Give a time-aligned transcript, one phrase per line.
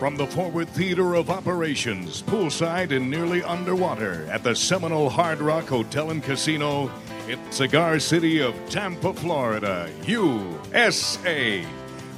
[0.00, 5.66] From the forward theater of operations, poolside and nearly underwater at the Seminole Hard Rock
[5.66, 6.90] Hotel and Casino
[7.28, 11.62] in Cigar City of Tampa, Florida, USA.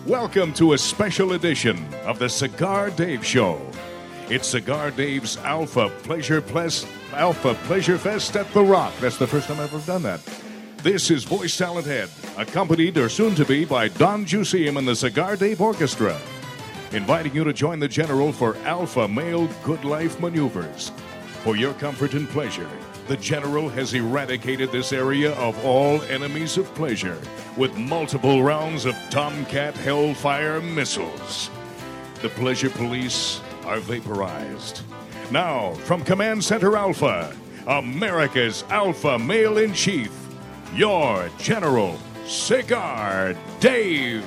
[0.06, 3.60] Welcome to a special edition of the Cigar Dave Show.
[4.28, 8.92] It's Cigar Dave's Alpha Pleasure Plus Alpha Pleasure Fest at the Rock.
[9.00, 10.20] That's the first time I've ever done that.
[10.84, 14.94] This is Voice Talent Ed, accompanied or soon to be by Don Jusium and the
[14.94, 16.16] Cigar Dave Orchestra
[16.94, 20.92] inviting you to join the General for Alpha Male Good Life Maneuvers.
[21.42, 22.68] For your comfort and pleasure,
[23.08, 27.20] the General has eradicated this area of all enemies of pleasure
[27.56, 31.50] with multiple rounds of Tomcat Hellfire missiles.
[32.20, 34.82] The Pleasure Police are vaporized.
[35.30, 37.34] Now, from Command Center Alpha,
[37.66, 40.12] America's Alpha Male in Chief,
[40.74, 44.24] your General Cigar Dave.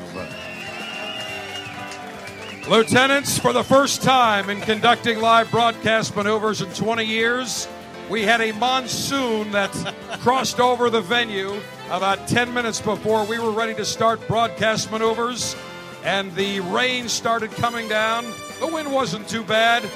[2.68, 7.68] Lieutenants, for the first time in conducting live broadcast maneuvers in 20 years,
[8.10, 9.72] we had a monsoon that
[10.22, 15.56] crossed over the venue about 10 minutes before we were ready to start broadcast maneuvers,
[16.04, 18.26] and the rain started coming down.
[18.60, 19.88] The wind wasn't too bad,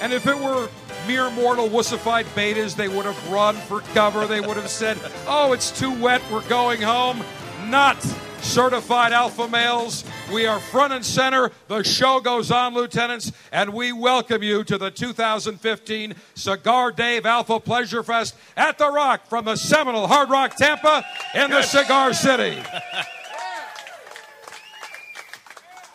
[0.00, 0.68] and if it were
[1.08, 4.28] mere mortal wussified betas, they would have run for cover.
[4.28, 7.24] They would have said, Oh, it's too wet, we're going home.
[7.66, 8.00] Not
[8.42, 10.04] certified alpha males.
[10.32, 11.50] We are front and center.
[11.68, 17.60] The show goes on, lieutenants, and we welcome you to the 2015 Cigar Dave Alpha
[17.60, 21.04] Pleasure Fest at The Rock from the Seminole Hard Rock Tampa
[21.34, 22.62] in the Cigar City.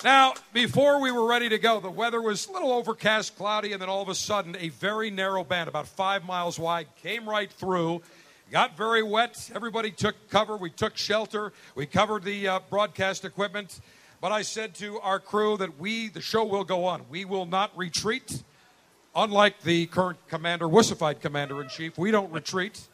[0.03, 3.81] Now, before we were ready to go, the weather was a little overcast, cloudy, and
[3.81, 7.51] then all of a sudden, a very narrow band, about five miles wide, came right
[7.51, 8.03] through
[8.51, 9.51] got very wet.
[9.53, 10.57] Everybody took cover.
[10.57, 11.53] We took shelter.
[11.75, 13.79] We covered the uh, broadcast equipment.
[14.21, 17.05] But I said to our crew that we, the show will go on.
[17.09, 18.43] We will not retreat.
[19.15, 22.87] Unlike the current commander, wussified commander in chief, we don't retreat.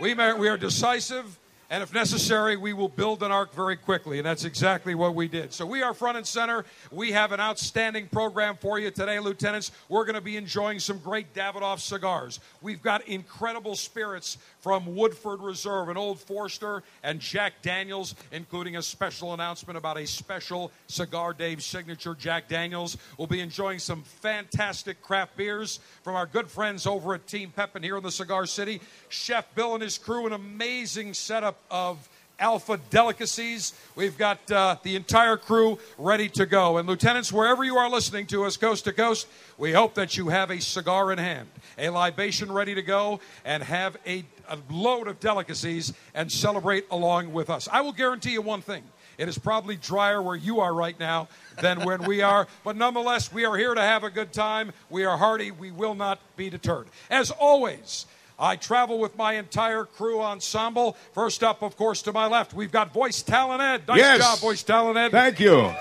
[0.00, 1.38] We, may, we are decisive,
[1.72, 4.18] and if necessary, we will build an ark very quickly.
[4.18, 5.54] And that's exactly what we did.
[5.54, 6.66] So we are front and center.
[6.90, 9.72] We have an outstanding program for you today, lieutenants.
[9.88, 12.40] We're going to be enjoying some great Davidoff cigars.
[12.60, 18.82] We've got incredible spirits from Woodford Reserve and Old Forester and Jack Daniels, including a
[18.82, 22.98] special announcement about a special Cigar Dave signature Jack Daniels.
[23.16, 27.82] We'll be enjoying some fantastic craft beers from our good friends over at Team Pepin
[27.82, 28.82] here in the Cigar City.
[29.08, 32.08] Chef Bill and his crew, an amazing setup of
[32.42, 33.72] Alpha delicacies.
[33.94, 36.78] We've got uh, the entire crew ready to go.
[36.78, 39.28] And, lieutenants, wherever you are listening to us, coast to coast,
[39.58, 43.62] we hope that you have a cigar in hand, a libation ready to go, and
[43.62, 47.68] have a, a load of delicacies and celebrate along with us.
[47.70, 48.82] I will guarantee you one thing.
[49.18, 51.28] It is probably drier where you are right now
[51.60, 52.48] than when we are.
[52.64, 54.72] But nonetheless, we are here to have a good time.
[54.90, 55.52] We are hearty.
[55.52, 56.88] We will not be deterred.
[57.08, 58.06] As always,
[58.38, 60.96] I travel with my entire crew ensemble.
[61.14, 63.86] First up, of course, to my left, we've got Voice Talent Ed.
[63.88, 64.18] Nice Yes.
[64.20, 65.10] job, Voice Talent Ed.
[65.10, 65.72] Thank you.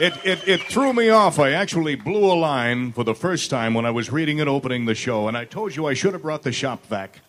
[0.00, 1.38] It, it, it threw me off.
[1.38, 4.86] I actually blew a line for the first time when I was reading and opening
[4.86, 7.20] the show, and I told you I should have brought the shop vac.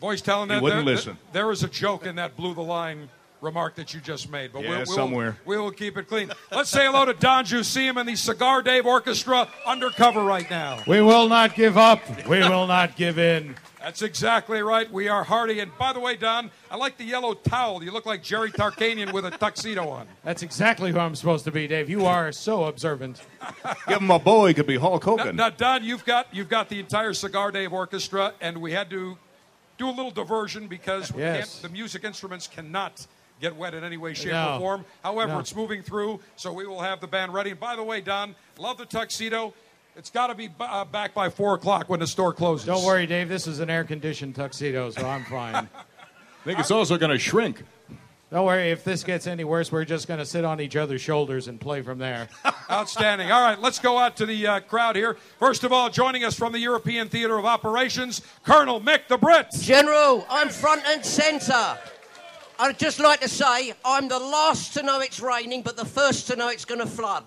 [0.00, 0.62] Voice Talent Ed.
[0.62, 1.18] wouldn't there, listen.
[1.32, 4.62] there is a joke in that blew the line remark that you just made, but
[4.62, 5.36] Yeah, we'll, we'll, somewhere.
[5.44, 6.30] we will keep it clean.
[6.50, 10.80] Let's say hello to Don Jusium and the Cigar Dave Orchestra undercover right now.
[10.86, 12.00] We will not give up.
[12.26, 13.54] We will not give in.
[13.80, 14.90] That's exactly right.
[14.92, 15.60] We are hardy.
[15.60, 17.82] And by the way, Don, I like the yellow towel.
[17.82, 20.06] You look like Jerry Tarkanian with a tuxedo on.
[20.22, 21.88] That's exactly who I'm supposed to be, Dave.
[21.88, 23.22] You are so observant.
[23.88, 25.36] Give him a bow, he could be Hulk Now, Hogan.
[25.36, 29.16] now, Don, you've got you've got the entire Cigar Dave Orchestra, and we had to
[29.78, 31.54] do a little diversion because we Yes.
[31.60, 33.06] can't, the music instruments cannot
[33.40, 34.54] get wet in any way, shape, No.
[34.54, 34.84] or form.
[35.02, 35.38] However, No.
[35.38, 37.50] it's moving through, so we will have the band ready.
[37.50, 39.54] And by the way, Don, love the tuxedo.
[39.96, 42.66] It's got to be b- uh, back by four o'clock when the store closes.
[42.66, 43.28] Don't worry, Dave.
[43.28, 45.54] This is an air-conditioned tuxedo, so I'm fine.
[45.56, 45.66] I
[46.44, 47.62] think it's also going to shrink.
[48.32, 51.00] Don't worry, if this gets any worse, we're just going to sit on each other's
[51.00, 52.28] shoulders and play from there.
[52.70, 53.32] Outstanding.
[53.32, 55.16] All right, let's go out to the uh, crowd here.
[55.40, 59.48] First of all, joining us from the European Theater of Operations, Colonel Mick the Brit.
[59.60, 61.76] General, I'm front and centre.
[62.60, 66.26] I'd just like to say I'm the last to know it's raining, but the first
[66.26, 67.24] to know it's going to flood.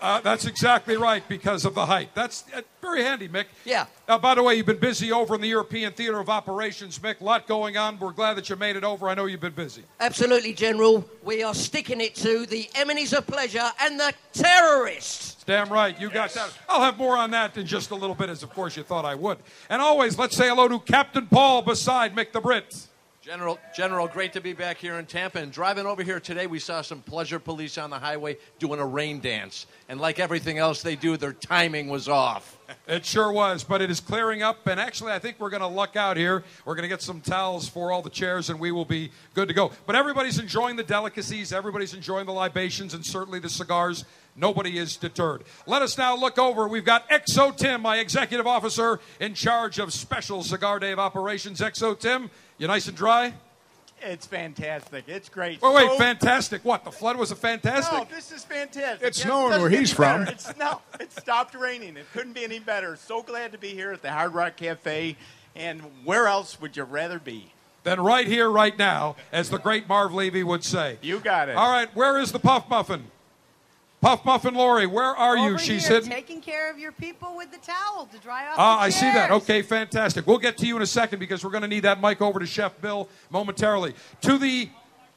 [0.00, 2.10] Uh, that's exactly right because of the height.
[2.14, 3.46] That's uh, very handy, Mick.
[3.64, 3.86] Yeah.
[4.06, 7.20] Uh, by the way, you've been busy over in the European Theater of Operations, Mick.
[7.20, 7.98] A lot going on.
[7.98, 9.08] We're glad that you made it over.
[9.08, 9.82] I know you've been busy.
[9.98, 11.04] Absolutely, General.
[11.24, 15.42] We are sticking it to the enemies of pleasure and the terrorists.
[15.44, 16.52] Damn right, you got that.
[16.68, 19.04] I'll have more on that in just a little bit, as of course you thought
[19.04, 19.38] I would.
[19.68, 22.86] And always, let's say hello to Captain Paul beside Mick the Brit.
[23.26, 25.40] General, General, great to be back here in Tampa.
[25.40, 28.86] And driving over here today, we saw some pleasure police on the highway doing a
[28.86, 29.66] rain dance.
[29.88, 32.56] And like everything else they do, their timing was off.
[32.86, 34.64] It sure was, but it is clearing up.
[34.68, 36.44] And actually, I think we're going to luck out here.
[36.64, 39.48] We're going to get some towels for all the chairs, and we will be good
[39.48, 39.72] to go.
[39.86, 44.04] But everybody's enjoying the delicacies, everybody's enjoying the libations, and certainly the cigars.
[44.36, 45.44] Nobody is deterred.
[45.66, 46.68] Let us now look over.
[46.68, 51.60] We've got XO Tim, my executive officer in charge of special Cigar Dave operations.
[51.60, 53.32] XO Tim, you nice and dry?
[54.02, 55.04] It's fantastic.
[55.08, 55.62] It's great.
[55.62, 56.62] Wait, wait, So- fantastic.
[56.66, 56.84] What?
[56.84, 57.96] The flood was a fantastic?
[57.96, 59.06] No, this is fantastic.
[59.08, 60.24] It's Yeah, snowing doesn't where he's from.
[60.24, 60.32] better.
[60.34, 61.96] It's no, it stopped raining.
[61.96, 62.96] It couldn't be any better.
[62.96, 65.16] So glad to be here at the Hard Rock Cafe.
[65.54, 67.54] And where else would you rather be?
[67.84, 70.98] Then right here, right now, as the great Marv Levy would say.
[71.00, 71.56] You got it.
[71.56, 73.10] All right, where is the Puff Muffin?
[74.00, 75.48] Puff Muffin Lori, where are you?
[75.50, 76.10] Over She's here, hidden.
[76.10, 78.54] taking care of your people with the towel to dry off.
[78.58, 79.30] Ah, the I see that.
[79.30, 80.26] Okay, fantastic.
[80.26, 82.38] We'll get to you in a second because we're going to need that mic over
[82.38, 83.94] to Chef Bill momentarily.
[84.22, 84.68] To the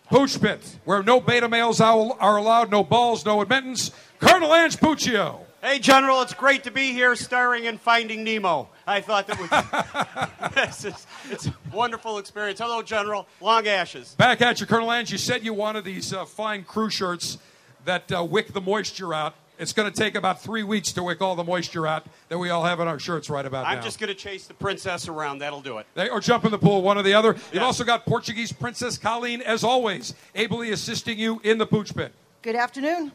[0.09, 3.91] pooch pit, where no beta males are are allowed, no balls, no admittance.
[4.19, 5.41] Colonel Ange Puccio.
[5.61, 8.69] Hey, General, it's great to be here starring in Finding Nemo.
[8.87, 12.59] I thought that was it's, just- it's a wonderful experience.
[12.59, 13.27] Hello, General.
[13.41, 14.15] Long ashes.
[14.17, 15.11] Back at you, Colonel Ange.
[15.11, 17.37] You said you wanted these uh, fine crew shirts
[17.85, 19.35] that uh, wick the moisture out.
[19.57, 22.49] It's going to take about three weeks to wick all the moisture out that we
[22.49, 23.71] all have in our shirts right about now.
[23.71, 25.39] I'm just going to chase the princess around.
[25.39, 25.85] That'll do it.
[25.95, 27.35] They, or jump in the pool, one or the other.
[27.51, 32.13] You've also got Portuguese Princess Colleen, as always, ably assisting you in the pooch pit.
[32.41, 33.11] Good afternoon.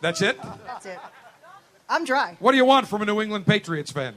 [0.00, 0.40] That's it.
[0.66, 0.98] That's it.
[1.86, 2.36] I'm dry.
[2.40, 4.14] What do you want from a New England Patriots fan?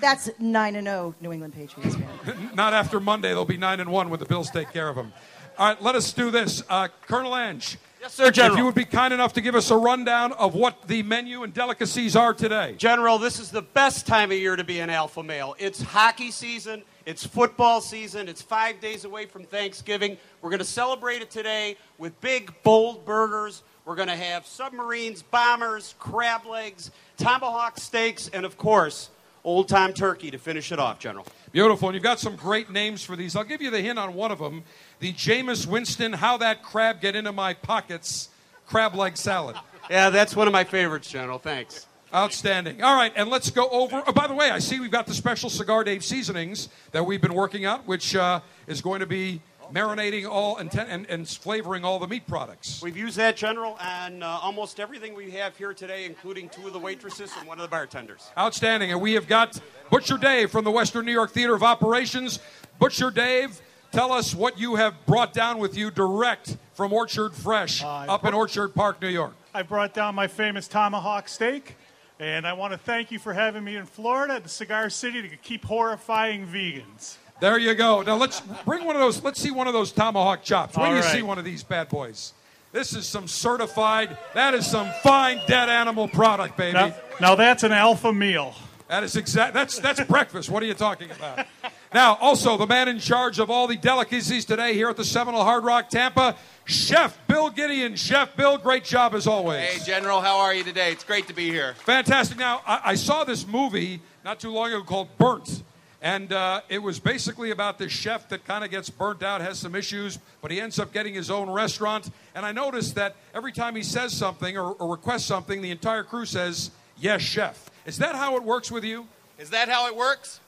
[0.00, 2.50] That's 9 and 0 New England Patriots fan.
[2.54, 3.28] Not after Monday.
[3.30, 5.12] They'll be nine and one when the Bills take care of them.
[5.56, 6.64] All right, let us do this.
[6.68, 7.78] Uh, Colonel Ange.
[8.00, 8.54] Yes, sir, General.
[8.54, 11.44] If you would be kind enough to give us a rundown of what the menu
[11.44, 12.74] and delicacies are today.
[12.76, 15.54] General, this is the best time of year to be an alpha male.
[15.60, 20.18] It's hockey season, it's football season, it's five days away from Thanksgiving.
[20.42, 23.62] We're going to celebrate it today with big, bold burgers.
[23.84, 29.10] We're going to have submarines, bombers, crab legs, tomahawk steaks, and of course,
[29.44, 31.26] old time turkey to finish it off, General.
[31.52, 31.88] Beautiful.
[31.88, 33.36] And you've got some great names for these.
[33.36, 34.64] I'll give you the hint on one of them
[35.00, 38.28] the Jameis Winston, How That Crab Get Into My Pockets
[38.66, 39.56] crab leg salad.
[39.90, 41.38] Yeah, that's one of my favorites, General.
[41.38, 41.86] Thanks.
[42.14, 42.82] Outstanding.
[42.82, 44.02] All right, and let's go over.
[44.06, 47.20] Oh, by the way, I see we've got the special Cigar Dave seasonings that we've
[47.20, 49.42] been working out, which uh, is going to be
[49.72, 52.80] marinating all and, ten- and, and flavoring all the meat products.
[52.82, 56.72] We've used that, General, on uh, almost everything we have here today, including two of
[56.72, 58.30] the waitresses and one of the bartenders.
[58.38, 58.92] Outstanding.
[58.92, 59.58] And we have got
[59.90, 62.38] Butcher Dave from the Western New York Theater of Operations.
[62.78, 63.60] Butcher Dave,
[63.94, 68.24] tell us what you have brought down with you direct from Orchard Fresh Uh, up
[68.24, 69.34] in Orchard Park, New York.
[69.54, 71.76] I brought down my famous tomahawk steak,
[72.18, 75.22] and I want to thank you for having me in Florida, at the Cigar City,
[75.22, 77.16] to keep horrifying vegans.
[77.40, 78.02] There you go.
[78.02, 79.22] Now let's bring one of those.
[79.22, 80.76] Let's see one of those tomahawk chops.
[80.76, 81.12] When All do you right.
[81.14, 82.32] see one of these bad boys?
[82.72, 84.16] This is some certified.
[84.34, 86.74] That is some fine dead animal product, baby.
[86.74, 88.54] Now, now that's an alpha meal.
[88.88, 89.54] That is exact.
[89.54, 90.50] That's that's breakfast.
[90.50, 91.46] What are you talking about?
[91.94, 95.44] Now, also the man in charge of all the delicacies today here at the Seminole
[95.44, 96.34] Hard Rock Tampa,
[96.64, 97.94] Chef Bill Gideon.
[97.94, 99.60] Chef Bill, great job as always.
[99.60, 100.90] Hey, General, how are you today?
[100.90, 101.74] It's great to be here.
[101.84, 102.36] Fantastic.
[102.36, 105.62] Now, I, I saw this movie not too long ago called Burnt.
[106.02, 109.60] And uh, it was basically about this chef that kind of gets burnt out, has
[109.60, 112.10] some issues, but he ends up getting his own restaurant.
[112.34, 116.02] And I noticed that every time he says something or, or requests something, the entire
[116.02, 117.70] crew says, Yes, chef.
[117.86, 119.06] Is that how it works with you?
[119.38, 120.40] Is that how it works?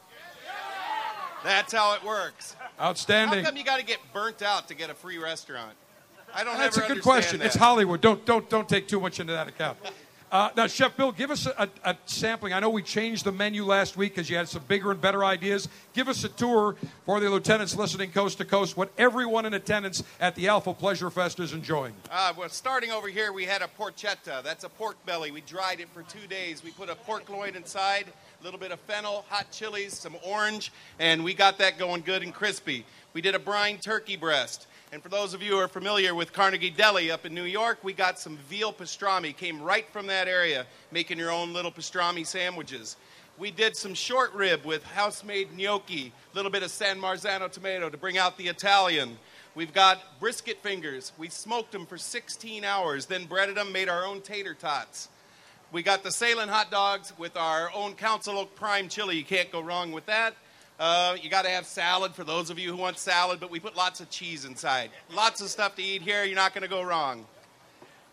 [1.46, 2.56] That's how it works.
[2.80, 3.44] Outstanding.
[3.44, 5.72] How come you got to get burnt out to get a free restaurant?
[6.34, 7.38] I don't That's a good question.
[7.38, 7.46] that.
[7.46, 8.00] It's Hollywood.
[8.00, 9.78] Don't, don't, don't take too much into that account.
[10.30, 12.52] Uh, now, Chef Bill, give us a, a, sampling.
[12.52, 15.24] I know we changed the menu last week because you had some bigger and better
[15.24, 15.68] ideas.
[15.94, 16.74] Give us a tour
[17.04, 21.10] for the lieutenants listening coast to coast, what everyone in attendance at the Alpha Pleasure
[21.10, 21.94] Fest is enjoying.
[22.10, 24.42] Uh, well, starting over here, we had a porchetta.
[24.42, 25.30] That's a pork belly.
[25.30, 26.64] We dried it for two days.
[26.64, 28.06] We put a pork loin inside,
[28.40, 32.22] a little bit of fennel, hot chilies, some orange, and we got that going good
[32.22, 32.84] and crispy.
[33.14, 34.66] We did a brine turkey breast.
[34.92, 37.78] And for those of you who are familiar with Carnegie Deli up in New York,
[37.82, 42.26] we got some veal pastrami, came right from that area, making your own little pastrami
[42.26, 42.96] sandwiches.
[43.38, 47.90] We did some short rib with house-made gnocchi, a little bit of San Marzano tomato
[47.90, 49.18] to bring out the Italian.
[49.54, 51.12] We've got brisket fingers.
[51.18, 55.08] We smoked them for 16 hours, then breaded them, made our own tater tots.
[55.72, 59.16] We got the Sahlen hot dogs with our own Council Oak Prime chili.
[59.16, 60.34] You can't go wrong with that.
[60.78, 63.58] Uh, you got to have salad for those of you who want salad, but we
[63.58, 64.90] put lots of cheese inside.
[65.12, 66.24] Lots of stuff to eat here.
[66.24, 67.26] You're not going to go wrong.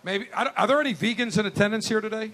[0.04, 2.32] Maybe are, there any vegans in attendance here today?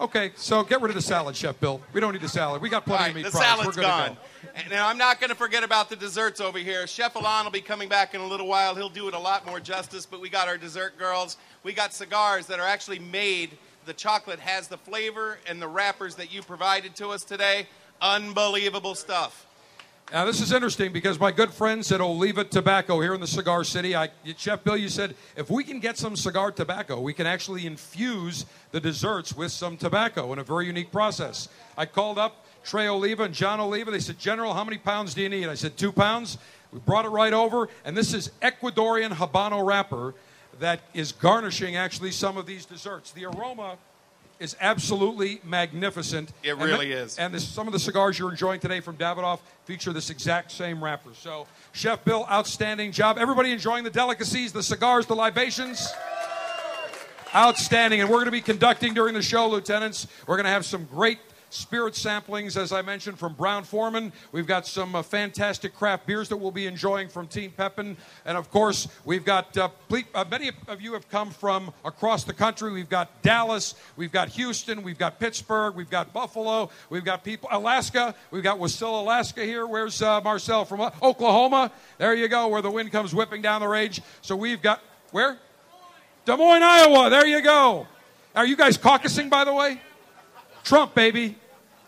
[0.00, 1.80] Okay, so get rid of the salad, Chef Bill.
[1.92, 2.62] We don't need the salad.
[2.62, 3.60] We got plenty right, of meat the products.
[3.60, 4.16] salad's We're gone.
[4.54, 6.86] And now I'm not going to forget about the desserts over here.
[6.86, 8.76] Chef Alon will be coming back in a little while.
[8.76, 10.06] He'll do it a lot more justice.
[10.06, 11.36] But we got our dessert girls.
[11.64, 13.58] We got cigars that are actually made.
[13.88, 17.66] The chocolate has the flavor and the wrappers that you provided to us today.
[18.02, 19.46] Unbelievable stuff.
[20.12, 23.64] Now, this is interesting because my good friends at Oliva Tobacco here in the Cigar
[23.64, 27.26] City, I, Chef Bill, you said if we can get some cigar tobacco, we can
[27.26, 31.48] actually infuse the desserts with some tobacco in a very unique process.
[31.78, 33.90] I called up Trey Oliva and John Oliva.
[33.90, 35.48] They said, General, how many pounds do you need?
[35.48, 36.36] I said, two pounds.
[36.74, 40.12] We brought it right over, and this is Ecuadorian Habano wrapper
[40.60, 43.12] that is garnishing actually some of these desserts.
[43.12, 43.76] The aroma
[44.40, 46.32] is absolutely magnificent.
[46.44, 47.18] It And really the- is.
[47.18, 50.82] And this, some of the cigars you're enjoying today from Davidoff feature this exact same
[50.82, 51.10] wrapper.
[51.20, 53.18] So, Chef Bill, outstanding job.
[53.18, 55.92] Everybody enjoying the delicacies, the cigars, the libations?
[57.34, 58.00] Outstanding.
[58.00, 60.06] And we're going to be conducting during the show, Lieutenants.
[60.26, 61.18] We're going to have some great
[61.50, 64.12] spirit samplings, as I mentioned, from Brown-Forman.
[64.32, 67.96] We've got some uh, fantastic craft beers that we'll be enjoying from Team Pepin.
[68.24, 72.24] And of course, we've got uh, ple- uh, many of you have come from across
[72.24, 72.72] the country.
[72.72, 77.48] We've got Dallas, we've got Houston, we've got Pittsburgh, we've got Buffalo, we've got people,
[77.52, 79.66] Alaska, we've got Wasilla, Alaska here.
[79.66, 81.72] Where's uh, Marcel from uh, Oklahoma?
[81.98, 84.00] There you go, where the wind comes whipping down the range.
[84.22, 85.38] So we've got, where?
[86.24, 87.08] Des Moines, Iowa.
[87.08, 87.86] There you go.
[88.36, 89.80] Are you guys caucusing, by the way?
[90.68, 91.34] Trump, baby.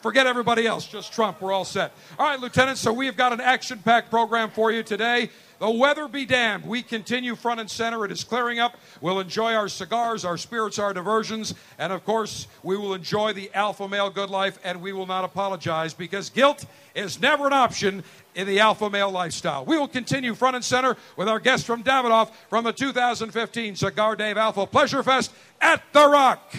[0.00, 1.42] Forget everybody else, just Trump.
[1.42, 1.92] We're all set.
[2.18, 5.28] All right, Lieutenant, so we have got an action packed program for you today.
[5.58, 6.64] The weather be damned.
[6.64, 8.06] We continue front and center.
[8.06, 8.78] It is clearing up.
[9.02, 13.50] We'll enjoy our cigars, our spirits, our diversions, and of course, we will enjoy the
[13.52, 18.02] alpha male good life, and we will not apologize because guilt is never an option
[18.34, 19.66] in the alpha male lifestyle.
[19.66, 24.16] We will continue front and center with our guest from Davidoff from the 2015 Cigar
[24.16, 26.50] Dave Alpha Pleasure Fest at The Rock.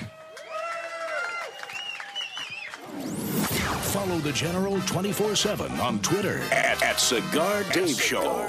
[4.02, 8.48] Follow the General 24 7 on Twitter at, at Cigar Dave Show.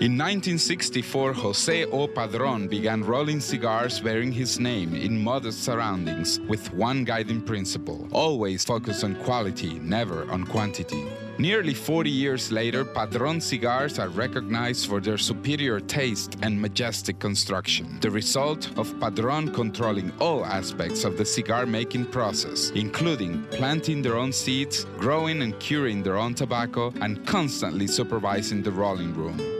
[0.00, 2.08] In 1964, Jose O.
[2.08, 8.64] Padron began rolling cigars bearing his name in modest surroundings with one guiding principle always
[8.64, 11.06] focus on quality, never on quantity.
[11.40, 17.98] Nearly 40 years later, Padron cigars are recognized for their superior taste and majestic construction,
[18.02, 24.18] the result of Padron controlling all aspects of the cigar making process, including planting their
[24.18, 29.59] own seeds, growing and curing their own tobacco, and constantly supervising the rolling room.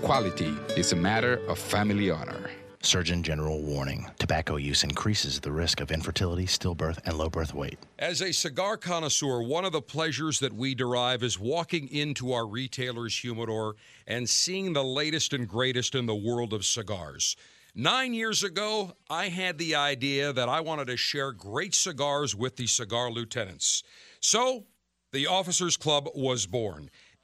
[0.00, 2.50] quality is a matter of family honor.
[2.82, 7.78] Surgeon General warning tobacco use increases the risk of infertility, stillbirth, and low birth weight.
[7.98, 12.46] As a cigar connoisseur, one of the pleasures that we derive is walking into our
[12.46, 13.74] retailer's humidor
[14.06, 17.36] and seeing the latest and greatest in the world of cigars.
[17.74, 22.56] Nine years ago, I had the idea that I wanted to share great cigars with
[22.56, 23.82] the cigar lieutenants.
[24.20, 24.66] So,
[25.12, 26.90] the Officers Club was born.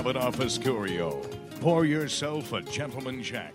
[0.00, 1.22] Davidoff Escurio.
[1.60, 3.52] Pour yourself a Gentleman Jack.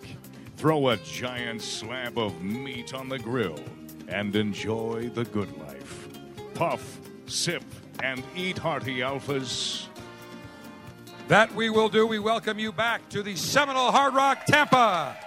[0.57, 3.59] Throw a giant slab of meat on the grill
[4.07, 6.07] and enjoy the good life.
[6.53, 7.63] Puff, sip,
[8.03, 9.87] and eat hearty alphas.
[11.29, 12.05] That we will do.
[12.05, 15.17] We welcome you back to the Seminole Hard Rock Tampa.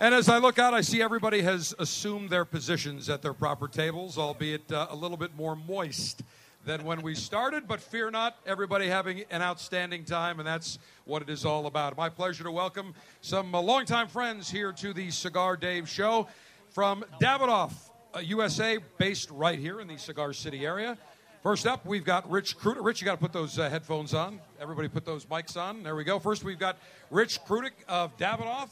[0.00, 3.66] And as I look out, I see everybody has assumed their positions at their proper
[3.66, 6.22] tables, albeit uh, a little bit more moist
[6.64, 7.66] than when we started.
[7.66, 11.96] But fear not, everybody having an outstanding time, and that's what it is all about.
[11.96, 16.28] My pleasure to welcome some uh, longtime friends here to the Cigar Dave show
[16.70, 17.72] from Davidoff,
[18.14, 20.96] uh, USA, based right here in the Cigar City area.
[21.42, 22.84] First up, we've got Rich Krudik.
[22.84, 24.38] Rich, you got to put those uh, headphones on.
[24.60, 25.82] Everybody put those mics on.
[25.82, 26.20] There we go.
[26.20, 26.78] First, we've got
[27.10, 28.68] Rich Krudik of Davidoff.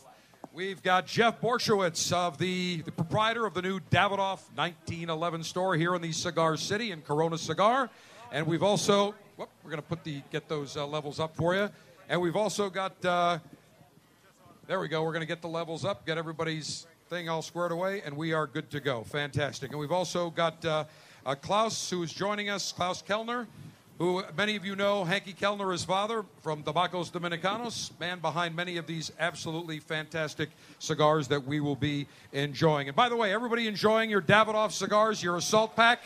[0.57, 5.95] We've got Jeff Borysiewicz of the, the proprietor of the new Davidoff 1911 store here
[5.95, 7.91] in the Cigar City in Corona Cigar.
[8.33, 11.55] And we've also, whoop, we're going to put the get those uh, levels up for
[11.55, 11.69] you.
[12.09, 13.39] And we've also got, uh,
[14.67, 15.03] there we go.
[15.03, 18.33] We're going to get the levels up, get everybody's thing all squared away, and we
[18.33, 19.05] are good to go.
[19.05, 19.73] Fantastic.
[19.73, 20.85] And we've also got uh,
[21.27, 23.47] uh, Klaus, who is joining us, Klaus Kelner,
[23.99, 28.77] who many of you know, Henke Kelner, his father from Tabacos Dominicanos, man behind many
[28.77, 32.89] of these absolutely fantastic cigars that we will be enjoying.
[32.89, 36.01] And by the way, everybody enjoying your Davidoff cigars, your assault pack?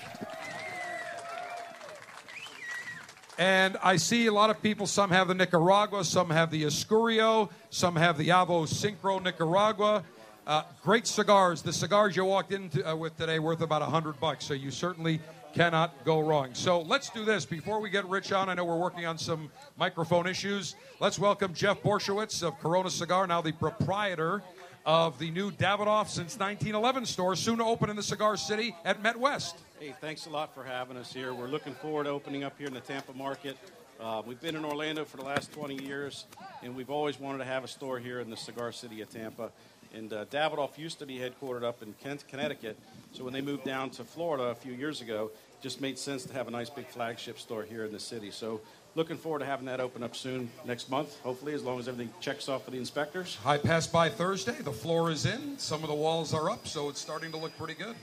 [3.39, 7.51] And I see a lot of people, some have the Nicaragua, some have the Escurio,
[7.71, 10.05] some have the Avo Syncro Nicaragua.
[10.47, 11.63] Uh, great cigars.
[11.63, 14.53] The cigars you walked in to, uh, with today worth about a hundred bucks, so
[14.53, 15.21] you certainly
[15.53, 16.51] cannot go wrong.
[16.55, 18.49] So let's do this before we get Rich on.
[18.49, 20.77] I know we're working on some microphone issues.
[21.01, 24.43] Let's welcome Jeff Borysiewicz of Corona Cigar, now the proprietor
[24.87, 29.03] of the new Davidoff since 1911 store, soon to open in the Cigar City at
[29.03, 29.59] Met West.
[29.79, 31.35] Hey, thanks a lot for having us here.
[31.35, 33.57] We're looking forward to opening up here in the Tampa market.
[34.01, 36.25] Uh, we've been in Orlando for the last 20 years,
[36.63, 39.51] and we've always wanted to have a store here in the Cigar City of Tampa.
[39.95, 42.79] And uh, Davidoff used to be headquartered up in Kent, Connecticut.
[43.13, 46.25] So when they moved down to Florida a few years ago, it just made sense
[46.25, 48.31] to have a nice big flagship store here in the city.
[48.31, 48.61] So
[48.95, 52.13] looking forward to having that open up soon next month, hopefully, as long as everything
[52.21, 53.39] checks off for the inspectors.
[53.45, 54.57] I passed by Thursday.
[54.63, 55.59] The floor is in.
[55.59, 57.97] Some of the walls are up, so it's starting to look pretty good.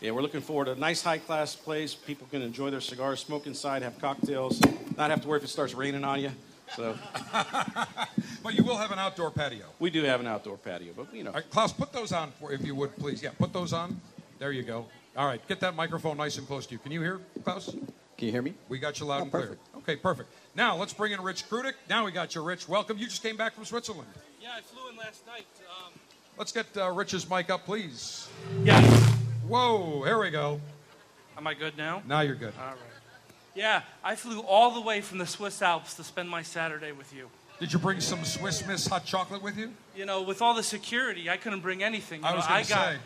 [0.00, 1.94] Yeah, we're looking forward to a nice high class place.
[1.94, 4.60] People can enjoy their cigars, smoke inside, have cocktails,
[4.96, 6.30] not have to worry if it starts raining on you.
[6.76, 6.96] So,
[8.42, 9.66] but you will have an outdoor patio.
[9.78, 11.30] We do have an outdoor patio, but you know.
[11.30, 13.22] All right, Klaus, put those on for if you would, please.
[13.22, 14.00] Yeah, put those on.
[14.38, 14.86] There you go.
[15.16, 16.78] All right, get that microphone nice and close to you.
[16.78, 17.66] Can you hear, Klaus?
[18.16, 18.54] Can you hear me?
[18.68, 19.42] We got you loud Oh, and clear.
[19.42, 19.76] perfect.
[19.78, 20.28] Okay, perfect.
[20.54, 21.72] Now let's bring in Rich Krudik.
[21.88, 22.68] Now we got you, Rich.
[22.68, 22.98] Welcome.
[22.98, 24.08] You just came back from Switzerland.
[24.40, 25.46] Yeah, I flew in last night.
[25.68, 25.92] Um,
[26.38, 28.28] Let's get uh, Rich's mic up, please.
[28.62, 28.80] yeah.
[29.46, 30.60] Whoa, here we go.
[31.36, 32.02] Am I good now?
[32.06, 32.54] Now you're good.
[32.58, 32.76] All right.
[33.54, 37.12] Yeah, I flew all the way from the Swiss Alps to spend my Saturday with
[37.14, 37.28] you.
[37.58, 39.72] Did you bring some Swiss Miss hot chocolate with you?
[39.94, 42.20] You know, with all the security, I couldn't bring anything.
[42.22, 42.98] You I know, was gonna got, say.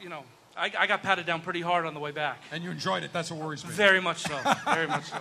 [0.00, 0.24] you know,
[0.56, 2.38] I, I got patted down pretty hard on the way back.
[2.50, 3.12] And you enjoyed it.
[3.12, 3.72] That's what worries me.
[3.72, 4.38] Very much so.
[4.64, 5.18] Very much so.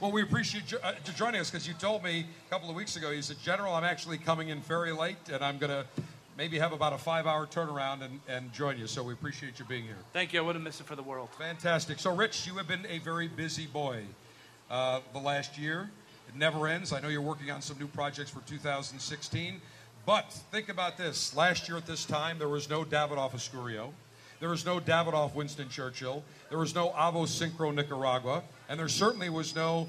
[0.00, 2.96] Well, we appreciate you uh, joining us because you told me a couple of weeks
[2.96, 3.10] ago.
[3.10, 5.84] You said, "General, I'm actually coming in very late, and I'm going to
[6.36, 9.84] maybe have about a five-hour turnaround and, and join you." So we appreciate you being
[9.84, 9.96] here.
[10.12, 10.40] Thank you.
[10.40, 11.28] I wouldn't miss it for the world.
[11.38, 11.98] Fantastic.
[11.98, 14.02] So, Rich, you have been a very busy boy
[14.70, 15.90] uh, the last year.
[16.28, 16.92] It never ends.
[16.92, 19.60] I know you're working on some new projects for 2016.
[20.04, 21.36] But think about this.
[21.36, 23.90] Last year at this time, there was no Davidoff Escurio.
[24.40, 26.24] There was no Davidoff Winston Churchill.
[26.48, 28.42] There was no Avo Syncro Nicaragua.
[28.68, 29.86] And there certainly was no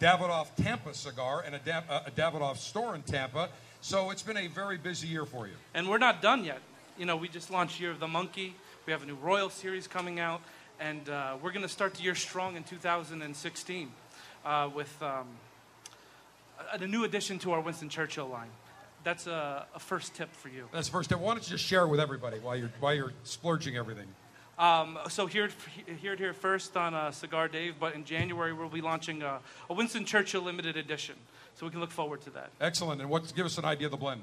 [0.00, 3.50] Davidoff Tampa cigar and a, da- a Davidoff store in Tampa.
[3.82, 5.54] So it's been a very busy year for you.
[5.72, 6.60] And we're not done yet.
[6.98, 8.54] You know, we just launched Year of the Monkey.
[8.86, 10.42] We have a new Royal series coming out,
[10.78, 13.90] and uh, we're going to start the year strong in 2016
[14.44, 15.26] uh, with um,
[16.72, 18.50] a, a new addition to our Winston Churchill line.
[19.02, 20.68] That's a, a first tip for you.
[20.72, 21.20] That's the first step.
[21.20, 24.08] Why don't you just share it with everybody while you're, while you're splurging everything?
[24.58, 25.48] Um, so here,
[26.02, 29.40] here, here first on uh, Cigar Dave, but in January we'll be launching a,
[29.70, 31.14] a Winston Churchill limited edition.
[31.60, 32.48] So we can look forward to that.
[32.58, 33.02] Excellent.
[33.02, 34.22] And what, give us an idea of the blend.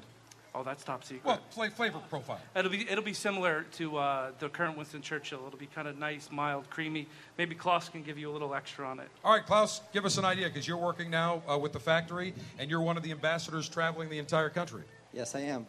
[0.56, 1.24] Oh, that's top secret.
[1.24, 2.40] Well, fla- flavor profile.
[2.56, 5.46] It'll be it'll be similar to uh, the current Winston Churchill.
[5.46, 7.06] It'll be kind of nice, mild, creamy.
[7.36, 9.08] Maybe Klaus can give you a little extra on it.
[9.24, 12.34] All right, Klaus, give us an idea because you're working now uh, with the factory
[12.58, 14.82] and you're one of the ambassadors traveling the entire country.
[15.12, 15.64] Yes, I am.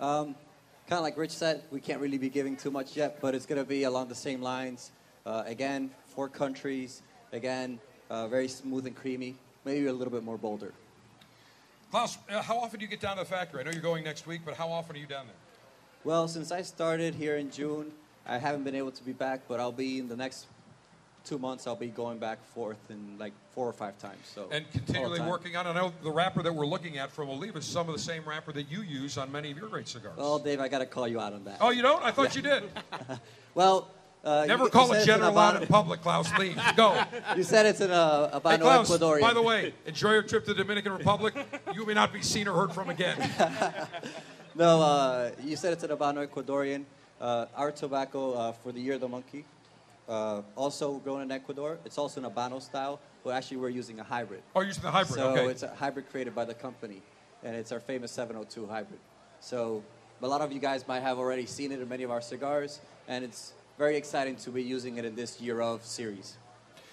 [0.00, 0.34] Um,
[0.88, 3.46] kind of like Rich said, we can't really be giving too much yet, but it's
[3.46, 4.90] going to be along the same lines.
[5.24, 7.00] Uh, again, four countries.
[7.32, 7.78] Again,
[8.10, 9.36] uh, very smooth and creamy.
[9.64, 10.72] Maybe a little bit more bolder.
[11.92, 13.60] Klaus, uh, how often do you get down to the factory?
[13.60, 15.36] I know you're going next week, but how often are you down there?
[16.04, 17.92] Well, since I started here in June,
[18.26, 20.46] I haven't been able to be back, but I'll be in the next
[21.26, 21.66] two months.
[21.66, 24.20] I'll be going back forth in like four or five times.
[24.34, 25.66] So And continually working on.
[25.66, 28.24] I know the wrapper that we're looking at from Oliva is some of the same
[28.24, 30.16] wrapper that you use on many of your great cigars.
[30.16, 31.58] Well, Dave, I got to call you out on that.
[31.60, 32.02] Oh, you don't?
[32.02, 32.64] I thought you did.
[33.54, 33.90] Well,
[34.24, 36.30] uh, Never you, call you a said it's an general out in public, Klaus.
[36.38, 36.60] Leave.
[36.76, 37.00] Go.
[37.36, 39.20] You said it's an uh, Hey, Klaus, Ecuadorian.
[39.20, 41.34] by the way, enjoy your trip to the Dominican Republic.
[41.74, 43.16] You may not be seen or heard from again.
[44.54, 46.84] No, uh, you said it's an Habano Ecuadorian.
[47.18, 49.44] Uh, our tobacco uh, for the Year of the Monkey,
[50.08, 51.78] uh, also grown in Ecuador.
[51.86, 54.42] It's also an Habano style, but actually we're using a hybrid.
[54.54, 55.46] Oh, you're using the hybrid, So okay.
[55.46, 57.00] it's a hybrid created by the company,
[57.42, 58.98] and it's our famous 702 hybrid.
[59.40, 59.82] So
[60.20, 62.80] a lot of you guys might have already seen it in many of our cigars,
[63.08, 66.36] and it's very exciting to be using it in this Year of series.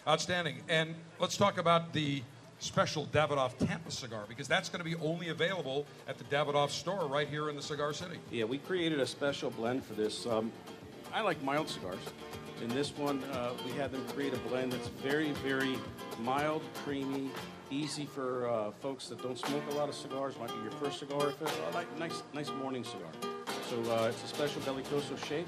[0.08, 0.56] Outstanding.
[0.67, 2.23] And let's talk about the
[2.58, 7.06] special Davidoff Tampa cigar because that's going to be only available at the Davidoff store
[7.06, 8.17] right here in the Cigar City.
[8.32, 10.25] Yeah, we created a special blend for this.
[10.25, 10.52] Um,
[11.13, 11.99] I like mild cigars.
[12.63, 15.78] In this one, uh, we had them create a blend that's very, very
[16.21, 17.30] mild, creamy,
[17.69, 20.34] easy for uh, folks that don't smoke a lot of cigars.
[20.39, 21.30] Might be your first cigar.
[21.30, 23.12] If it, uh, like nice, nice morning cigar.
[23.69, 25.47] So uh, it's a special Belicoso shape.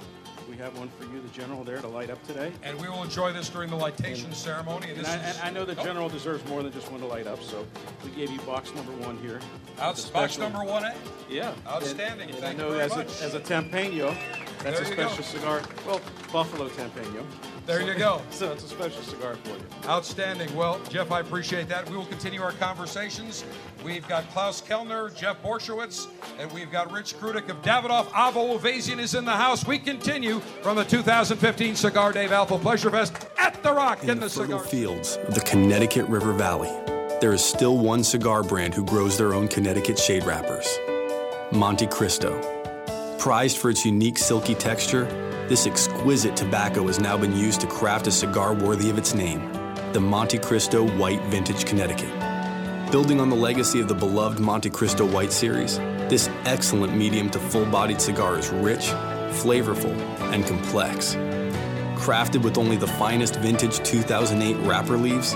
[0.49, 2.51] We have one for you, the general, there to light up today.
[2.63, 4.89] And we will enjoy this during the lightation ceremony.
[4.89, 6.99] And And I, is- and I know the Oh, general deserves more than just one
[7.01, 7.65] to light up, so
[8.03, 9.39] we gave you box number one here.
[9.79, 10.93] Outs- box number one, eh?
[11.29, 11.53] Yeah.
[11.67, 12.27] Outstanding.
[12.29, 14.15] And, and Thank I know as a, as a Tempano,
[14.63, 15.07] that's There a go.
[15.07, 15.61] special cigar.
[15.87, 16.01] Well,
[16.33, 17.23] Buffalo Tempano.
[17.71, 18.21] There So- you go.
[18.31, 19.89] So it's a special cigar for you.
[19.89, 20.53] Outstanding.
[20.55, 21.89] Well, Jeff, I appreciate that.
[21.89, 23.43] We will continue our conversations.
[23.85, 26.07] We've got Klaus Kelner, Jeff Borysiewicz,
[26.39, 28.07] and we've got Rich Krudik of Davidoff.
[28.07, 29.65] Avo Uvezian is in the house.
[29.65, 34.19] We continue from the 2015 Cigar Dave Alpha Pleasure Fest at the Rock in, In
[34.19, 34.71] the the fertile Cigar.
[34.71, 36.69] fields of the Connecticut River Valley,
[37.21, 40.67] there is still one cigar brand who grows their own Connecticut shade wrappers
[41.51, 42.39] Monte Cristo.
[43.21, 45.05] Prized for its unique silky texture,
[45.47, 49.47] this exquisite tobacco has now been used to craft a cigar worthy of its name
[49.93, 52.09] the Monte Cristo White Vintage Connecticut.
[52.91, 55.77] Building on the legacy of the beloved Monte Cristo White series,
[56.09, 58.87] this excellent medium to full bodied cigar is rich,
[59.29, 59.95] flavorful,
[60.33, 61.13] and complex.
[62.01, 65.33] Crafted with only the finest vintage 2008 wrapper leaves,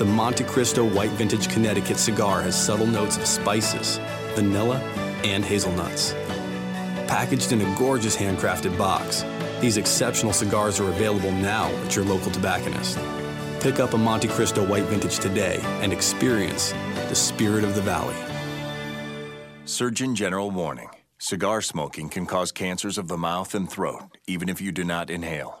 [0.00, 4.00] the Monte Cristo White Vintage Connecticut cigar has subtle notes of spices,
[4.34, 4.78] vanilla,
[5.22, 6.12] and hazelnuts.
[7.10, 9.24] Packaged in a gorgeous handcrafted box,
[9.60, 13.00] these exceptional cigars are available now at your local tobacconist.
[13.58, 16.70] Pick up a Monte Cristo White Vintage today and experience
[17.08, 18.14] the spirit of the valley.
[19.64, 24.60] Surgeon General warning cigar smoking can cause cancers of the mouth and throat, even if
[24.60, 25.60] you do not inhale.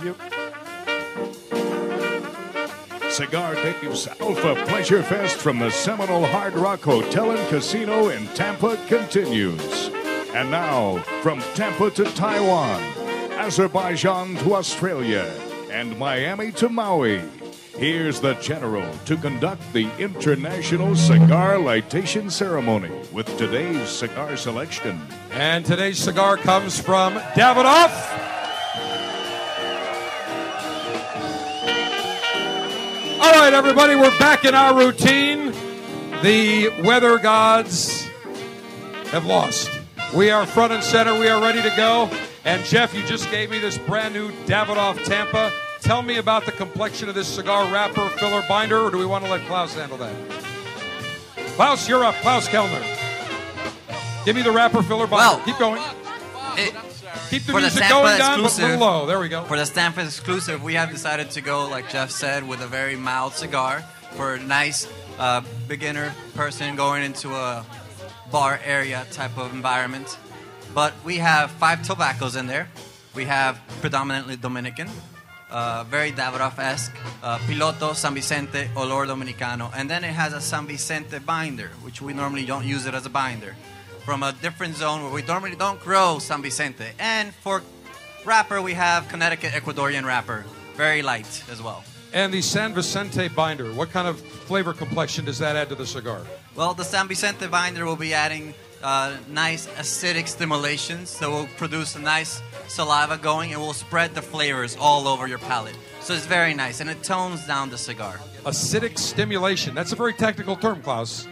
[0.00, 0.14] Are you?
[3.10, 8.78] Cigar Dave's Alpha Pleasure Fest from the Seminole Hard Rock Hotel and Casino in Tampa
[8.86, 9.90] continues.
[10.32, 12.80] And now, from Tampa to Taiwan,
[13.32, 15.30] Azerbaijan to Australia,
[15.70, 17.20] and Miami to Maui,
[17.76, 24.98] here's the General to conduct the International Cigar Lightation Ceremony with today's cigar selection.
[25.32, 28.39] And today's cigar comes from Davidoff.
[33.30, 35.52] All right, everybody, we're back in our routine.
[36.20, 38.02] The weather gods
[39.12, 39.70] have lost.
[40.12, 41.16] We are front and center.
[41.16, 42.10] We are ready to go.
[42.44, 45.52] And Jeff, you just gave me this brand new Davidoff Tampa.
[45.80, 49.24] Tell me about the complexion of this cigar wrapper, filler, binder, or do we want
[49.24, 50.14] to let Klaus handle that?
[51.54, 52.16] Klaus, you're up.
[52.16, 52.82] Klaus Kelner.
[54.24, 55.36] Give me the wrapper, filler, binder.
[55.36, 55.80] Well, Keep going.
[57.28, 59.06] Keep the for the music Tampa going down, but exclusive, a little low.
[59.06, 59.44] There we go.
[59.44, 62.96] For the Tampa exclusive, we have decided to go, like Jeff said, with a very
[62.96, 67.64] mild cigar for a nice uh, beginner person going into a
[68.30, 70.18] bar area type of environment.
[70.74, 72.68] But we have five tobaccos in there.
[73.14, 74.88] We have predominantly Dominican,
[75.50, 80.66] uh, very Davidoff-esque, uh, Piloto, San Vicente, Olor Dominicano, and then it has a San
[80.66, 83.56] Vicente binder, which we normally don't use it as a binder,
[84.10, 86.84] from a different zone where we normally don't grow San Vicente.
[86.98, 87.62] And for
[88.24, 90.44] wrapper, we have Connecticut Ecuadorian wrapper,
[90.74, 91.84] very light as well.
[92.12, 95.86] And the San Vicente binder, what kind of flavor complexion does that add to the
[95.86, 96.22] cigar?
[96.56, 101.94] Well, the San Vicente binder will be adding uh, nice acidic stimulations that will produce
[101.94, 105.78] a nice saliva going and will spread the flavors all over your palate.
[106.00, 108.18] So it's very nice and it tones down the cigar.
[108.44, 109.72] Acidic stimulation.
[109.72, 111.28] That's a very technical term, Klaus.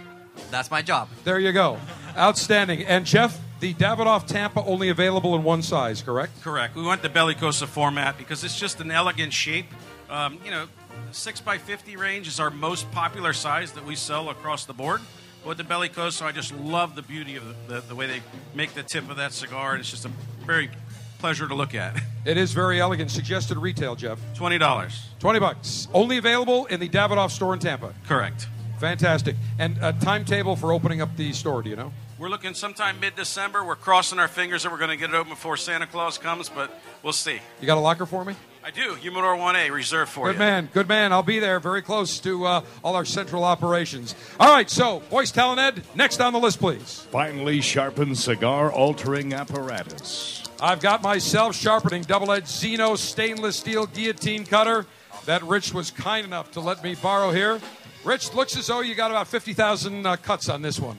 [0.50, 1.08] That's my job.
[1.24, 1.78] There you go.
[2.16, 2.84] Outstanding.
[2.84, 6.40] And Jeff, the Davidoff Tampa only available in one size, correct?
[6.42, 6.74] Correct.
[6.74, 9.66] We went the Belicoso format because it's just an elegant shape.
[10.08, 10.66] Um, you know,
[11.12, 15.00] six by fifty range is our most popular size that we sell across the board.
[15.42, 18.22] But with the Belicoso, I just love the beauty of the, the, the way they
[18.54, 20.10] make the tip of that cigar, and it's just a
[20.44, 20.70] very
[21.18, 22.00] pleasure to look at.
[22.24, 23.10] It is very elegant.
[23.10, 24.18] Suggested retail, Jeff.
[24.34, 25.08] Twenty dollars.
[25.20, 25.88] 20 bucks.
[25.94, 27.94] Only available in the Davidoff store in Tampa.
[28.06, 28.48] Correct.
[28.78, 29.36] Fantastic.
[29.58, 31.92] And a timetable for opening up the store, do you know?
[32.18, 33.64] We're looking sometime mid-December.
[33.64, 36.48] We're crossing our fingers that we're going to get it open before Santa Claus comes,
[36.48, 36.70] but
[37.02, 37.38] we'll see.
[37.60, 38.34] You got a locker for me?
[38.64, 38.94] I do.
[38.94, 40.32] Humidor 1A reserved for Good you.
[40.34, 41.12] Good man, good man.
[41.12, 44.14] I'll be there very close to uh, all our central operations.
[44.38, 47.06] All right, so, voice talent Ed, next on the list, please.
[47.10, 50.44] Finely sharpened cigar altering apparatus.
[50.60, 54.86] I've got my self sharpening double edged Zino stainless steel guillotine cutter
[55.24, 57.60] that Rich was kind enough to let me borrow here.
[58.04, 60.96] Rich, looks as though you got about 50,000 uh, cuts on this one.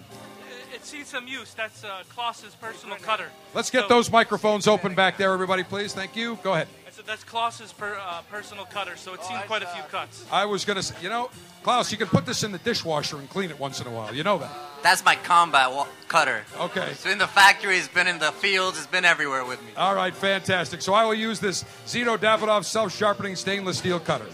[0.73, 1.53] It sees some use.
[1.53, 3.27] That's uh, Klaus's personal cutter.
[3.53, 5.93] Let's get So- those microphones open back there, everybody, please.
[5.93, 6.37] Thank you.
[6.43, 6.67] Go ahead.
[6.87, 10.25] I said that's Klaus's per, uh, personal cutter, so it's seen quite a few cuts.
[10.31, 11.29] I was going to say, you know,
[11.63, 14.13] Klaus, you can put this in the dishwasher and clean it once in a while.
[14.13, 14.51] You know that.
[14.83, 16.43] That's my combat wa- cutter.
[16.59, 16.87] Okay.
[16.91, 19.69] It's been in the factory, it's been in the fields, it's been everywhere with me.
[19.77, 20.81] All right, fantastic.
[20.81, 24.25] So I will use this Zino Davidoff self sharpening stainless steel cutter.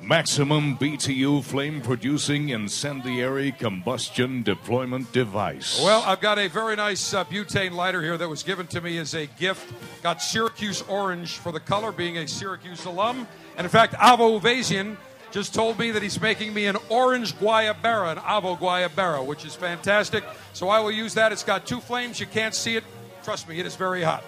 [0.00, 5.82] Maximum BTU flame producing incendiary combustion deployment device.
[5.82, 8.98] Well, I've got a very nice uh, butane lighter here that was given to me
[8.98, 9.72] as a gift.
[10.02, 13.26] Got Syracuse orange for the color, being a Syracuse alum.
[13.56, 14.96] And in fact, Avo Uvezian
[15.30, 19.54] just told me that he's making me an orange guayabera, an Avo guayabera, which is
[19.54, 20.24] fantastic.
[20.52, 21.32] So I will use that.
[21.32, 22.20] It's got two flames.
[22.20, 22.84] You can't see it.
[23.24, 24.24] Trust me, it is very hot.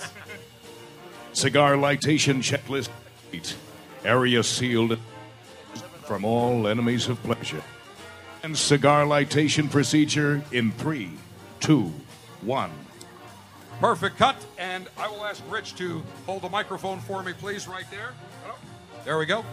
[1.33, 2.91] Cigar lightation checklist.
[4.05, 4.99] Area sealed
[6.11, 7.63] from all enemies of pleasure.
[8.43, 11.13] And cigar lightation procedure in three,
[11.61, 11.93] two,
[12.43, 12.73] one.
[13.79, 14.35] Perfect cut.
[14.59, 18.11] And I will ask Rich to hold the microphone for me, please, right there.
[19.05, 19.45] There we go.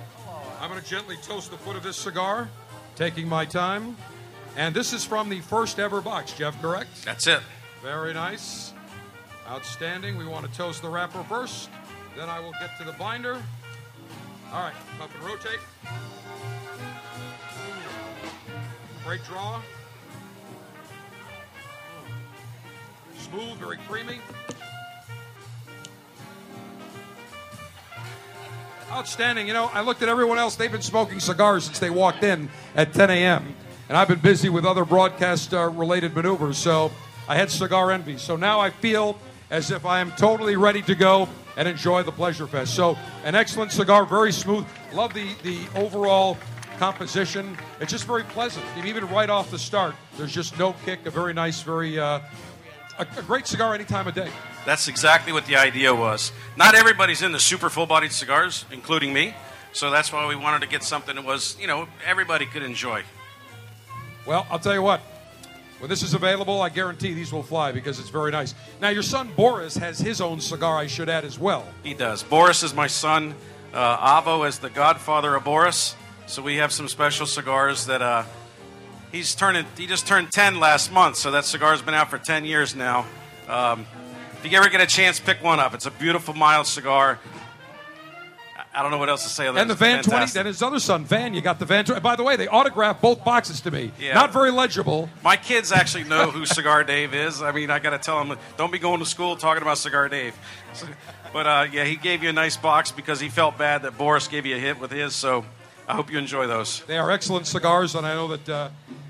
[0.60, 2.50] I'm going to gently toast the foot of this cigar,
[2.96, 3.96] taking my time.
[4.56, 7.06] And this is from the first ever box, Jeff, correct?
[7.06, 7.42] That's it.
[7.84, 8.74] Very nice.
[9.48, 10.18] Outstanding.
[10.18, 11.70] We want to toast the wrapper first.
[12.18, 13.44] Then I will get to the binder.
[14.52, 15.60] All right, up and rotate.
[19.08, 19.62] Great draw.
[23.18, 24.20] Smooth, very creamy.
[28.92, 29.48] Outstanding.
[29.48, 30.58] You know, I looked at everyone else.
[30.58, 33.56] They've been smoking cigars since they walked in at 10 a.m.
[33.88, 36.58] And I've been busy with other broadcast uh, related maneuvers.
[36.58, 36.92] So
[37.30, 38.18] I had cigar envy.
[38.18, 39.18] So now I feel
[39.50, 42.76] as if I am totally ready to go and enjoy the Pleasure Fest.
[42.76, 44.66] So an excellent cigar, very smooth.
[44.92, 46.38] Love the, the overall
[46.78, 47.58] composition.
[47.80, 48.66] It's just very pleasant.
[48.86, 51.06] Even right off the start, there's just no kick.
[51.06, 52.20] A very nice, very uh,
[53.00, 54.30] a, a great cigar any time of day.
[54.66, 56.32] That's exactly what the idea was.
[56.58, 59.34] Not everybody's into super full-bodied cigars, including me.
[59.74, 63.04] So that's why we wanted to get something that was, you know, everybody could enjoy.
[64.26, 65.02] Well, I'll tell you what.
[65.80, 68.56] When this is available, I guarantee these will fly because it's very nice.
[68.82, 71.68] Now, your son Boris has his own cigar, I should add, as well.
[71.84, 72.24] He does.
[72.24, 73.36] Boris is my son.
[73.74, 75.96] Uh, Avo is the godfather of Boris.
[76.28, 78.24] So we have some special cigars that uh,
[79.14, 79.66] he's turning.
[79.78, 83.06] He just turned 10 last month, so that cigar's been out for 10 years now.
[83.48, 83.86] Um,
[84.44, 85.74] if you ever get a chance, pick one up.
[85.74, 87.18] It's a beautiful, mild cigar.
[88.76, 89.48] I don't know what else to say.
[89.48, 92.02] And the Van 20, and his other son, Van, you got the Van 20.
[92.02, 93.94] By the way, they autographed both boxes to me.
[93.98, 94.14] Yeah.
[94.14, 95.10] Not very legible.
[95.24, 97.42] My kids actually know who Cigar Dave is.
[97.42, 100.10] I mean, I got to tell them, don't be going to school talking about Cigar
[100.10, 100.36] Dave.
[101.32, 104.28] But uh, yeah, he gave you a nice box because he felt bad that Boris
[104.28, 105.16] gave you a hit with his.
[105.16, 105.46] So
[105.88, 106.84] I hope you enjoy those.
[106.86, 108.50] They are excellent cigars, and I know that.
[108.50, 108.70] Uh,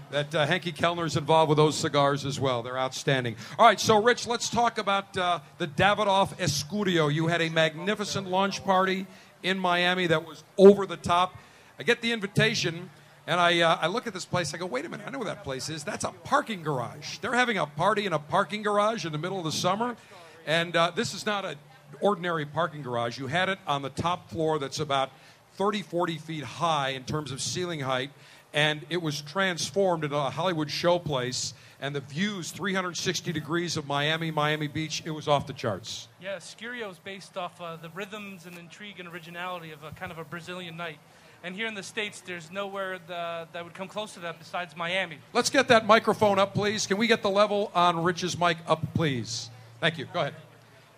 [0.10, 2.63] that uh, Kelner is involved with those cigars as well.
[2.63, 3.36] They're outstanding.
[3.60, 7.13] All right, so Rich, let's talk about uh, the Davidoff Escurio.
[7.13, 9.06] You had a magnificent launch party
[9.44, 11.36] in Miami that was over the top.
[11.78, 12.90] I get the invitation,
[13.28, 14.54] and I, uh, I look at this place.
[14.54, 15.84] I go, wait a minute, I know where that place is.
[15.84, 17.18] That's a parking garage.
[17.18, 19.98] They're having a party in a parking garage in the middle of the summer,
[20.46, 21.58] and uh, this is not an
[22.00, 23.20] ordinary parking garage.
[23.20, 25.12] You had it on the top floor that's about
[25.58, 28.12] 30, 40 feet high in terms of ceiling height,
[28.54, 34.32] and it was transformed into a Hollywood showplace and the views 360 degrees of Miami,
[34.32, 36.08] Miami Beach, it was off the charts.
[36.22, 40.12] Yeah, Escurio is based off uh, the rhythms and intrigue and originality of a kind
[40.12, 40.98] of a Brazilian night.
[41.43, 44.76] And here in the States, there's nowhere the, that would come close to that besides
[44.76, 45.20] Miami.
[45.34, 46.88] Let's get that microphone up, please.
[46.88, 49.52] Can we get the level on Rich's mic up, please?
[49.80, 50.08] Thank you.
[50.12, 50.34] Go ahead.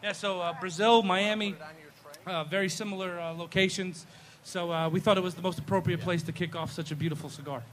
[0.01, 1.55] Yeah, so uh, Brazil, Miami,
[2.25, 4.05] uh, very similar uh, locations.
[4.43, 6.95] So uh, we thought it was the most appropriate place to kick off such a
[6.95, 7.63] beautiful cigar.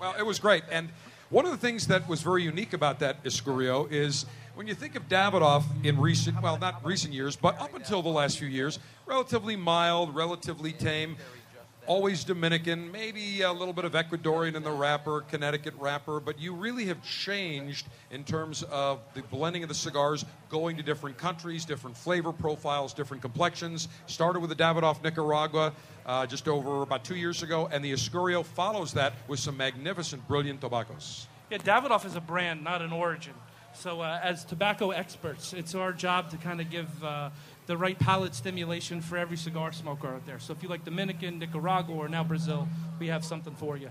[0.00, 0.64] Well, it was great.
[0.70, 0.90] And
[1.30, 4.94] one of the things that was very unique about that Escurio is when you think
[4.94, 8.78] of Davidoff in recent, well, not recent years, but up until the last few years,
[9.06, 11.16] relatively mild, relatively tame,
[11.86, 16.54] always Dominican, maybe a little bit of Ecuadorian in the wrapper, Connecticut wrapper, but you
[16.54, 21.64] really have changed in terms of the blending of the cigars, going to different countries,
[21.64, 23.88] different flavor profiles, different complexions.
[24.06, 25.72] Started with the Davidoff Nicaragua
[26.06, 30.26] uh, just over about two years ago, and the Escurio follows that with some magnificent,
[30.26, 31.26] brilliant tobaccos.
[31.50, 33.34] Yeah, Davidoff is a brand, not an origin.
[33.74, 37.30] So, uh, as tobacco experts, it's our job to kind of give uh,
[37.66, 40.38] the right palate stimulation for every cigar smoker out there.
[40.38, 43.90] So, if you like Dominican, Nicaragua, or now Brazil, we have something for you.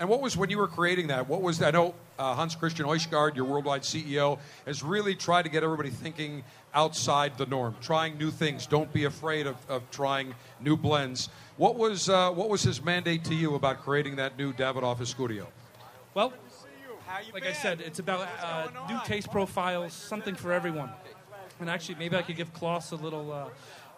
[0.00, 1.28] And what was when you were creating that?
[1.28, 5.50] What was I know uh, Hans Christian Hoejsgaard, your worldwide CEO, has really tried to
[5.50, 6.42] get everybody thinking
[6.72, 8.66] outside the norm, trying new things.
[8.66, 11.28] Don't be afraid of, of trying new blends.
[11.58, 15.46] What was uh, what was his mandate to you about creating that new Davidoff Escurio?
[16.14, 16.32] Well,
[17.34, 20.90] like I said, it's about uh, new taste profiles, something for everyone.
[21.60, 23.48] And actually, maybe I could give Klaus a little uh,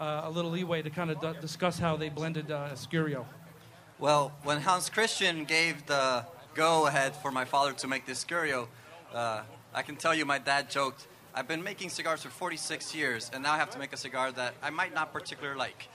[0.03, 3.25] uh, a little leeway to kind of d- discuss how they blended uh, Escurio.
[4.01, 8.66] Well, when Hans Christian gave the go ahead for my father to make this Escurio,
[9.14, 13.31] uh, I can tell you my dad joked, I've been making cigars for 46 years,
[13.33, 15.88] and now I have to make a cigar that I might not particularly like.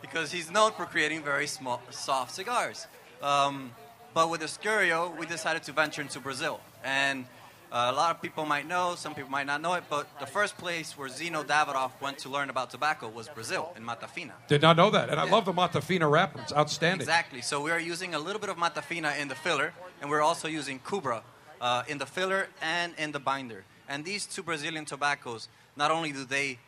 [0.00, 2.88] Because he's known for creating very small, soft cigars.
[3.22, 3.70] Um,
[4.12, 6.60] but with Escurio, we decided to venture into Brazil.
[6.84, 7.26] And
[7.72, 10.26] uh, a lot of people might know, some people might not know it, but the
[10.26, 14.34] first place where Zino Davidoff went to learn about tobacco was Brazil, in Mata Fina.
[14.46, 15.08] Did not know that.
[15.08, 16.40] And I love the Mata Fina wrapper.
[16.42, 17.00] It's outstanding.
[17.00, 17.40] Exactly.
[17.40, 20.20] So we are using a little bit of Mata Fina in the filler, and we're
[20.20, 21.22] also using Cubra
[21.62, 23.64] uh, in the filler and in the binder.
[23.88, 26.58] And these two Brazilian tobaccos, not only do they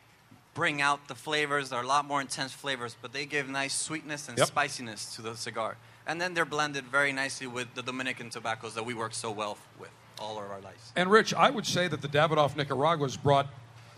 [0.54, 4.28] bring out the flavors, they're a lot more intense flavors, but they give nice sweetness
[4.28, 4.46] and Yep.
[4.46, 5.76] spiciness to the cigar.
[6.06, 9.58] And then they're blended very nicely with the Dominican tobaccos that we work so well
[9.78, 10.92] with all of our lives.
[10.96, 13.48] And Rich, I would say that the Davidoff Nicaragua's brought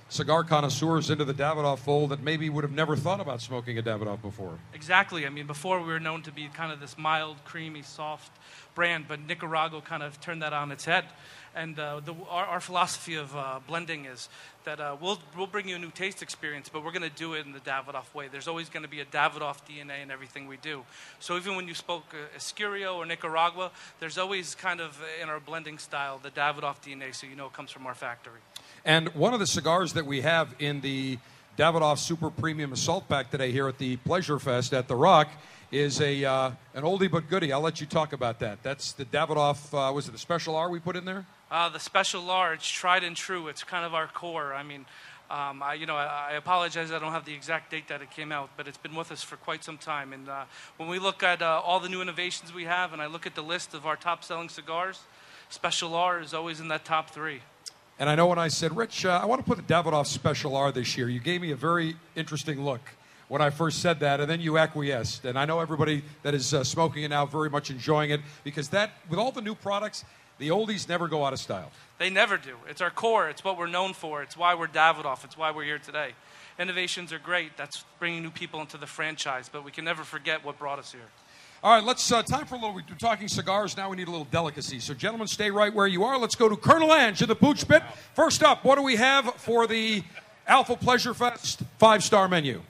[0.08, 3.82] cigar connoisseurs into the Davidoff fold that maybe would have never thought about smoking a
[3.82, 4.58] Davidoff before.
[4.72, 5.26] Exactly.
[5.26, 8.30] I mean, before we were known to be kind of this mild, creamy, soft
[8.74, 11.06] brand, but Nicaragua kind of turned that on its head.
[11.56, 14.28] And uh, the, our, our philosophy of uh, blending is
[14.64, 17.32] that uh, we'll, we'll bring you a new taste experience, but we're going to do
[17.32, 18.28] it in the Davidoff way.
[18.30, 20.82] There's always going to be a Davidoff DNA in everything we do.
[21.18, 23.70] So even when you spoke uh, Escurio or Nicaragua,
[24.00, 27.46] there's always kind of uh, in our blending style the Davidoff DNA, so you know
[27.46, 28.40] it comes from our factory.
[28.84, 31.18] And one of the cigars that we have in the
[31.56, 35.28] Davidoff Super Premium Assault Pack today here at the Pleasure Fest at the Rock
[35.72, 37.50] is a uh, an oldie but goodie.
[37.50, 38.62] I'll let you talk about that.
[38.62, 39.72] That's the Davidoff.
[39.72, 41.24] Uh, was it the Special R we put in there?
[41.48, 43.46] Uh, the Special Large, tried and true.
[43.46, 44.52] It's kind of our core.
[44.52, 44.84] I mean,
[45.30, 46.90] um, I, you know, I, I, apologize.
[46.90, 49.22] I don't have the exact date that it came out, but it's been with us
[49.22, 50.12] for quite some time.
[50.12, 50.44] And uh,
[50.76, 53.36] when we look at uh, all the new innovations we have, and I look at
[53.36, 55.00] the list of our top-selling cigars,
[55.48, 57.40] Special R is always in that top three.
[57.98, 60.56] And I know when I said, Rich, uh, I want to put the Davidoff Special
[60.56, 62.80] R this year, you gave me a very interesting look
[63.28, 65.24] when I first said that, and then you acquiesced.
[65.24, 68.68] And I know everybody that is uh, smoking it now very much enjoying it because
[68.70, 70.04] that, with all the new products,
[70.38, 71.70] the oldies never go out of style.
[71.98, 72.56] They never do.
[72.68, 73.28] It's our core.
[73.28, 74.22] It's what we're known for.
[74.22, 75.24] It's why we're Davidoff.
[75.24, 76.10] It's why we're here today.
[76.58, 77.56] Innovations are great.
[77.56, 80.92] That's bringing new people into the franchise, but we can never forget what brought us
[80.92, 81.00] here.
[81.62, 82.74] All right, let's uh, time for a little.
[82.74, 83.88] We're talking cigars now.
[83.90, 84.78] We need a little delicacy.
[84.78, 86.18] So, gentlemen, stay right where you are.
[86.18, 87.82] Let's go to Colonel Ange in the Pooch Pit.
[88.14, 90.02] First up, what do we have for the
[90.46, 92.62] Alpha Pleasure Fest five star menu?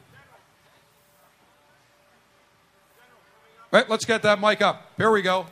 [3.72, 4.92] Right, let's get that mic up.
[4.96, 5.46] Here we go.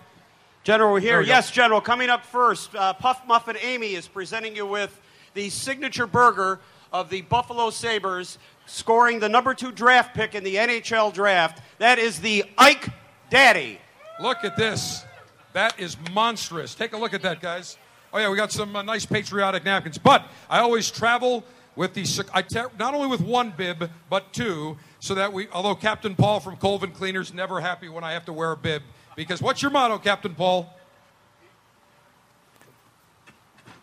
[0.65, 1.21] General, we're here.
[1.21, 1.57] Yes, go.
[1.57, 1.81] General.
[1.83, 4.99] Coming up first, uh, Puff Muffin Amy is presenting you with
[5.35, 6.59] the signature burger
[6.91, 11.61] of the Buffalo Sabres, scoring the number two draft pick in the NHL draft.
[11.77, 12.89] That is the Ike
[13.29, 13.79] Daddy.
[14.23, 15.05] Look at this.
[15.53, 16.75] That is monstrous.
[16.75, 17.77] Take a look at that, guys.
[18.11, 19.99] Oh, yeah, we got some uh, nice patriotic napkins.
[19.99, 21.45] But I always travel
[21.77, 25.75] with the, I te- not only with one bib, but two, so that we, although
[25.75, 28.83] Captain Paul from Colvin Cleaners never happy when I have to wear a bib,
[29.17, 30.73] because what's your motto, Captain Paul?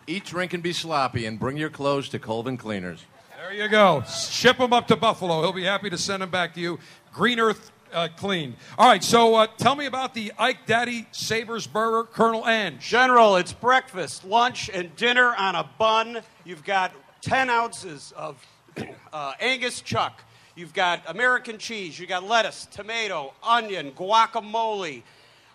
[0.06, 3.04] Eat, drink, and be sloppy, and bring your clothes to Colvin Cleaners.
[3.36, 4.02] There you go.
[4.02, 5.42] Ship them up to Buffalo.
[5.42, 6.78] He'll be happy to send them back to you.
[7.12, 8.56] Green Earth uh, clean.
[8.78, 12.80] All right, so uh, tell me about the Ike Daddy Sabres Burger, Colonel Ange.
[12.80, 16.20] General, it's breakfast, lunch, and dinner on a bun.
[16.44, 18.44] You've got 10 ounces of
[19.12, 20.22] uh, Angus chuck.
[20.54, 21.98] You've got American cheese.
[21.98, 25.02] You've got lettuce, tomato, onion, guacamole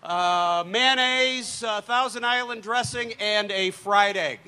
[0.08, 4.40] uh, mayonnaise, uh, Thousand Island dressing, and a fried egg.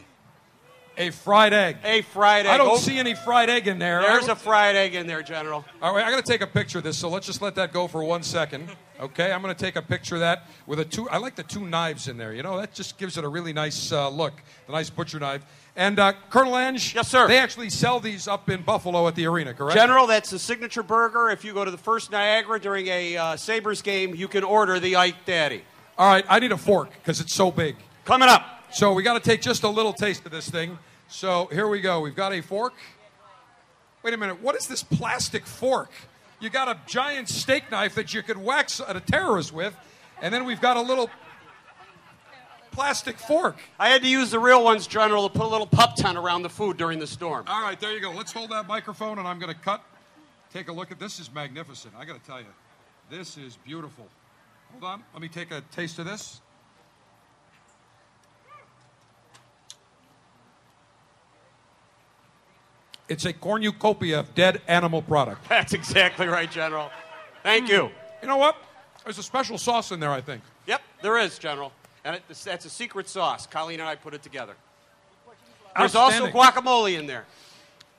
[0.97, 1.77] A fried egg.
[1.83, 2.51] A fried egg.
[2.51, 4.01] I don't oh, see any fried egg in there.
[4.01, 5.63] There's a fried egg in there, General.
[5.81, 7.71] All right, I got to take a picture of this, so let's just let that
[7.71, 8.69] go for one second.
[8.99, 11.09] Okay, I'm going to take a picture of that with a two.
[11.09, 12.33] I like the two knives in there.
[12.33, 14.33] You know, that just gives it a really nice uh, look.
[14.67, 15.45] The nice butcher knife.
[15.75, 17.27] And uh, Colonel Ange, yes, sir.
[17.27, 19.77] They actually sell these up in Buffalo at the arena, correct?
[19.77, 21.29] General, that's the signature burger.
[21.29, 24.79] If you go to the first Niagara during a uh, Sabres game, you can order
[24.79, 25.63] the Ike Daddy.
[25.97, 27.75] All right, I need a fork because it's so big.
[28.05, 28.63] Coming up.
[28.71, 30.77] So we got to take just a little taste of this thing.
[31.07, 32.01] So here we go.
[32.01, 32.73] We've got a fork.
[34.03, 34.41] Wait a minute.
[34.41, 35.91] What is this plastic fork?
[36.39, 39.75] You got a giant steak knife that you could wax at a terrorist with,
[40.21, 41.09] and then we've got a little
[42.79, 43.57] plastic fork.
[43.77, 46.43] I had to use the real ones, General, to put a little pup tent around
[46.43, 47.43] the food during the storm.
[47.45, 48.09] All right, there you go.
[48.09, 49.83] Let's hold that microphone, and I'm going to cut.
[50.53, 51.19] Take a look at this.
[51.19, 51.93] Is magnificent.
[51.99, 52.45] I got to tell you,
[53.09, 54.07] this is beautiful.
[54.71, 55.03] Hold on.
[55.11, 56.39] Let me take a taste of this.
[63.09, 65.49] It's a cornucopia of dead animal product.
[65.49, 66.91] That's exactly right, General.
[67.43, 67.71] Thank mm.
[67.71, 67.89] you.
[68.21, 68.55] You know what?
[69.03, 70.43] There's a special sauce in there, I think.
[70.65, 71.73] Yep, there is, General.
[72.03, 73.45] And it, that's a secret sauce.
[73.45, 74.55] Colleen and I put it together.
[75.77, 77.25] There's also guacamole in there.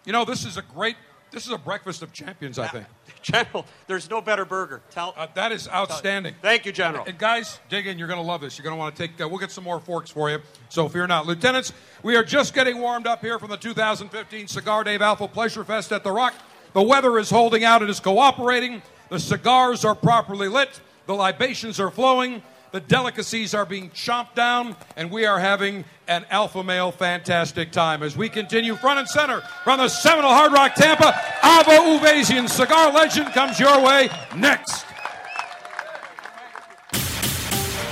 [0.04, 0.96] You know, this is a great,
[1.30, 2.86] this is a breakfast of champions, I think.
[3.22, 4.80] General, there's no better burger.
[4.90, 6.34] Tell, uh, that is outstanding.
[6.40, 7.04] Thank you, General.
[7.06, 7.98] And guys, dig in.
[7.98, 8.56] You're going to love this.
[8.58, 9.20] You're going to want to take.
[9.20, 10.40] Uh, we'll get some more forks for you.
[10.70, 11.72] So fear not, lieutenants.
[12.02, 15.92] We are just getting warmed up here from the 2015 Cigar Dave Alpha Pleasure Fest
[15.92, 16.34] at the Rock.
[16.72, 17.82] The weather is holding out.
[17.82, 18.80] It is cooperating.
[19.10, 20.80] The cigars are properly lit.
[21.06, 22.42] The libations are flowing.
[22.72, 28.02] The delicacies are being chomped down, and we are having an alpha male fantastic time
[28.02, 31.12] as we continue front and center from the Seminole Hard Rock Tampa.
[31.42, 34.86] Avo Uvezian, cigar legend, comes your way next.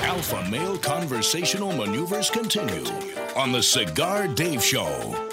[0.03, 2.85] Alpha male conversational maneuvers continue
[3.37, 5.29] on the Cigar Dave Show.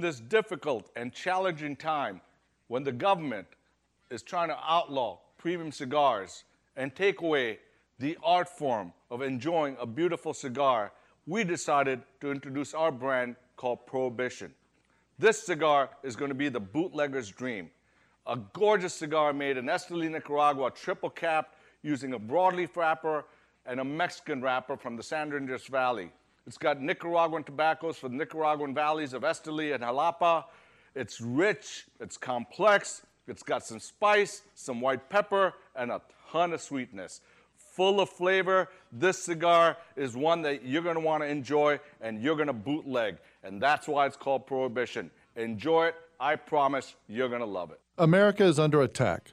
[0.00, 2.20] This difficult and challenging time
[2.68, 3.46] when the government
[4.10, 6.44] is trying to outlaw premium cigars
[6.76, 7.58] and take away
[7.98, 10.92] the art form of enjoying a beautiful cigar,
[11.26, 14.52] we decided to introduce our brand called Prohibition.
[15.18, 17.70] This cigar is going to be the bootlegger's dream.
[18.26, 23.26] A gorgeous cigar made in Esteli, Nicaragua, triple capped using a broadleaf wrapper
[23.66, 26.10] and a Mexican wrapper from the San Andres Valley.
[26.46, 30.44] It's got Nicaraguan tobaccos from the Nicaraguan valleys of Esteli and Jalapa.
[30.94, 36.60] It's rich, it's complex, it's got some spice, some white pepper, and a ton of
[36.60, 37.20] sweetness.
[37.56, 38.68] full of flavor.
[38.92, 43.16] This cigar is one that you're want to enjoy and you're to bootleg.
[43.42, 45.10] And that's why it's called Prohibition.
[45.36, 45.96] Enjoy it.
[46.20, 47.80] I promise you're to love it.
[47.98, 49.32] America is under attack.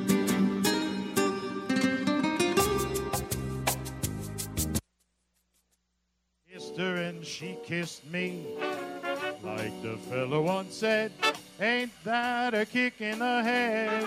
[7.23, 8.45] She kissed me.
[9.43, 11.11] Like the fellow once said,
[11.59, 14.05] ain't that a kick in the head?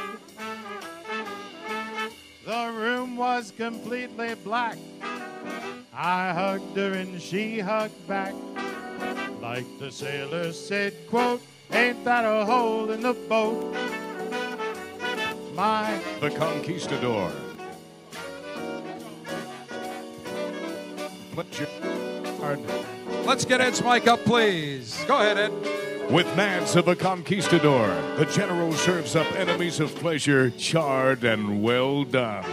[2.45, 4.79] The room was completely black.
[5.93, 8.35] I hugged her and she hugged back.
[9.41, 11.41] Like the sailor said, quote,
[11.71, 13.75] ain't that a hole in the boat?
[15.55, 17.31] My The Conquistador.
[21.35, 22.94] Pleasure.
[23.25, 25.03] Let's get Ed's mic up, please.
[25.09, 26.11] Go ahead, Ed.
[26.11, 32.05] With Mads of the Conquistador, the general serves up enemies of pleasure, charred and well
[32.05, 32.45] done.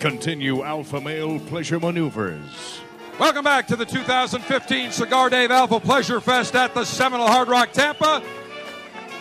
[0.00, 2.80] Continue Alpha Male pleasure maneuvers.
[3.20, 7.70] Welcome back to the 2015 Cigar Dave Alpha Pleasure Fest at the Seminole Hard Rock
[7.70, 8.20] Tampa.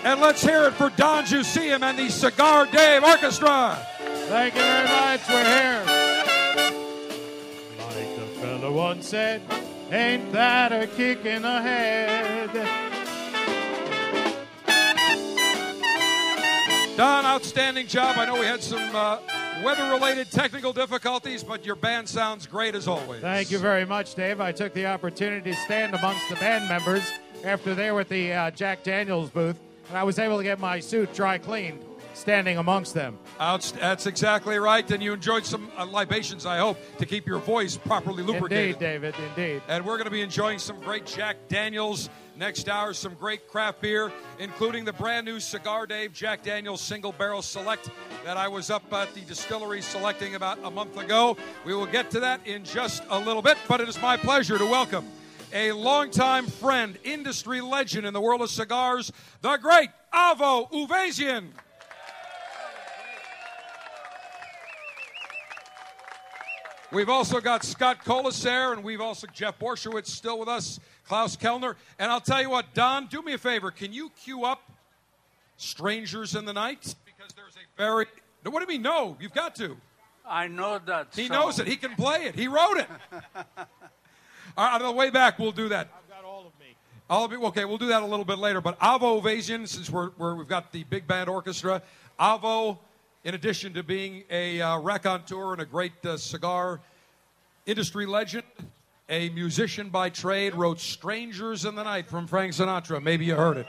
[0.03, 3.77] And let's hear it for Don Jusium and the Cigar Dave Orchestra.
[3.99, 5.29] Thank you very much.
[5.29, 5.83] We're here.
[7.79, 9.43] Like the fellow once said,
[9.91, 12.49] ain't that a kick in the head?
[16.97, 18.17] Don, outstanding job.
[18.17, 19.17] I know we had some uh,
[19.63, 23.21] weather related technical difficulties, but your band sounds great as always.
[23.21, 24.39] Thank you very much, Dave.
[24.39, 27.11] I took the opportunity to stand amongst the band members
[27.43, 29.59] after they were at the uh, Jack Daniels booth,
[29.89, 31.83] and I was able to get my suit dry cleaned
[32.13, 33.17] standing amongst them.
[33.37, 34.89] That's exactly right.
[34.89, 38.75] And you enjoyed some uh, libations, I hope, to keep your voice properly lubricated.
[38.75, 39.61] Indeed, David, indeed.
[39.67, 43.81] And we're going to be enjoying some great Jack Daniels next hour, some great craft
[43.81, 47.89] beer, including the brand new Cigar Dave Jack Daniels Single Barrel Select
[48.25, 51.37] that I was up at the distillery selecting about a month ago.
[51.65, 54.57] We will get to that in just a little bit, but it is my pleasure
[54.57, 55.05] to welcome
[55.53, 59.11] a longtime friend, industry legend in the world of cigars,
[59.41, 61.49] the great Avo Uvezian.
[66.93, 71.73] We've also got Scott Kolesar, and we've also Jeff Borysiewicz still with us, Klaus Kelner.
[71.97, 73.71] And I'll tell you what, Don, do me a favor.
[73.71, 74.61] Can you cue up
[75.57, 76.93] Strangers in the Night?
[77.03, 78.05] Because there's a very.
[78.45, 79.17] No, what do you mean, no?
[79.19, 79.75] You've got to.
[80.23, 81.07] I know that.
[81.15, 81.37] He song.
[81.37, 81.65] knows it.
[81.65, 82.35] He can play it.
[82.35, 82.87] He wrote it.
[84.55, 85.89] All right, on the way back, we'll do that.
[85.97, 86.75] I've got all of me.
[87.09, 87.39] All of it.
[87.39, 88.61] Okay, we'll do that a little bit later.
[88.61, 91.81] But Avo Uvezian, since we're, we're, we've got the big band orchestra,
[92.19, 92.77] Avo,
[93.23, 96.81] in addition to being a uh, raconteur and a great uh, cigar
[97.65, 98.43] industry legend,
[99.09, 103.01] a musician by trade, wrote "Strangers in the Night" from Frank Sinatra.
[103.01, 103.67] Maybe you heard it.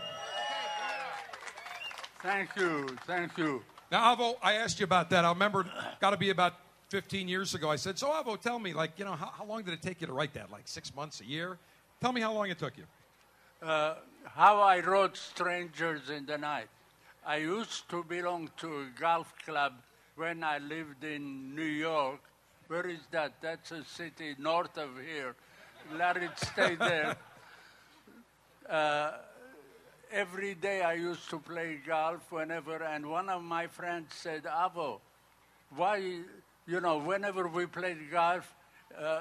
[2.20, 3.62] Thank you, thank you.
[3.92, 5.24] Now, Avo, I asked you about that.
[5.24, 5.66] I remember,
[6.00, 6.54] got to be about
[6.88, 7.70] 15 years ago.
[7.70, 10.00] I said, "So, Avo, tell me, like, you know, how, how long did it take
[10.00, 10.50] you to write that?
[10.50, 11.58] Like six months, a year?
[12.00, 12.84] Tell me how long it took you."
[13.62, 13.94] Uh,
[14.24, 16.68] how I wrote Strangers in the Night.
[17.26, 19.72] I used to belong to a golf club
[20.16, 22.20] when I lived in New York.
[22.68, 23.32] Where is that?
[23.40, 25.34] That's a city north of here.
[25.92, 27.16] Larry stayed there.
[28.66, 29.12] Uh,
[30.10, 35.00] every day I used to play golf whenever, and one of my friends said, Avo,
[35.76, 35.96] why,
[36.66, 38.50] you know, whenever we played golf,
[38.98, 39.20] uh,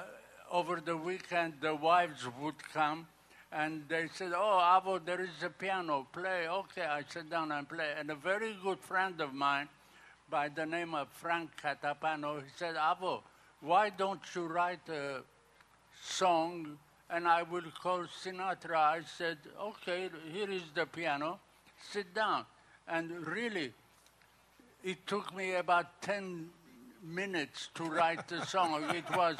[0.50, 3.06] over the weekend the wives would come
[3.54, 6.48] and they said, Oh, Avo, there is a piano, play.
[6.48, 7.92] Okay, I sit down and play.
[7.96, 9.68] And a very good friend of mine
[10.28, 13.20] by the name of Frank Catapano, he said, Avo,
[13.60, 15.22] why don't you write a
[16.02, 16.76] song
[17.08, 18.76] and I will call Sinatra?
[18.76, 21.38] I said, Okay, here is the piano,
[21.92, 22.44] sit down.
[22.88, 23.72] And really,
[24.82, 26.50] it took me about 10
[27.04, 28.82] minutes to write the song.
[28.94, 29.36] It was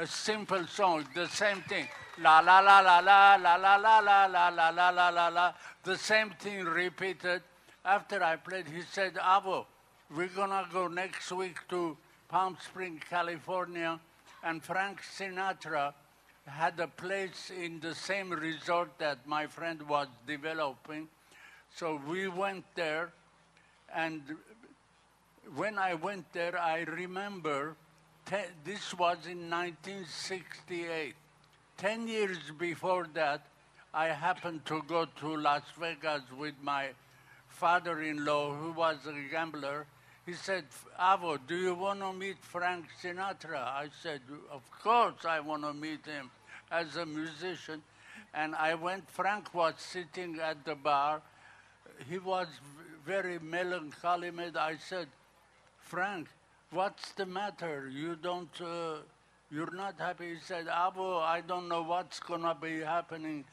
[0.00, 1.86] a simple song, the same thing.
[2.22, 5.52] La la la la la la la la la la la la la la la.
[5.84, 7.42] The same thing repeated.
[7.84, 9.66] After I played, he said, Avo,
[10.16, 11.98] we're gonna go next week to
[12.28, 14.00] Palm Springs, California,
[14.42, 15.92] and Frank Sinatra
[16.46, 21.08] had a place in the same resort that my friend was developing.
[21.76, 23.12] So we went there,
[23.94, 24.22] and
[25.54, 27.76] when I went there, I remember
[28.30, 31.14] te- this was in 1968.
[31.76, 33.42] Ten years before that,
[33.92, 36.90] I happened to go to Las Vegas with my
[37.48, 39.86] father in law, who was a gambler.
[40.26, 40.64] He said,
[41.00, 43.58] Avo, do you want to meet Frank Sinatra?
[43.58, 44.20] I said,
[44.52, 46.30] Of course I want to meet him
[46.70, 47.82] as a musician.
[48.32, 51.20] And I went, Frank was sitting at the bar.
[52.08, 52.46] He was
[53.04, 54.30] very melancholy.
[54.54, 55.08] I said,
[55.80, 56.28] Frank,
[56.72, 57.88] what's the matter?
[57.92, 58.98] You don't, uh,
[59.50, 60.34] you're not happy.
[60.34, 63.44] He said, Avo, I don't know what's going to be happening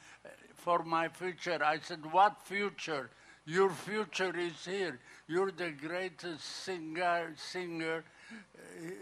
[0.56, 1.60] for my future.
[1.64, 3.10] I said, what future?
[3.46, 5.00] Your future is here.
[5.28, 7.34] You're the greatest singer.
[7.38, 8.04] singer.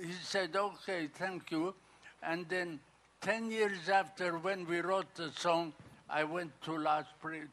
[0.05, 1.74] He said, okay, thank you.
[2.22, 2.80] And then
[3.22, 5.74] 10 years after when we wrote the song,
[6.09, 7.05] I went to, Las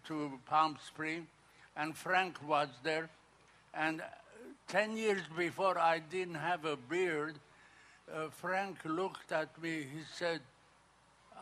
[0.07, 1.27] to Palm Springs,
[1.77, 3.09] and Frank was there.
[3.73, 4.03] And
[4.69, 7.39] 10 years before I didn't have a beard,
[8.13, 9.81] uh, Frank looked at me.
[9.83, 10.41] He said,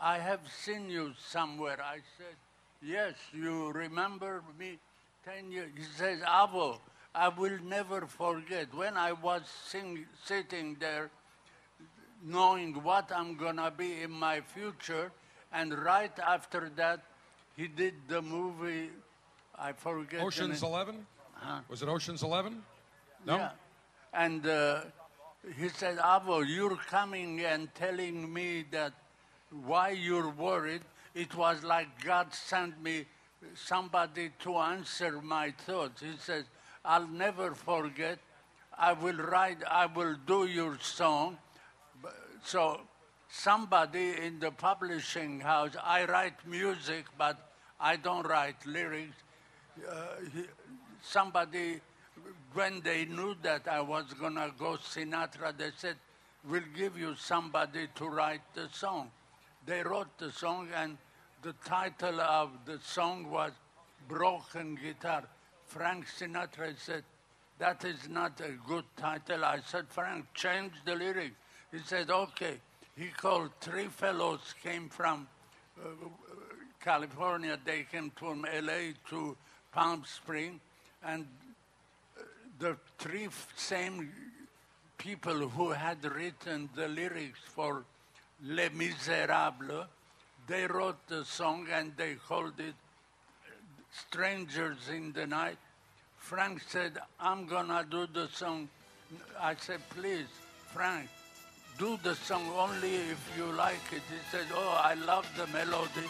[0.01, 1.77] I have seen you somewhere.
[1.81, 2.35] I said,
[2.83, 4.79] Yes, you remember me
[5.23, 5.69] 10 years.
[5.77, 6.79] He says, Avo,
[7.13, 8.73] I will never forget.
[8.73, 11.11] When I was sing, sitting there,
[12.23, 15.11] knowing what I'm going to be in my future,
[15.53, 17.01] and right after that,
[17.55, 18.89] he did the movie,
[19.59, 20.21] I forget.
[20.21, 21.05] Ocean's Eleven?
[21.35, 21.59] Huh?
[21.69, 22.63] Was it Ocean's Eleven?
[23.25, 23.37] No?
[23.37, 23.51] Yeah.
[24.13, 24.81] And uh,
[25.57, 28.93] he said, Avo, you're coming and telling me that
[29.65, 30.81] why you're worried.
[31.13, 33.05] It was like God sent me
[33.55, 36.01] somebody to answer my thoughts.
[36.01, 36.45] He says,
[36.85, 38.19] I'll never forget.
[38.77, 41.37] I will write, I will do your song.
[42.43, 42.81] So
[43.29, 49.15] somebody in the publishing house, I write music, but I don't write lyrics.
[49.89, 49.93] Uh,
[50.33, 50.43] he,
[51.01, 51.81] somebody,
[52.53, 55.95] when they knew that I was going to go Sinatra, they said,
[56.49, 59.09] we'll give you somebody to write the song.
[59.65, 60.97] They wrote the song, and
[61.43, 63.51] the title of the song was
[64.07, 65.23] Broken Guitar.
[65.67, 67.03] Frank Sinatra said,
[67.59, 69.45] that is not a good title.
[69.45, 71.33] I said, Frank, change the lyric.
[71.71, 72.55] He said, okay.
[72.97, 75.27] He called three fellows, came from
[75.79, 75.89] uh,
[76.83, 77.57] California.
[77.63, 79.37] They came from LA to
[79.71, 80.59] Palm Springs.
[81.03, 81.25] And
[82.61, 84.11] the three same
[84.99, 87.83] people who had written the lyrics for
[88.45, 89.87] Les Miserables,
[90.47, 93.51] they wrote the song and they called it uh,
[94.07, 95.57] Strangers in the Night.
[96.17, 98.69] Frank said, I'm gonna do the song.
[99.39, 100.27] I said, please,
[100.71, 101.09] Frank,
[101.79, 104.03] do the song only if you like it.
[104.07, 106.07] He said, oh, I love the melody.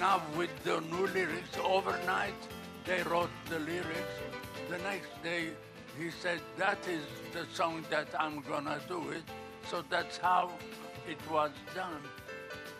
[0.00, 2.40] Now with the new lyrics, overnight,
[2.86, 4.16] they wrote the lyrics.
[4.68, 5.50] The next day,
[5.98, 9.22] he said, that is the song that I'm gonna do it.
[9.70, 10.50] So that's how
[11.08, 12.00] it was done.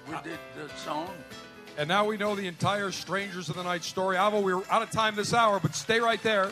[0.08, 0.22] We ah.
[0.22, 1.10] did the song.
[1.78, 4.16] And now we know the entire Strangers of the Night story.
[4.16, 6.50] Avo, we're out of time this hour, but stay right there.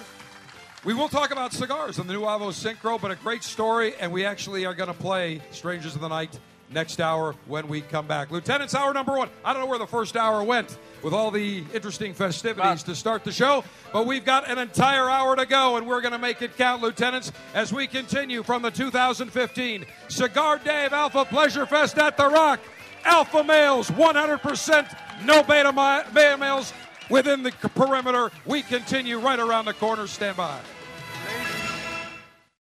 [0.82, 4.10] We will talk about cigars on the new Avo Syncro, but a great story, and
[4.12, 6.38] we actually are going to play Strangers of the Night
[6.70, 8.30] next hour when we come back.
[8.30, 9.28] Lieutenant's hour number one.
[9.44, 13.24] I don't know where the first hour went with all the interesting festivities to start
[13.24, 16.42] the show, but we've got an entire hour to go, and we're going to make
[16.42, 22.16] it count, Lieutenants, as we continue from the 2015 Cigar of Alpha Pleasure Fest at
[22.16, 22.60] The Rock.
[23.04, 26.72] Alpha males, 100%, no beta, beta males
[27.08, 28.30] within the perimeter.
[28.44, 30.06] We continue right around the corner.
[30.06, 30.60] Stand by.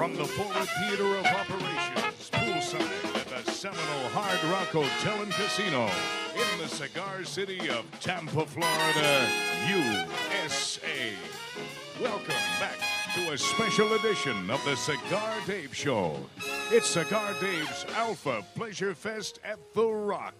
[0.00, 5.90] From the forward theater of operations, poolside at the Seminole Hard Rock Hotel and Casino
[6.34, 9.28] in the cigar city of Tampa, Florida,
[9.68, 11.12] USA.
[12.00, 12.78] Welcome back
[13.14, 16.16] to a special edition of the Cigar Dave Show.
[16.70, 20.34] It's Cigar Dave's Alpha Pleasure Fest at The Rock.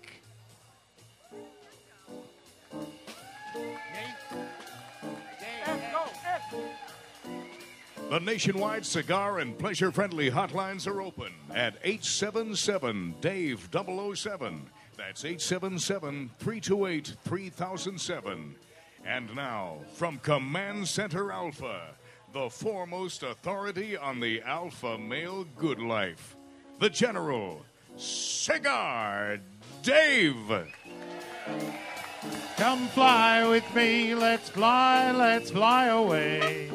[8.11, 14.67] The nationwide cigar and pleasure friendly hotlines are open at 877 Dave 007.
[14.99, 18.57] That's 877 328 3007.
[19.05, 21.83] And now, from Command Center Alpha,
[22.33, 26.35] the foremost authority on the alpha male good life,
[26.81, 27.65] the General
[27.97, 29.39] Cigar
[29.85, 30.75] Dave.
[32.57, 36.73] Come fly with me, let's fly, let's fly away.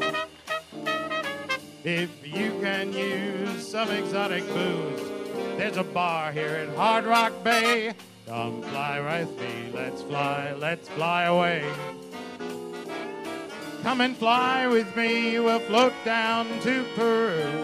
[1.85, 5.01] If you can use some exotic booze,
[5.55, 7.93] there's a bar here in Hard Rock Bay.
[8.25, 11.63] Come fly with me, let's fly, let's fly away.
[13.83, 17.63] Come and fly with me, we'll float down to Peru.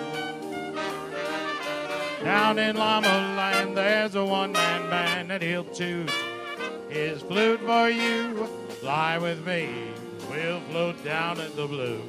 [2.24, 6.12] Down in Llama Land, there's a one man band that he'll choose
[6.90, 8.46] his flute for you.
[8.82, 9.68] Fly with me,
[10.30, 12.04] we'll float down in the blue.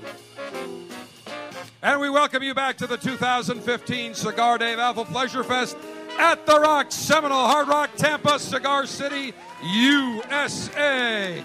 [1.83, 5.77] And we welcome you back to the 2015 Cigar Dave Alpha Pleasure Fest
[6.19, 9.33] at The Rock, Seminole Hard Rock, Tampa, Cigar City,
[9.65, 11.43] USA.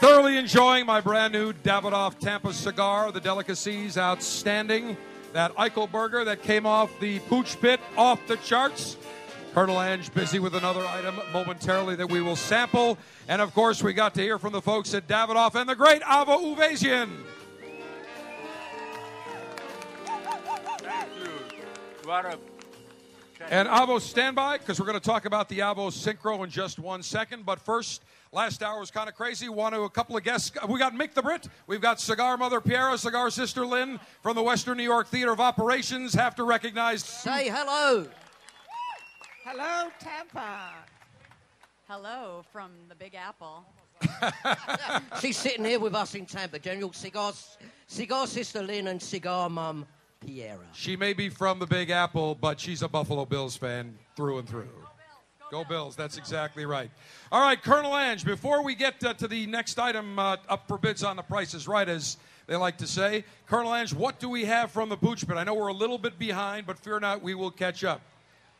[0.00, 3.12] Thoroughly enjoying my brand new Davidoff Tampa cigar.
[3.12, 4.96] The delicacies outstanding.
[5.32, 8.96] That Eichel burger that came off the pooch pit off the charts.
[9.52, 12.98] Colonel Ange busy with another item momentarily that we will sample.
[13.28, 16.02] And of course, we got to hear from the folks at Davidoff and the great
[16.02, 17.10] Avo Uvezian.
[23.48, 26.80] And Avo, stand by because we're going to talk about the Avo Syncro in just
[26.80, 27.46] one second.
[27.46, 28.02] But first,
[28.32, 29.48] last hour was kind of crazy.
[29.48, 30.50] Want to a couple of guests.
[30.68, 31.46] We got Mick the Brit.
[31.68, 35.40] We've got Cigar Mother Piera, Cigar Sister Lynn from the Western New York Theater of
[35.40, 36.12] Operations.
[36.12, 37.04] Have to recognize.
[37.04, 38.06] Say hello.
[39.44, 40.72] Hello, Tampa.
[41.88, 43.64] Hello from the Big Apple.
[45.20, 47.32] She's sitting here with us in Tampa, General Cigar,
[47.86, 49.86] Cigar Sister Lynn and Cigar Mum
[50.26, 50.58] Piera.
[50.72, 54.48] She may be from the Big Apple, but she's a Buffalo Bills fan through and
[54.48, 54.68] through.
[55.50, 56.90] Go Bills, that's exactly right.
[57.32, 60.78] All right, Colonel Ange, before we get uh, to the next item uh, up for
[60.78, 64.28] bids on the Price is Right, as they like to say, Colonel Ange, what do
[64.28, 65.36] we have from the Pooch Pit?
[65.36, 68.00] I know we're a little bit behind, but fear not, we will catch up.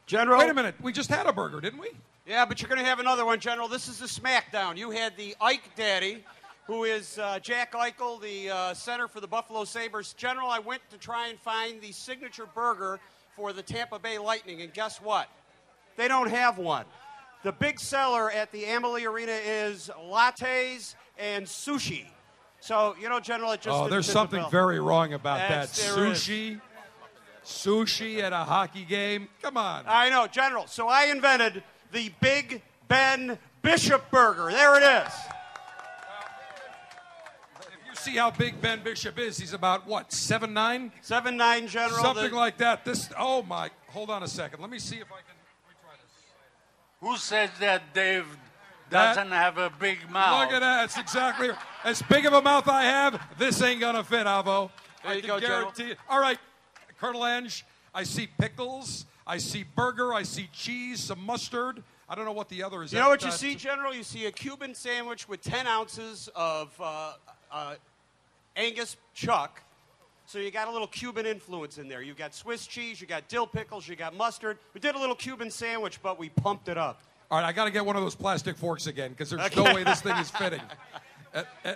[0.06, 0.40] General.
[0.40, 1.90] Wait a minute, we just had a burger, didn't we?
[2.26, 3.68] Yeah, but you're going to have another one, General.
[3.68, 4.76] This is the SmackDown.
[4.76, 6.24] You had the Ike Daddy,
[6.70, 10.12] who is uh, Jack Eichel, the uh, center for the Buffalo Sabres.
[10.12, 13.00] General, I went to try and find the signature burger
[13.34, 15.28] for the Tampa Bay Lightning, and guess what?
[15.96, 16.84] They don't have one.
[17.42, 22.04] The big seller at the Amalie Arena is lattes and sushi.
[22.60, 23.76] So, you know, General, it just.
[23.76, 25.96] oh, there's fit the something very wrong about That's- that.
[25.96, 26.18] there is.
[26.20, 26.60] Sushi,
[27.44, 29.26] sushi at a hockey game.
[29.42, 29.86] Come on.
[29.88, 30.68] I know, General.
[30.68, 34.52] So I invented the Big Ben Bishop Burger.
[34.52, 35.12] There it is.
[38.06, 39.36] You see how big Ben Bishop is?
[39.36, 40.90] He's about what, seven nine?
[41.02, 42.00] Seven nine, General.
[42.02, 42.82] Something The- like that.
[42.82, 43.10] This.
[43.18, 43.68] Oh my!
[43.88, 44.60] Hold on a second.
[44.60, 45.36] Let me see if I can.
[45.68, 46.22] Retry this.
[47.00, 48.24] Who says that Dave
[48.88, 50.40] That- doesn't have a big mouth?
[50.40, 50.80] Look at that.
[50.80, 51.50] That's exactly
[51.84, 53.20] as big of a mouth I have.
[53.36, 54.70] This ain't gonna fit, Avo.
[55.02, 55.60] There I you can go, General.
[55.72, 55.98] guarantee it.
[56.08, 56.38] All right,
[56.98, 57.66] Colonel Ange.
[57.94, 59.04] I see pickles.
[59.26, 60.14] I see burger.
[60.14, 61.00] I see cheese.
[61.00, 61.82] Some mustard.
[62.08, 62.94] I don't know what the other is.
[62.94, 63.92] You know what you That- see, General?
[63.94, 67.12] You see a Cuban sandwich with 10 ounces of uh,
[67.52, 67.74] uh,
[68.56, 69.62] Angus chuck.
[70.26, 72.02] So you got a little Cuban influence in there.
[72.02, 74.58] You got Swiss cheese, you got dill pickles, you got mustard.
[74.74, 77.02] We did a little Cuban sandwich, but we pumped it up.
[77.30, 79.64] All right, I got to get one of those plastic forks again because there's no
[79.64, 80.60] way this thing is fitting.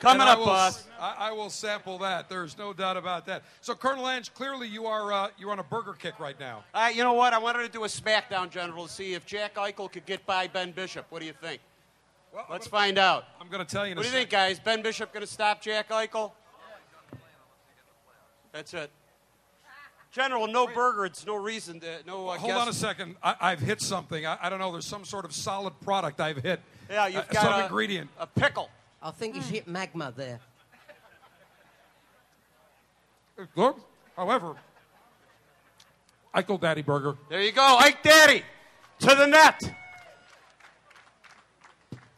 [0.01, 0.87] Coming and I up, will, boss.
[0.99, 2.29] I, I will sample that.
[2.29, 3.45] There's no doubt about that.
[3.61, 6.65] So, Colonel Ange, clearly you are uh, you're on a burger kick right now.
[6.75, 7.33] Uh, you know what?
[7.33, 10.49] I wanted to do a SmackDown, General, to see if Jack Eichel could get by
[10.49, 11.07] Ben Bishop.
[11.11, 11.61] What do you think?
[12.51, 13.27] Let's find out.
[13.41, 14.59] I'm going to tell you in What do you think, guys?
[14.59, 16.33] Ben Bishop going to stop Jack Eichel?
[18.55, 18.89] That's it.
[20.13, 21.05] General, no burger.
[21.07, 21.81] It's no reason.
[21.81, 22.29] To, no.
[22.29, 23.17] Uh, Hold guess- on a second.
[23.21, 24.25] I, I've hit something.
[24.25, 24.71] I, I don't know.
[24.71, 26.61] There's some sort of solid product I've hit.
[26.89, 28.09] Yeah, you've Uh, got some a, ingredient.
[28.21, 28.71] A pickle.
[29.03, 30.39] I think he's hit magma there.
[33.57, 33.81] Look,
[34.17, 34.55] however,
[36.33, 37.17] Eichel Daddy Burger.
[37.29, 38.45] There you go, Ike Daddy,
[39.01, 39.61] to the net.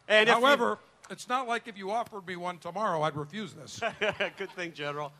[0.07, 0.78] And if you- However,
[1.09, 3.80] it's not like if you offered me one tomorrow, I'd refuse this.
[4.37, 5.11] Good thing, General.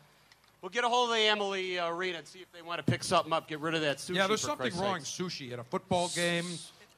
[0.61, 2.91] We'll get a hold of the Amalie uh, Arena and see if they want to
[2.91, 3.47] pick something up.
[3.47, 4.15] Get rid of that sushi.
[4.15, 5.35] yeah, there's something Christ's wrong sakes.
[5.35, 6.45] sushi at a football game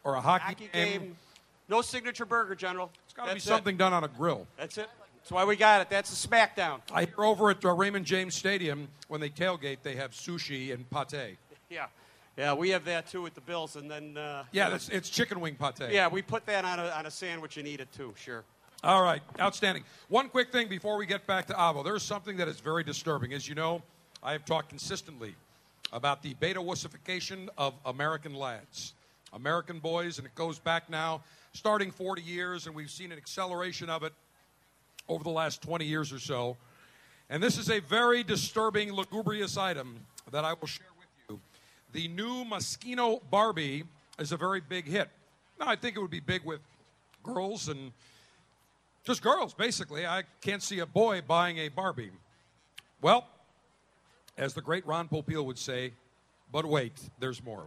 [0.03, 1.17] or a hockey, Hockey game.
[1.67, 2.89] No signature burger, General.
[3.05, 4.47] It's got to be something done on a grill.
[4.57, 4.89] That's it.
[5.17, 5.89] That's why we got it.
[5.89, 6.79] That's a SmackDown.
[6.91, 10.89] I hear over at uh, Raymond James Stadium when they tailgate, they have sushi and
[10.89, 11.37] pate.
[11.69, 11.85] Yeah,
[12.35, 15.39] yeah, we have that too with the Bills, and then uh, Yeah, that's, it's chicken
[15.39, 15.91] wing pate.
[15.91, 18.11] yeah, we put that on a on a sandwich and eat it too.
[18.17, 18.43] Sure.
[18.81, 19.83] All right, outstanding.
[20.07, 21.83] One quick thing before we get back to Avo.
[21.83, 23.33] There's something that is very disturbing.
[23.33, 23.81] As you know,
[24.23, 25.35] I have talked consistently
[25.91, 28.93] about the beta wussification of American lads,
[29.33, 31.21] American boys, and it goes back now,
[31.51, 34.13] starting 40 years, and we've seen an acceleration of it
[35.09, 36.55] over the last 20 years or so.
[37.29, 41.41] And this is a very disturbing, lugubrious item that I will share with you.
[41.91, 43.83] The new Moschino Barbie
[44.17, 45.09] is a very big hit.
[45.59, 46.61] Now, I think it would be big with
[47.25, 47.91] girls and
[49.05, 50.05] just girls, basically.
[50.05, 52.11] I can't see a boy buying a Barbie.
[53.01, 53.27] Well,
[54.37, 55.93] as the great Ron Popeil would say,
[56.51, 57.65] but wait, there's more.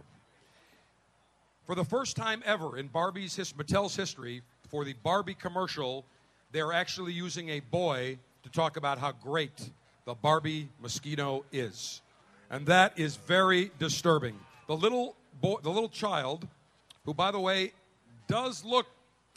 [1.65, 6.05] For the first time ever in Barbie's his, Mattel's history, for the Barbie commercial,
[6.51, 9.69] they're actually using a boy to talk about how great
[10.05, 12.01] the Barbie mosquito is.
[12.49, 14.37] And that is very disturbing.
[14.67, 16.47] The little boy, the little child,
[17.05, 17.71] who by the way
[18.27, 18.87] does look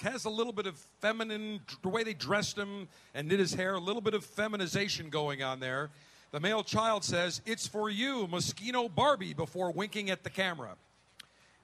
[0.03, 3.75] has a little bit of feminine the way they dressed him and did his hair,
[3.75, 5.91] a little bit of feminization going on there.
[6.33, 10.77] The male child says, "It's for you, mosquito Barbie," before winking at the camera.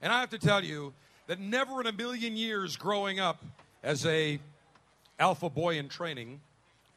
[0.01, 0.93] And I have to tell you
[1.27, 3.43] that never in a million years growing up
[3.83, 4.39] as a
[5.19, 6.41] alpha boy in training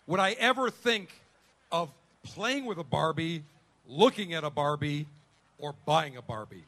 [0.06, 1.20] would I ever think
[1.70, 1.90] of
[2.22, 3.44] playing with a Barbie,
[3.86, 5.06] looking at a Barbie,
[5.58, 6.64] or buying a Barbie.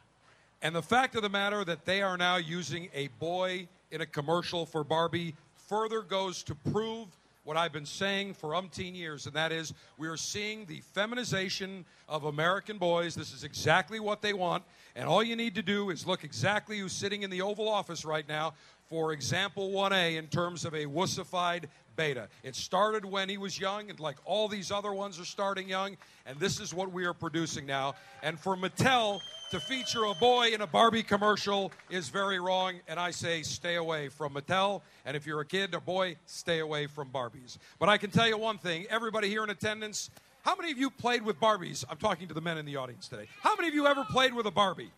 [0.60, 4.06] And the fact of the matter that they are now using a boy in a
[4.06, 5.34] commercial for Barbie
[5.68, 7.08] further goes to prove
[7.44, 11.86] what I've been saying for umpteen years, and that is we are seeing the feminization
[12.06, 13.14] of American boys.
[13.14, 14.64] This is exactly what they want,
[14.94, 18.04] and all you need to do is look exactly who's sitting in the Oval Office
[18.04, 18.52] right now
[18.88, 21.64] for example 1A in terms of a wussified
[21.96, 22.28] beta.
[22.42, 25.96] It started when he was young, and like all these other ones are starting young,
[26.26, 27.94] and this is what we are producing now.
[28.22, 29.20] And for Mattel
[29.50, 33.76] to feature a boy in a Barbie commercial is very wrong, and I say stay
[33.76, 34.82] away from Mattel.
[35.06, 37.56] And if you're a kid or boy, stay away from Barbies.
[37.78, 40.10] But I can tell you one thing everybody here in attendance,
[40.42, 41.84] how many of you played with Barbies?
[41.88, 43.26] I'm talking to the men in the audience today.
[43.42, 44.90] How many of you ever played with a Barbie?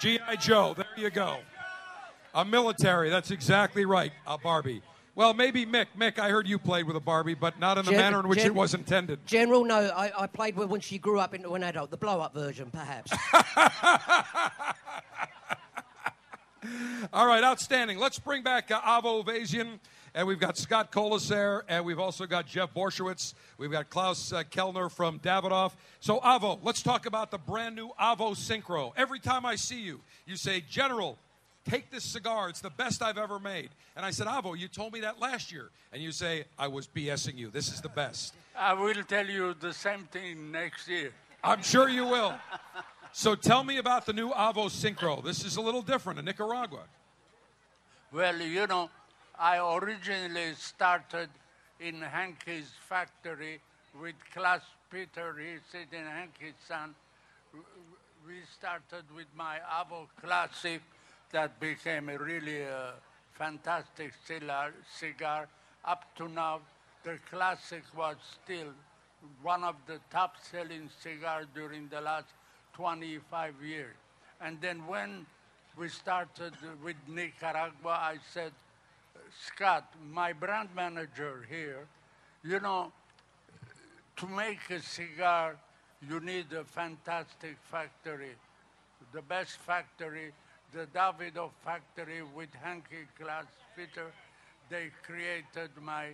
[0.00, 0.16] G.I.
[0.16, 0.36] Joe, G.I.
[0.36, 1.38] Joe, there you go.
[2.34, 4.82] A military, that's exactly right, a Barbie.
[5.16, 5.86] Well, maybe Mick.
[5.98, 8.28] Mick, I heard you played with a Barbie, but not in the Gen- manner in
[8.28, 9.26] which Gen- it was intended.
[9.26, 12.20] General, no, I, I played with when she grew up into an adult, the blow
[12.20, 13.10] up version, perhaps.
[17.14, 17.98] All right, outstanding.
[17.98, 19.78] Let's bring back uh, Avo Uvezian,
[20.14, 23.32] and we've got Scott Kolesar, and we've also got Jeff Borysiewicz.
[23.56, 25.72] We've got Klaus uh, Kelner from Davidoff.
[26.00, 28.92] So, Avo, let's talk about the brand new Avo Syncro.
[28.96, 31.16] Every time I see you, you say, General,
[31.68, 32.48] take this cigar.
[32.48, 33.70] It's the best I've ever made.
[33.96, 35.70] And I said, Avo, you told me that last year.
[35.92, 37.50] And you say, I was BSing you.
[37.50, 38.34] This is the best.
[38.56, 41.12] I will tell you the same thing next year.
[41.44, 42.34] I'm sure you will.
[43.12, 45.22] So tell me about the new Avo Syncro.
[45.24, 46.84] This is a little different in Nicaragua.
[48.12, 48.90] Well, you know,
[49.38, 51.28] I originally started
[51.80, 53.60] in Henke's factory
[54.00, 55.36] with Klaus Peter.
[55.38, 56.94] He said in Henke's son.
[58.26, 60.82] We started with my Avo Classic
[61.32, 62.92] that became a really uh,
[63.32, 65.48] fantastic cigar, cigar.
[65.84, 66.60] Up to now,
[67.04, 68.68] the Classic was still
[69.42, 72.26] one of the top selling cigars during the last
[72.74, 73.94] 25 years.
[74.40, 75.26] And then when
[75.76, 76.52] we started
[76.82, 78.52] with Nicaragua, I said,
[79.46, 81.86] Scott, my brand manager here,
[82.44, 82.92] you know,
[84.16, 85.56] to make a cigar,
[86.08, 88.34] you need a fantastic factory.
[89.12, 90.32] The best factory,
[90.72, 94.12] the Davidoff factory with Henke Glass Fitter,
[94.68, 96.08] they created my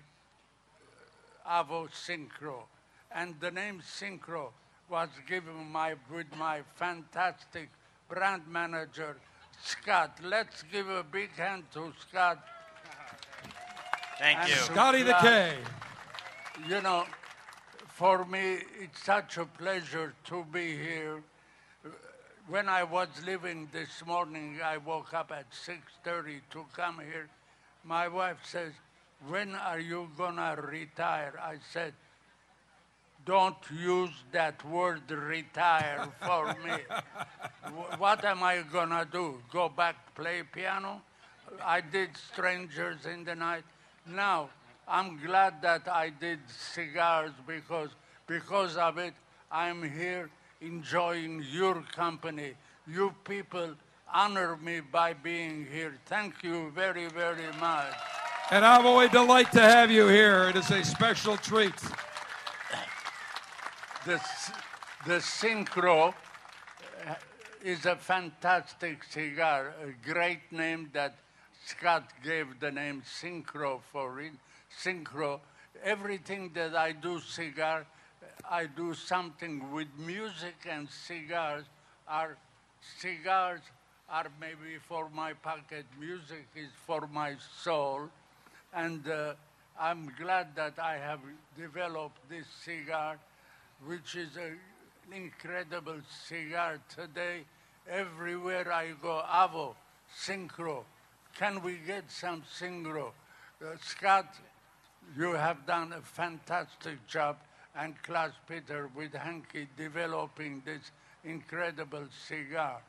[1.47, 2.65] uh, Avo Syncro.
[3.15, 4.51] And the name Syncro
[4.89, 7.71] was given my, with my fantastic
[8.09, 9.17] brand manager,
[9.63, 10.19] Scott.
[10.23, 12.39] Let's give a big hand to Scott.
[14.19, 14.57] Thank And you.
[14.57, 15.23] Scotty the Vlad.
[15.23, 15.57] K.
[16.69, 17.05] You know,
[17.89, 21.23] for me, it's such a pleasure to be here.
[22.53, 27.27] When I was leaving this morning, I woke up at 6.30 to come here.
[27.83, 28.73] My wife says,
[29.27, 31.33] when are you gonna retire?
[31.43, 31.95] I said,
[33.25, 36.77] don't use that word retire for me.
[37.97, 39.41] What am I gonna do?
[39.51, 41.01] Go back play piano?
[41.65, 43.65] I did Strangers in the Night.
[44.07, 44.51] Now,
[44.87, 46.41] I'm glad that I did
[46.75, 47.89] cigars because
[48.27, 49.15] Because of it,
[49.51, 50.29] I'm here
[50.65, 52.55] enjoying your company.
[52.87, 53.75] You people
[54.13, 55.95] honor me by being here.
[56.07, 57.93] Thank you very, very much.
[58.51, 60.49] And I'm a delighted to have you here.
[60.49, 61.75] It is a special treat.
[64.05, 64.21] The,
[65.07, 66.09] the Syncro
[67.09, 67.15] uh,
[67.63, 71.17] is a fantastic cigar, a great name that
[71.65, 74.33] Scott gave the name Syncro for it.
[74.83, 75.41] Syncro.
[75.83, 77.87] Everything that I do cigar,
[78.51, 81.65] I do something with music and cigars.
[82.07, 82.37] Are
[82.99, 83.61] cigars
[84.11, 85.87] are maybe for my pocket.
[85.99, 88.09] Music is for my soul,
[88.75, 89.35] and uh,
[89.81, 91.21] I'm glad that I have
[91.57, 93.19] developed this cigar
[93.87, 97.45] which is a, an incredible cigar today.
[97.91, 99.75] Everywhere I go, Avo,
[100.17, 100.85] Syncro.
[101.37, 103.11] Can we get some Syncro?
[103.61, 104.35] Uh, Scott,
[105.17, 107.39] you have done a fantastic job,
[107.77, 110.91] and Klaus Peter with Henke developing this
[111.25, 112.81] incredible cigar,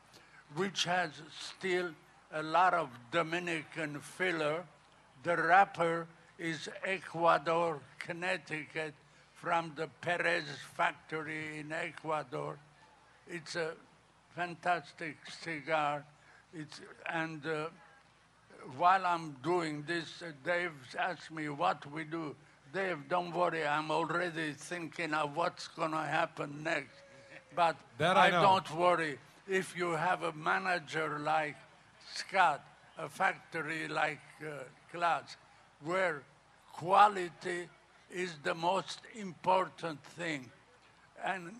[0.56, 1.10] which has
[1.40, 1.90] still
[2.32, 4.64] a lot of Dominican filler.
[5.22, 6.06] The wrapper
[6.38, 8.94] is Ecuador, Connecticut,
[9.34, 12.58] from the Perez factory in Ecuador.
[13.28, 13.72] It's a
[14.34, 16.04] fantastic cigar.
[16.54, 16.80] It's,
[17.12, 17.66] and uh,
[18.78, 22.34] while I'm doing this, uh, Dave asked me what we do.
[22.74, 27.02] Dave, don't worry, I'm already thinking of what's going to happen next.
[27.54, 28.42] But That I know.
[28.42, 29.16] don't worry.
[29.46, 31.54] If you have a manager like
[32.12, 32.64] Scott,
[32.98, 35.20] a factory like uh,
[35.84, 36.22] where
[36.72, 37.68] quality
[38.10, 40.50] is the most important thing.
[41.24, 41.52] And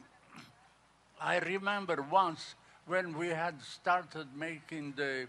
[1.20, 2.56] I remember once
[2.86, 5.28] when we had started making the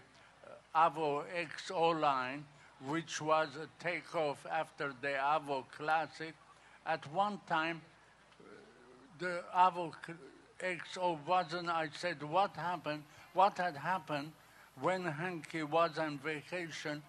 [0.74, 2.44] uh, Avo XO line,
[2.84, 6.34] which was a takeoff after the Avo Classic.
[6.84, 7.80] At one time,
[9.18, 9.92] the Avo
[10.60, 11.68] XO wasn't.
[11.68, 13.04] I said, "What happened?
[13.32, 14.32] What had happened
[14.80, 17.02] when Henke was on vacation?"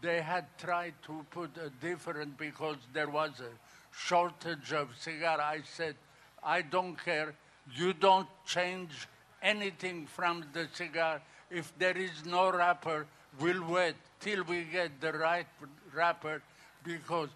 [0.00, 3.52] They had tried to put a different because there was a
[3.92, 5.40] shortage of cigar.
[5.40, 5.94] I said,
[6.42, 7.34] I don't care.
[7.72, 9.06] You don't change
[9.40, 11.22] anything from the cigar.
[11.50, 13.06] If there is no wrapper,
[13.40, 15.46] we'll wait till we get the right
[15.94, 16.42] wrapper
[16.84, 17.28] because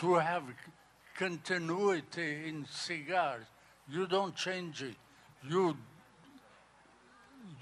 [0.00, 0.44] to have
[1.16, 3.44] continuity in cigars,
[3.88, 4.96] you don't change it.
[5.48, 5.76] You,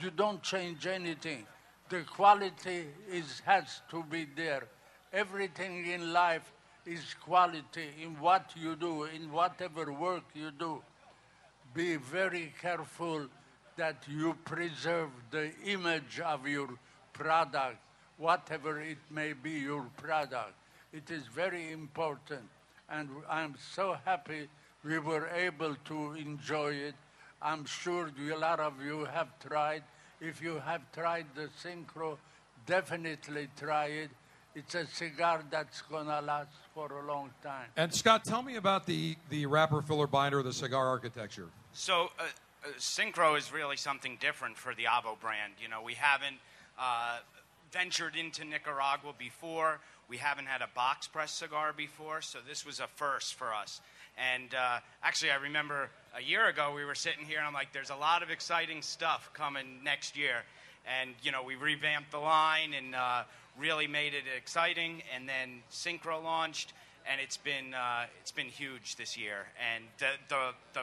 [0.01, 1.47] you don't change anything.
[1.89, 4.65] The quality is, has to be there.
[5.13, 6.53] Everything in life
[6.85, 10.83] is quality in what you do, in whatever work you do.
[11.75, 13.27] Be very careful
[13.77, 16.69] that you preserve the image of your
[17.19, 17.79] product,
[18.17, 20.55] whatever it may be your product.
[20.93, 22.49] It is very important.
[22.89, 24.49] And I'm so happy
[24.85, 26.95] we were able to enjoy it.
[27.43, 29.83] I'm sure a lot of you have tried.
[30.21, 32.17] If you have tried the Syncro,
[32.67, 34.11] definitely try it.
[34.55, 37.67] It's a cigar that's going to last for a long time.
[37.77, 41.47] And Scott, tell me about the, the wrapper filler binder, the cigar architecture.
[41.73, 42.25] So, uh,
[42.65, 45.53] uh, Syncro is really something different for the Avo brand.
[45.63, 46.39] You know, we haven't
[46.79, 47.19] uh,
[47.73, 49.81] ventured into Nicaragua before.
[50.09, 53.81] We haven't had a box press cigar before, so this was a first for us.
[54.17, 57.73] And uh, actually, I remember a year ago we were sitting here, and I'm like,
[57.73, 60.45] "There's a lot of exciting stuff coming next year."
[61.01, 63.25] And you know, we revamped the line and uh,
[63.59, 65.03] really made it exciting.
[65.15, 66.73] And then Syncro launched,
[67.11, 69.47] and it's been uh, it's been huge this year.
[69.75, 70.83] And the the, the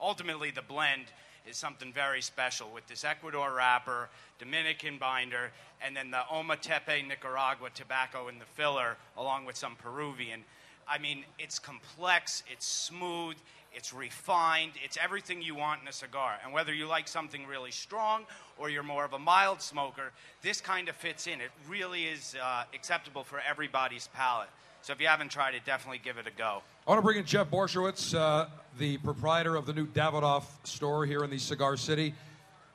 [0.00, 1.06] ultimately the blend
[1.48, 5.50] is something very special with this Ecuador wrapper, Dominican binder,
[5.84, 10.44] and then the Ometepe Nicaragua tobacco in the filler, along with some Peruvian.
[10.88, 13.36] I mean, it's complex, it's smooth,
[13.74, 16.34] it's refined, it's everything you want in a cigar.
[16.44, 18.24] And whether you like something really strong
[18.58, 20.12] or you're more of a mild smoker,
[20.42, 21.40] this kind of fits in.
[21.40, 24.50] It really is uh, acceptable for everybody's palate.
[24.82, 26.60] So if you haven't tried it, definitely give it a go.
[26.86, 31.06] I want to bring in Jeff Borysiewicz, uh, the proprietor of the new Davidoff store
[31.06, 32.14] here in the Cigar City.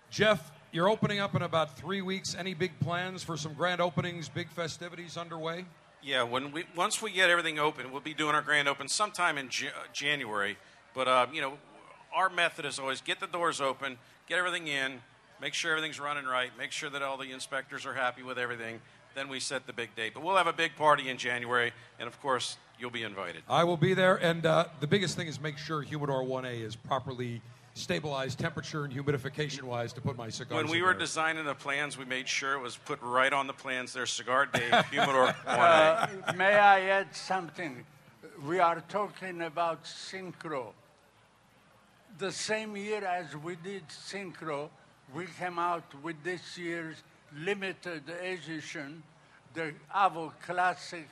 [0.09, 2.33] Jeff, you're opening up in about three weeks.
[2.33, 5.65] Any big plans for some grand openings, big festivities underway?
[6.01, 9.37] Yeah, when we once we get everything open, we'll be doing our grand open sometime
[9.37, 10.57] in Ja- January.
[10.93, 11.57] But uh, you know,
[12.15, 13.97] our method is always get the doors open,
[14.29, 15.01] get everything in,
[15.41, 18.79] make sure everything's running right, make sure that all the inspectors are happy with everything.
[19.17, 20.13] Then we set the big date.
[20.13, 23.41] But we'll have a big party in January, and of course, you'll be invited.
[23.49, 26.75] I will be there, and uh, the biggest thing is make sure Humidor 1A is
[26.75, 27.41] properly
[27.73, 30.99] stabilized temperature and humidification wise to put my cigars When we in were there.
[30.99, 33.91] designing the plans, we made sure it was put right on the plans.
[33.91, 36.27] There's Cigar day Humidor 1A.
[36.27, 37.83] Uh, may I add something?
[38.45, 40.73] we are talking about Syncro.
[42.19, 44.69] The same year as we did Syncro,
[45.11, 47.01] we came out with this year's
[47.35, 49.03] limited edition,
[49.53, 51.07] the Avo Classic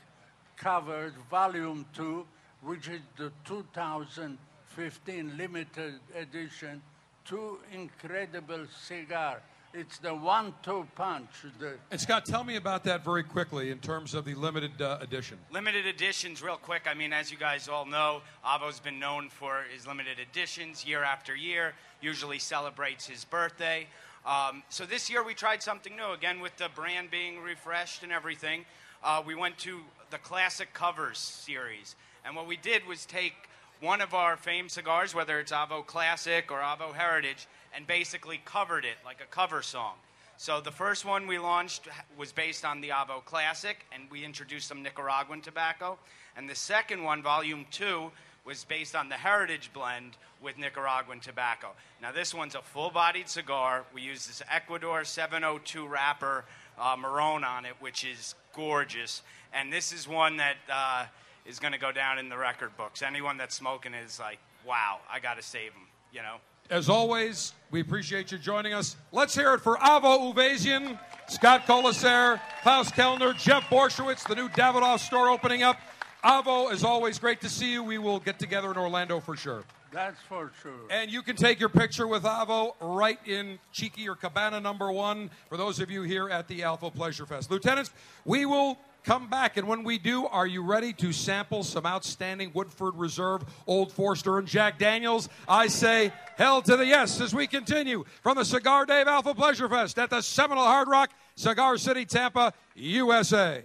[0.57, 2.25] Covered Volume 2,
[2.61, 6.81] which is the 2015 limited edition.
[7.25, 9.41] Two incredible cigar.
[9.77, 11.27] It's the one-two punch.
[11.59, 14.99] The And Scott, tell me about that very quickly in terms of the limited uh,
[15.01, 15.37] edition.
[15.51, 16.83] Limited editions, real quick.
[16.89, 21.03] I mean, as you guys all know, Avo's been known for his limited editions year
[21.03, 23.87] after year, usually celebrates his birthday.
[24.25, 28.11] Um, so this year we tried something new, again, with the brand being refreshed and
[28.11, 28.65] everything.
[29.03, 31.95] Uh, we went to the Classic Covers series.
[32.25, 33.35] And what we did was take
[33.81, 38.83] one of our famed cigars, whether it's Avo Classic or Avo Heritage, and basically covered
[38.83, 39.93] it like a cover song.
[40.37, 44.67] So the first one we launched was based on the Avo Classic, and we introduced
[44.67, 45.99] some Nicaraguan tobacco.
[46.35, 48.11] And the second one, Volume 2,
[48.45, 51.69] was based on the Heritage blend with Nicaraguan tobacco.
[52.01, 53.83] Now, this one's a full bodied cigar.
[53.93, 56.45] We use this Ecuador 702 wrapper
[56.79, 59.23] uh, Marron on it, which is gorgeous.
[59.53, 61.05] And this is one that uh,
[61.45, 63.01] is going to go down in the record books.
[63.01, 66.35] Anyone that's smoking is like, wow, I got to save them, you know?
[66.69, 68.95] As always, we appreciate you joining us.
[69.11, 74.99] Let's hear it for Avo Uvezian, Scott Kolesar, Klaus Kelner, Jeff Borysiewicz, the new Davidoff
[74.99, 75.77] store opening up.
[76.25, 77.83] Avo, as always, great to see you.
[77.83, 79.63] We will get together in Orlando for sure.
[79.91, 80.73] That's for sure.
[80.89, 85.29] And you can take your picture with Avo right in Cheeky or Cabana number one
[85.49, 87.51] for those of you here at the Alpha Pleasure Fest.
[87.51, 87.91] Lieutenants,
[88.25, 92.49] we will come back, and when we do, are you ready to sample some outstanding
[92.55, 95.29] Woodford Reserve, Old Forester, and Jack Daniels?
[95.47, 99.69] I say hell to the yes as we continue from the Cigar Dave Alpha Pleasure
[99.69, 103.61] Fest at the Seminole Hard Rock, Cigar City, Tampa, USA.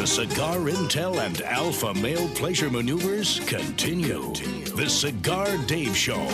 [0.00, 4.32] The Cigar Intel and Alpha Male Pleasure Maneuvers continue.
[4.74, 6.26] The Cigar Dave Show.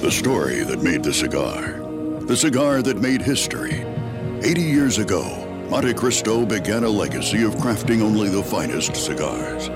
[0.00, 1.78] The story that made the cigar.
[2.22, 3.84] The cigar that made history.
[4.42, 5.41] 80 years ago,
[5.72, 9.70] Montecristo began a legacy of crafting only the finest cigars.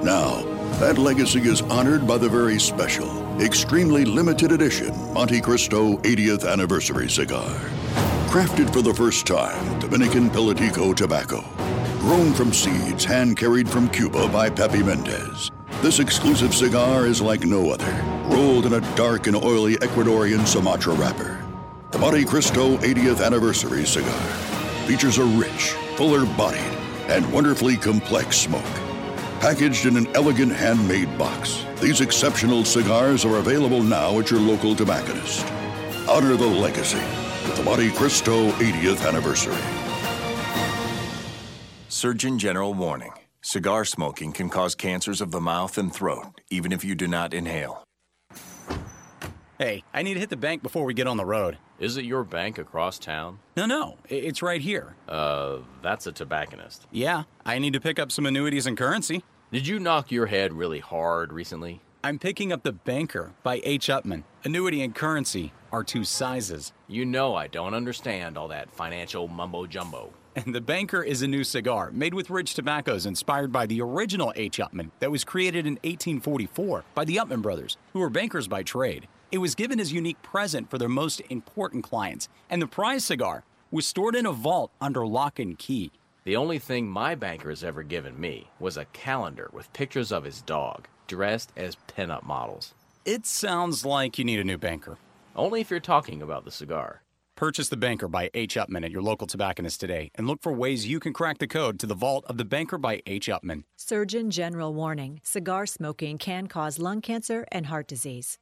[0.00, 0.42] Now,
[0.78, 7.50] that legacy is honored by the very special, extremely limited edition Montecristo 80th Anniversary Cigar.
[8.30, 11.42] Crafted for the first time, Dominican Pelatico tobacco.
[11.98, 15.50] Grown from seeds hand carried from Cuba by Pepe Mendez.
[15.82, 17.92] This exclusive cigar is like no other,
[18.32, 21.44] rolled in a dark and oily Ecuadorian Sumatra wrapper.
[21.90, 24.49] The Montecristo 80th Anniversary Cigar
[24.90, 26.58] features a rich, fuller bodied,
[27.06, 28.74] and wonderfully complex smoke.
[29.38, 34.74] Packaged in an elegant handmade box, these exceptional cigars are available now at your local
[34.74, 35.46] tobacconist.
[36.08, 36.98] Honor the legacy
[37.46, 39.62] with the Montecristo 80th Anniversary.
[41.88, 43.12] Surgeon General warning
[43.42, 47.32] cigar smoking can cause cancers of the mouth and throat, even if you do not
[47.32, 47.84] inhale.
[49.56, 51.58] Hey, I need to hit the bank before we get on the road.
[51.80, 53.38] Is it your bank across town?
[53.56, 54.96] No, no, it's right here.
[55.08, 56.86] Uh, that's a tobacconist.
[56.90, 59.24] Yeah, I need to pick up some annuities and currency.
[59.50, 61.80] Did you knock your head really hard recently?
[62.04, 63.88] I'm picking up The Banker by H.
[63.88, 64.24] Upmann.
[64.44, 66.74] Annuity and currency are two sizes.
[66.86, 70.12] You know I don't understand all that financial mumbo jumbo.
[70.36, 74.34] And The Banker is a new cigar made with rich tobaccos inspired by the original
[74.36, 74.58] H.
[74.58, 79.08] Upmann that was created in 1844 by the Upmann brothers, who were bankers by trade.
[79.32, 83.44] It was given as unique present for their most important clients, and the prize cigar
[83.70, 85.92] was stored in a vault under lock and key.
[86.24, 90.24] The only thing my banker has ever given me was a calendar with pictures of
[90.24, 92.74] his dog, dressed as pinup models.
[93.04, 94.98] It sounds like you need a new banker.
[95.36, 97.02] Only if you're talking about the cigar.
[97.40, 98.56] Purchase The Banker by H.
[98.56, 101.78] Upmann at your local tobacconist today and look for ways you can crack the code
[101.78, 103.28] to the vault of The Banker by H.
[103.28, 103.64] Upmann.
[103.78, 108.36] Surgeon General warning cigar smoking can cause lung cancer and heart disease.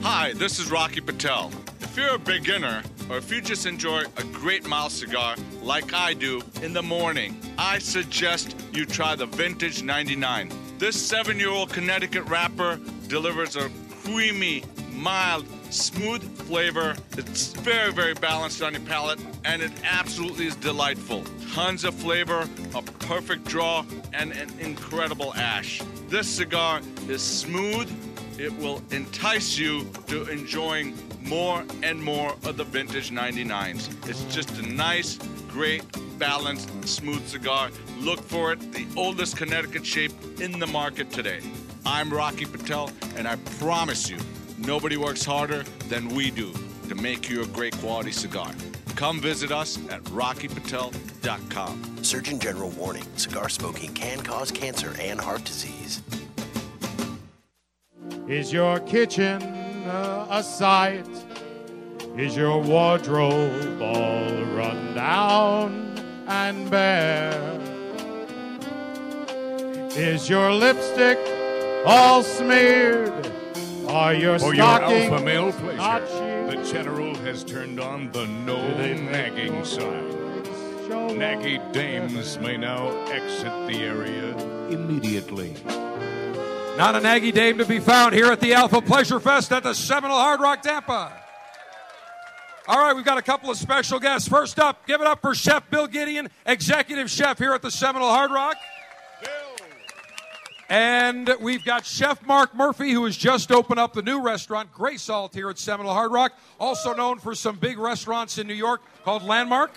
[0.00, 1.52] Hi, this is Rocky Patel.
[1.82, 6.14] If you're a beginner or if you just enjoy a great mild cigar like I
[6.14, 10.50] do in the morning, I suggest you try the Vintage 99.
[10.78, 13.68] This seven year old Connecticut wrapper delivers a
[14.02, 14.64] creamy,
[14.94, 16.96] mild, smooth flavor.
[17.16, 21.24] It's very, very balanced on your palate, and it absolutely is delightful.
[21.52, 25.80] Tons of flavor, a perfect draw, and an incredible ash.
[26.08, 27.90] This cigar is smooth.
[28.38, 34.08] It will entice you to enjoying more and more of the vintage 99s.
[34.08, 35.18] It's just a nice,
[35.48, 35.82] great,
[36.18, 37.70] balanced, smooth cigar.
[37.98, 41.40] Look for it, the oldest Connecticut shade in the market today.
[41.84, 44.18] I'm Rocky Patel, and I promise you,
[44.60, 46.52] nobody works harder than we do
[46.88, 48.52] to make you a great quality cigar.
[48.96, 52.04] Come visit us at rockypatel.com.
[52.04, 56.02] Surgeon General warning cigar smoking can cause cancer and heart disease.
[58.28, 61.06] Is your kitchen uh, a sight?
[62.16, 65.94] Is your wardrobe all run down
[66.28, 67.58] and bare?
[69.96, 71.18] Is your lipstick
[71.86, 73.32] all smeared?
[73.90, 79.64] Are your For your alpha male pleasure, the general has turned on the no nagging
[79.64, 80.12] sign.
[80.88, 84.36] Naggy dames may now exit the area
[84.68, 85.56] immediately.
[86.78, 89.74] Not a naggy dame to be found here at the Alpha Pleasure Fest at the
[89.74, 91.12] Seminole Hard Rock Tampa.
[92.68, 94.28] All right, we've got a couple of special guests.
[94.28, 98.10] First up, give it up for Chef Bill Gideon, executive chef here at the Seminole
[98.10, 98.56] Hard Rock.
[100.70, 104.96] And we've got Chef Marc Murphy, who has just opened up the new restaurant, Grey
[104.98, 108.80] Salt, here at Seminole Hard Rock, also known for some big restaurants in New York
[109.04, 109.70] called Landmarc,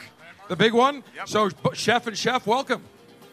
[0.50, 1.04] the big one.
[1.26, 2.84] So, Chef and Chef, welcome.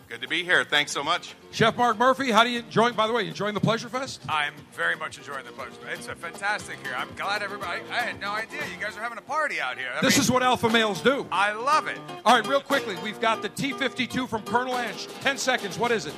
[0.09, 0.65] Good to be here.
[0.65, 1.35] Thanks so much.
[1.53, 2.93] Chef Marc Murphy, how do you enjoy?
[2.93, 4.23] By the way, you enjoying the Pleasure Fest?
[4.29, 5.71] I'm very much enjoying the pleasure.
[5.73, 5.99] Fest.
[5.99, 6.95] It's a fantastic here.
[6.97, 7.83] I'm glad everybody.
[7.93, 9.89] I had no idea you guys are having a party out here.
[9.95, 11.27] I this mean, is what alpha males do.
[11.31, 11.99] I love it.
[12.25, 15.07] All right, real quickly, we've got the T52 from Colonel Ange.
[15.21, 15.79] Ten seconds.
[15.79, 16.15] What is it?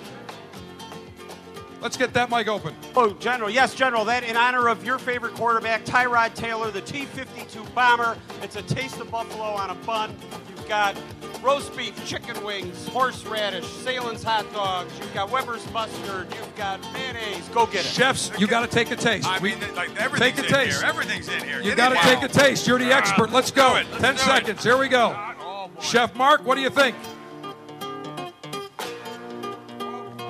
[1.82, 2.74] Let's get that mic open.
[2.94, 4.04] Oh, General, yes, General.
[4.04, 8.16] That in honor of your favorite quarterback, Tyrod Taylor, the T-52 bomber.
[8.40, 10.14] It's a taste of buffalo on a bun.
[10.48, 10.96] You've got
[11.42, 14.96] roast beef, chicken wings, horseradish, Sahlen's hot dogs.
[15.00, 16.28] You've got Weber's mustard.
[16.32, 17.48] You've got mayonnaise.
[17.48, 17.88] Go get it.
[17.88, 19.26] Chefs, you got to take a taste.
[19.26, 20.78] I We- mean, like take a in taste.
[20.80, 20.88] here.
[20.88, 21.58] Everything's in here.
[21.58, 22.68] You Get got to take a taste.
[22.68, 23.32] You're the Ah, expert.
[23.32, 23.74] Let's go.
[23.74, 23.86] it.
[23.90, 24.24] Let's Ten do it.
[24.24, 24.62] seconds.
[24.62, 25.18] Here we go.
[25.80, 26.94] Chef Marc, what do you think?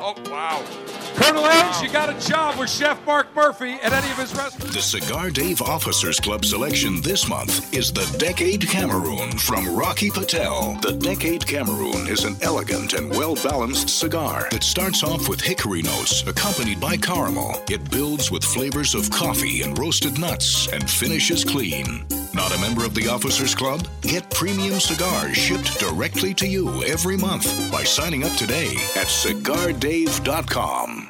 [0.05, 0.65] Oh wow.
[1.15, 4.75] Colonel Ange, you got a job with Chef Marc Murphy at any of his restaurants.
[4.75, 10.79] The Cigar Dave Officers Club selection this month is the Decade Cameroon from Rocky Patel.
[10.81, 15.83] The Decade Cameroon is an elegant and well balanced cigar that starts off with hickory
[15.83, 17.63] notes accompanied by caramel.
[17.71, 22.07] It builds with flavors of coffee and roasted nuts and finishes clean.
[22.35, 23.87] Not a member of the Officers Club?
[24.01, 31.02] Get premium cigars shipped directly to you every month by signing up today at cigardave.com.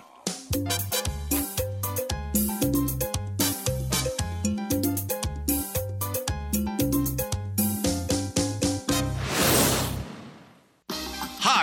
[0.54, 0.60] Hi,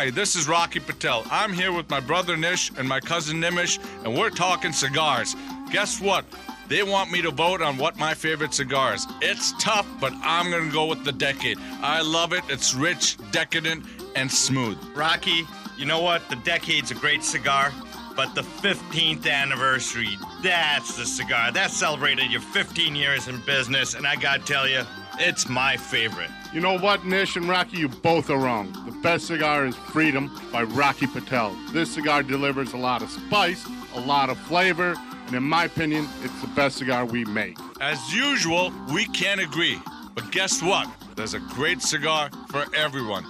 [0.09, 1.23] this is Rocky Patel.
[1.29, 5.35] I'm here with my brother Nish and my cousin Nimish, and we're talking cigars.
[5.71, 6.25] Guess what?
[6.67, 9.05] They want me to vote on what my favorite cigar is.
[9.21, 11.59] It's tough, but I'm gonna go with the Decade.
[11.81, 12.41] I love it.
[12.49, 13.85] It's rich, decadent,
[14.15, 14.79] and smooth.
[14.95, 15.45] Rocky,
[15.77, 16.27] you know what?
[16.29, 17.71] The Decade's a great cigar,
[18.15, 21.51] but the 15th anniversary, that's the cigar.
[21.51, 24.83] That celebrated your 15 years in business, and I gotta tell you,
[25.19, 26.29] it's my favorite.
[26.53, 28.71] You know what, Nish and Rocky, you both are wrong.
[28.85, 31.55] The best cigar is Freedom by Rocky Patel.
[31.71, 33.65] This cigar delivers a lot of spice,
[33.95, 34.95] a lot of flavor,
[35.27, 37.57] and in my opinion, it's the best cigar we make.
[37.81, 39.79] As usual, we can't agree.
[40.15, 40.89] But guess what?
[41.15, 43.25] There's a great cigar for everyone.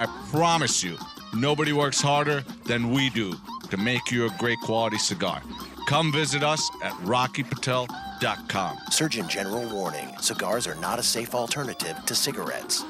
[0.00, 0.96] I promise you,
[1.34, 3.34] nobody works harder than we do
[3.70, 5.42] to make you a great quality cigar.
[5.86, 8.78] Come visit us at rockypatel.com.
[8.90, 12.84] Surgeon General warning cigars are not a safe alternative to cigarettes.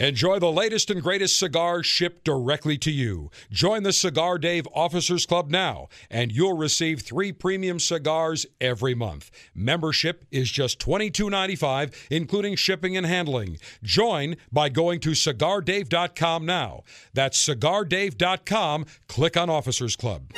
[0.00, 3.30] Enjoy the latest and greatest cigars shipped directly to you.
[3.50, 9.30] Join the Cigar Dave Officers Club now, and you'll receive three premium cigars every month.
[9.54, 13.58] Membership is just $22.95, including shipping and handling.
[13.82, 16.82] Join by going to cigardave.com now.
[17.12, 18.86] That's cigardave.com.
[19.06, 20.32] Click on Officers Club.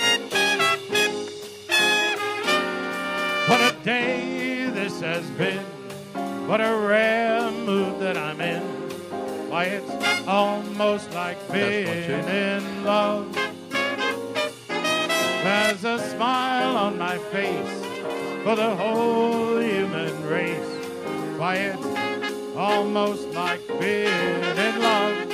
[3.47, 5.63] What a day this has been.
[6.49, 7.12] What a rare
[9.65, 13.33] it's almost like being in love.
[15.45, 17.85] There's a smile on my face
[18.45, 20.89] for the whole human race.
[21.39, 25.29] Why, it's almost like being in love.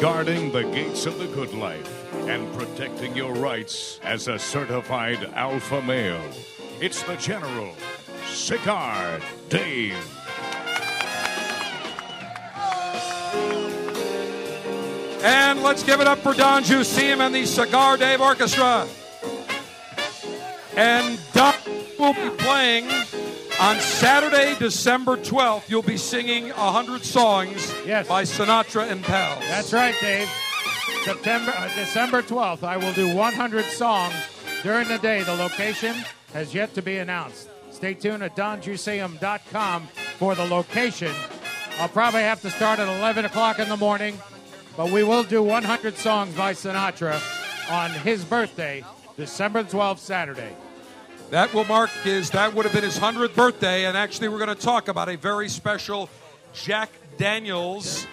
[0.00, 5.82] Guarding the gates of the good life and protecting your rights as a certified alpha
[5.82, 6.30] male.
[6.80, 7.74] It's the General,
[8.28, 10.21] Cigar Dave.
[15.24, 18.86] And let's give it up for Don Juseum and the Cigar Dave Orchestra.
[20.76, 21.54] And Don
[21.98, 22.88] will be playing
[23.60, 25.68] on Saturday, December 12th.
[25.68, 28.08] You'll be singing 100 songs Yes.
[28.08, 29.44] by Sinatra and Pals.
[29.46, 30.28] That's right, Dave.
[31.04, 34.14] September, uh, December 12th, I will do 100 songs
[34.62, 35.22] during the day.
[35.22, 35.94] The location
[36.32, 37.48] has yet to be announced.
[37.70, 39.88] Stay tuned at donjuseum.com
[40.18, 41.12] for the location.
[41.78, 44.18] I'll probably have to start at 11 o'clock in the morning,
[44.76, 47.20] but we will do 100 songs by Sinatra
[47.70, 48.84] on his birthday,
[49.16, 50.54] December 12th, Saturday.
[51.30, 53.86] That will mark his, that would have been his 100th birthday.
[53.86, 56.10] And actually, we're going to talk about a very special
[56.52, 58.06] Jack Daniels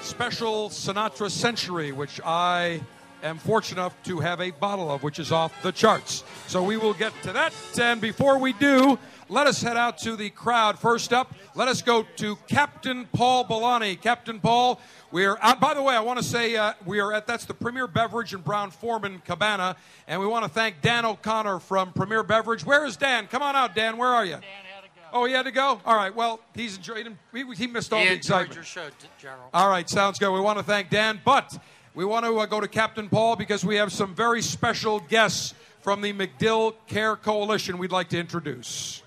[0.00, 2.80] special Sinatra Century, which I
[3.22, 6.24] am fortunate enough to have a bottle of, which is off the charts.
[6.46, 7.52] So we will get to that.
[7.80, 8.98] And before we do,
[9.32, 10.78] let us head out to the crowd.
[10.78, 13.98] First up, let us go to Captain Paul Bolani.
[13.98, 14.78] Captain Paul,
[15.10, 15.58] we are out.
[15.58, 18.34] By the way, I want to say uh, we are at that's the Premier Beverage
[18.34, 19.76] in Brown-Forman Cabana,
[20.06, 22.64] and we want to thank Dan O'Connor from Premier Beverage.
[22.66, 23.26] Where is Dan?
[23.26, 23.96] Come on out, Dan.
[23.96, 24.32] Where are you?
[24.32, 25.02] Dan had to go.
[25.14, 25.80] Oh, he had to go.
[25.86, 26.14] All right.
[26.14, 27.16] Well, he's enjoyed.
[27.32, 28.18] He, he missed all He the enjoyed
[28.48, 28.54] excitement.
[28.54, 28.88] your show,
[29.18, 29.48] General.
[29.54, 30.30] All right, sounds good.
[30.32, 31.58] We want to thank Dan, but
[31.94, 35.54] we want to uh, go to Captain Paul because we have some very special guests
[35.80, 39.01] from the MacDill Care Coalition we'd like to introduce.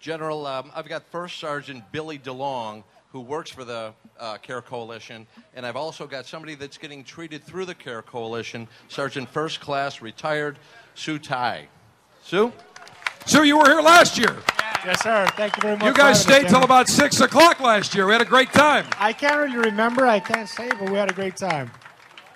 [0.00, 2.82] General, um, I've got First Sergeant Billy DeLong,
[3.12, 7.44] who works for the uh, Care Coalition, and I've also got somebody that's getting treated
[7.44, 10.58] through the Care Coalition, Sergeant First Class, retired
[10.94, 11.68] Sue Tai.
[12.22, 12.50] Sue?
[13.26, 14.34] Sue, you were here last year.
[14.86, 15.26] Yes, sir.
[15.36, 15.84] Thank you very much.
[15.84, 18.06] You guys stayed till about 6 o'clock last year.
[18.06, 18.86] We had a great time.
[18.98, 20.06] I can't really remember.
[20.06, 21.70] I can't say, but we had a great time.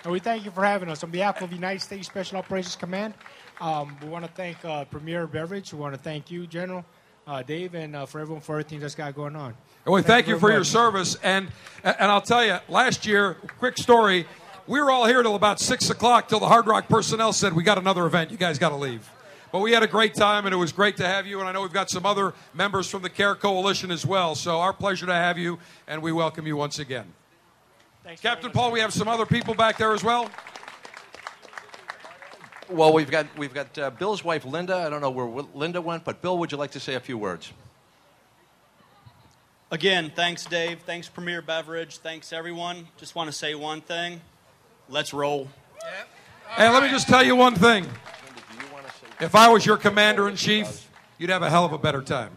[0.03, 1.03] And we thank you for having us.
[1.03, 3.15] On behalf of the United States Special Operations Command,
[3.63, 5.73] um, we want to thank uh, Premier Beverage.
[5.73, 6.85] We want to thank you, General,
[7.27, 9.55] uh, Dave, and uh, for everyone for everything that's got going on.
[9.85, 11.17] And we thank, you very for your service.
[11.23, 11.49] And
[11.83, 14.27] and I'll tell you, last year, quick story,
[14.67, 17.63] we were all here till about six o'clock till the Hard Rock personnel said we
[17.63, 18.31] got another event.
[18.31, 19.11] You guys got to leave.
[19.53, 21.39] But we had a great time, and it was great to have you.
[21.39, 24.35] And I know we've got some other members from the Care Coalition as well.
[24.35, 27.13] So our pleasure to have you, and we welcome you once again.
[28.21, 30.29] Captain Paul, we have some other people back there as well.
[32.71, 34.77] Well, we've got, we've got uh, Bill's wife, Linda.
[34.77, 37.19] I don't know where Linda went, but Bill, would you like to say a few
[37.19, 37.53] words?
[39.71, 40.81] Again, thanks, Dave.
[40.81, 41.99] Thanks, Premier Beverage.
[41.99, 42.87] Thanks, everyone.
[42.97, 44.21] Just want to say one thing.
[44.89, 45.49] Let's roll.
[46.51, 47.87] Hey, let me just tell you one thing.
[49.21, 50.89] If I was your commander in chief,
[51.19, 52.31] you'd have a hell of a better time.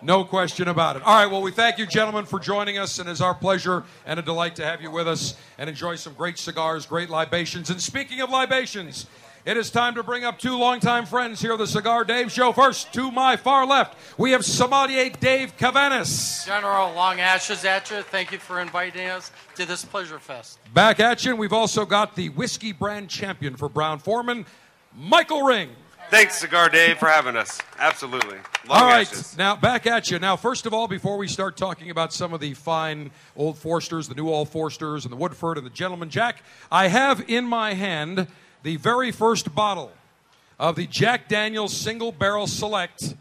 [0.00, 1.02] No question about it.
[1.02, 4.18] All right, well, we thank you, gentlemen, for joining us, and it's our pleasure and
[4.18, 7.68] a delight to have you with us and enjoy some great cigars, great libations.
[7.68, 9.06] And speaking of libations,
[9.48, 12.52] it is time to bring up two longtime friends here at the Cigar Dave Show.
[12.52, 16.44] First, to my far left, we have sommelier Dave Cavanis.
[16.44, 18.02] General, long ashes at you.
[18.02, 20.58] Thank you for inviting us to this pleasure fest.
[20.74, 24.44] Back at you, and we've also got the whiskey brand champion for Brown-Forman,
[24.94, 25.70] Michael Ring.
[26.10, 27.58] Thanks, Cigar Dave, for having us.
[27.78, 28.36] Absolutely.
[28.68, 29.38] Long All right, ashes.
[29.38, 30.18] now back at you.
[30.18, 34.10] Now, first of all, before we start talking about some of the fine Old Foresters,
[34.10, 37.72] the new Old Foresters, and the Woodford and the Gentleman Jack, I have in my
[37.72, 38.26] hand
[38.62, 39.92] the very first bottle
[40.58, 43.14] of the Jack Daniels Single Barrel Select,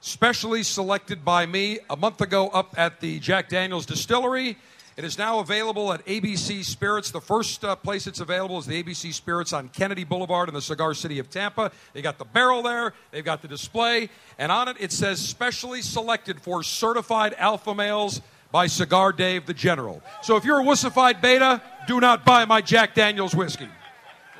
[0.00, 4.56] specially selected by me a month ago up at the Jack Daniels Distillery.
[4.96, 7.10] It is now available at ABC Spirits.
[7.10, 10.62] The first uh, place it's available is the ABC Spirits on Kennedy Boulevard in the
[10.62, 11.70] cigar city of Tampa.
[11.92, 14.08] They got the barrel there, they've got the display,
[14.38, 19.54] and on it it says specially selected for certified alpha males by Cigar Dave the
[19.54, 20.02] General.
[20.22, 23.68] So if you're a wussified beta, do not buy my Jack Daniels whiskey.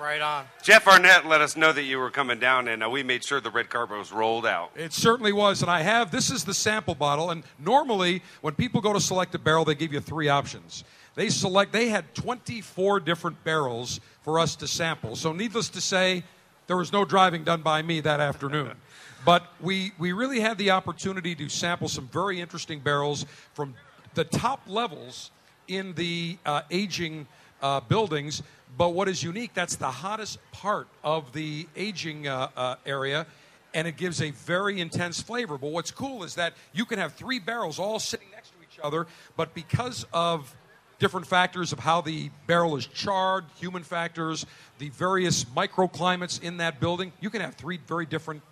[0.00, 0.46] Right on.
[0.62, 3.40] Jeff Arnett let us know that you were coming down, and uh, we made sure
[3.40, 4.70] the red carpet was rolled out.
[4.76, 6.12] It certainly was, and I have.
[6.12, 9.74] This is the sample bottle, and normally when people go to select a barrel, they
[9.74, 10.84] give you three options.
[11.16, 11.72] They select.
[11.72, 15.16] They had 24 different barrels for us to sample.
[15.16, 16.22] So, needless to say,
[16.68, 18.74] there was no driving done by me that afternoon.
[19.24, 23.74] But we we really had the opportunity to sample some very interesting barrels from
[24.14, 25.32] the top levels
[25.66, 27.26] in the uh, aging
[27.60, 28.42] uh, buildings.
[28.78, 33.26] But what is unique, that's the hottest part of the aging uh, uh, area,
[33.74, 35.58] and it gives a very intense flavor.
[35.58, 38.78] But what's cool is that you can have three barrels all sitting next to each
[38.80, 40.54] other, but because of
[41.00, 44.46] different factors of how the barrel is charred, human factors,
[44.78, 48.42] the various microclimates in that building, you can have three very different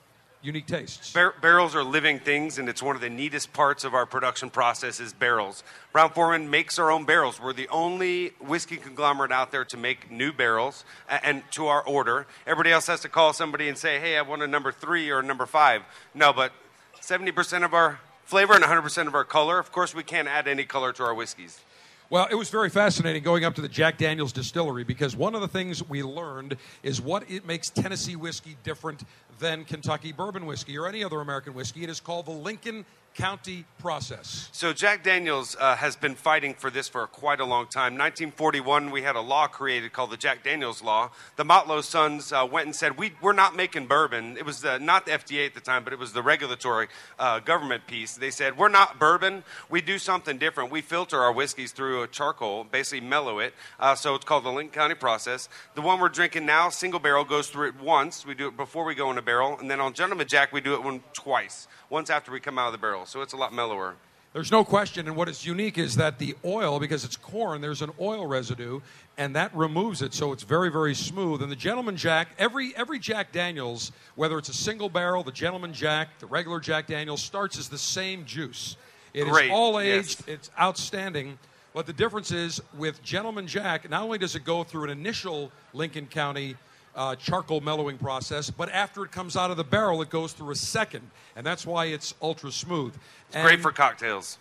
[0.46, 1.12] unique tastes.
[1.12, 4.48] Bar- barrels are living things, and it's one of the neatest parts of our production
[4.48, 5.64] process is barrels.
[5.92, 7.40] Brown-Forman makes our own barrels.
[7.40, 11.82] We're the only whiskey conglomerate out there to make new barrels, a- and to our
[11.82, 12.26] order.
[12.46, 15.18] Everybody else has to call somebody and say, "Hey, I want a number three or
[15.18, 15.82] a number five.
[16.14, 16.52] No, but
[17.00, 19.58] 70% of our flavor and 100% of our color.
[19.58, 21.60] Of course, we can't add any color to our whiskeys.
[22.08, 25.40] Well, it was very fascinating going up to the Jack Daniels distillery because one of
[25.40, 29.02] the things we learned is what it makes Tennessee whiskey different
[29.38, 31.84] than Kentucky bourbon whiskey or any other American whiskey.
[31.84, 32.84] It is called the Lincoln
[33.16, 34.50] County process.
[34.52, 37.94] So Jack Daniels uh, has been fighting for this for quite a long time.
[37.94, 41.10] 1941, we had a law created called the Jack Daniels Law.
[41.36, 44.76] The Motlow sons uh, went and said, we, "We're not making bourbon." It was uh,
[44.78, 46.88] not the FDA at the time, but it was the regulatory
[47.18, 48.16] uh, government piece.
[48.16, 49.44] They said, "We're not bourbon.
[49.70, 50.70] We do something different.
[50.70, 53.54] We filter our whiskeys through a charcoal, basically mellow it.
[53.80, 55.48] Uh, so it's called the Lincoln County process.
[55.74, 58.26] The one we're drinking now, single barrel, goes through it once.
[58.26, 60.60] We do it before we go in a barrel, and then on Gentleman Jack, we
[60.60, 61.66] do it twice.
[61.88, 63.94] Once after we come out of the barrel so it's a lot mellower.
[64.32, 67.80] There's no question, and what is unique is that the oil, because it's corn, there's
[67.80, 68.80] an oil residue,
[69.16, 71.40] and that removes it, so it's very, very smooth.
[71.40, 75.72] And the Gentleman Jack, every every Jack Daniels, whether it's a single barrel, the Gentleman
[75.72, 78.76] Jack, the regular Jack Daniels, starts as the same juice.
[79.14, 79.46] It Great.
[79.46, 80.24] is all aged.
[80.26, 80.28] Yes.
[80.28, 81.38] It's outstanding.
[81.72, 85.50] But the difference is with Gentleman Jack, not only does it go through an initial
[85.72, 86.56] Lincoln County
[86.96, 90.50] uh, charcoal mellowing process, but after it comes out of the barrel, it goes through
[90.50, 92.94] a second, and that's why it's ultra smooth.
[93.28, 94.38] It's great for cocktails.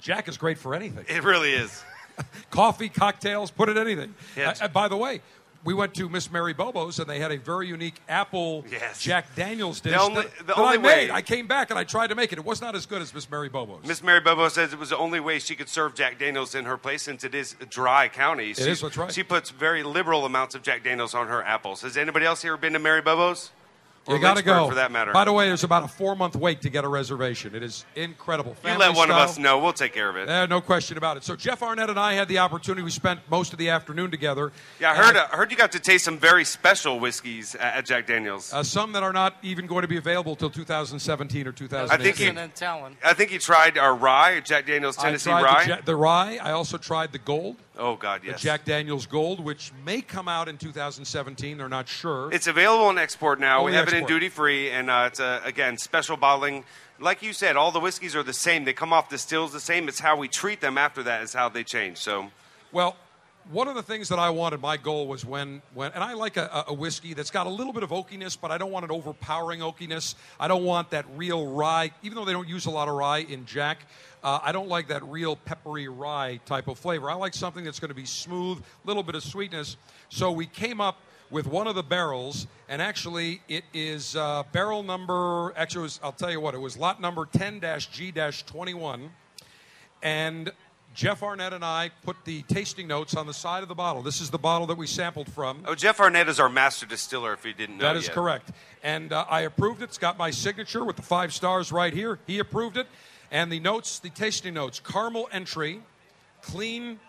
[0.00, 1.04] Jack is great for anything.
[1.08, 1.82] It really is.
[2.50, 4.14] Coffee, cocktails, put it anything.
[4.36, 4.60] Yes.
[4.60, 5.20] Uh, uh, by the way,
[5.64, 9.00] we went to Miss Mary Bobo's and they had a very unique apple Yes.
[9.00, 10.82] Jack Daniels dish The only- that, the that only I made.
[10.82, 12.38] way- I came back and I tried to make it.
[12.38, 13.84] It was not as good as Miss Mary Bobo's.
[13.86, 16.64] Miss Mary Bobo says it was the only way she could serve Jack Daniels in
[16.66, 18.50] her place since it is a dry county.
[18.50, 19.12] It is, that's right.
[19.12, 21.82] She puts very liberal amounts of Jack Daniels on her apples.
[21.82, 23.50] Has anybody else here been to Mary Bobo's?
[24.06, 24.68] Or You got to Lynchburg, go.
[24.68, 25.12] for that matter.
[25.12, 27.54] By the way, there's about a four month wait to get a reservation.
[27.54, 28.54] It is incredible.
[28.64, 29.58] you let one of us know.
[29.58, 30.28] We'll take care of it.
[30.28, 31.24] Uh, no question about it.
[31.24, 32.82] So Jeff Arnett and I had the opportunity.
[32.82, 34.52] We spent most of the afternoon together.
[34.78, 35.16] yeah, I heard.
[35.16, 38.52] uh, I heard you got to taste some very special whiskeys at, at Jack Daniels.
[38.52, 41.90] Uh, some that are not even going to be available till 2017 or 2018.
[41.90, 43.08] I think he.
[43.08, 45.76] I think he tried our rye, Jack Daniels Tennessee I tried rye.
[45.76, 46.38] The, the rye.
[46.42, 47.56] I also tried the gold.
[47.78, 48.40] Oh God, yes.
[48.40, 51.58] The Jack Daniels Gold, which may come out in 2017.
[51.58, 52.32] They're not sure.
[52.32, 53.64] It's available in export now.
[53.64, 56.64] We have it in duty free, and uh, it's a, again special bottling.
[57.00, 58.64] Like you said, all the whiskeys are the same.
[58.64, 59.88] They come off the stills the same.
[59.88, 61.98] It's how we treat them after that is how they change.
[61.98, 62.30] So
[62.70, 62.96] Well,
[63.50, 66.36] one of the things that I wanted, my goal was when, when and I like
[66.36, 68.90] a, a whiskey that's got a little bit of oakiness, but I don't want an
[68.90, 70.14] overpowering oakiness.
[70.40, 73.18] I don't want that real rye, even though they don't use a lot of rye
[73.18, 73.86] in Jack.
[74.22, 77.10] Uh, I don't like that real peppery rye type of flavor.
[77.10, 79.76] I like something that's going to be smooth, a little bit of sweetness.
[80.08, 80.98] So we came up
[81.30, 85.52] with one of the barrels, and actually it is uh, barrel number.
[85.56, 89.08] Actually, was, I'll tell you what, it was lot number 10-G-21,
[90.02, 90.52] and
[90.94, 94.00] Jeff Arnett and I put the tasting notes on the side of the bottle.
[94.02, 95.62] This is the bottle that we sampled from.
[95.66, 97.32] Oh, Jeff Arnett is our master distiller.
[97.32, 98.14] If you didn't know, That is yet.
[98.14, 98.52] correct.
[98.84, 99.86] And uh, I approved it.
[99.86, 102.20] It's got my signature with the five stars right here.
[102.28, 102.86] He approved it.
[103.32, 105.82] And the notes, the tasting notes caramel entry,
[106.42, 107.00] clean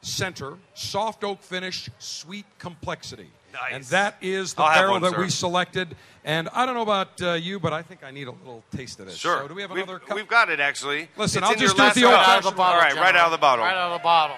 [0.00, 3.28] center, soft oak finish, sweet complexity.
[3.54, 3.72] Nice.
[3.72, 5.20] And that is the I'll barrel one, that sir.
[5.20, 5.96] we selected.
[6.24, 8.98] And I don't know about uh, you, but I think I need a little taste
[9.00, 9.16] of this.
[9.16, 9.42] Sure.
[9.42, 10.16] So do we have We've- another cup?
[10.16, 11.08] We've got it actually.
[11.16, 12.58] Listen, It's I'll in just your do it last the cup.
[12.58, 13.64] old-fashioned All right, right out of the bottle.
[13.64, 14.36] Right out of the bottle.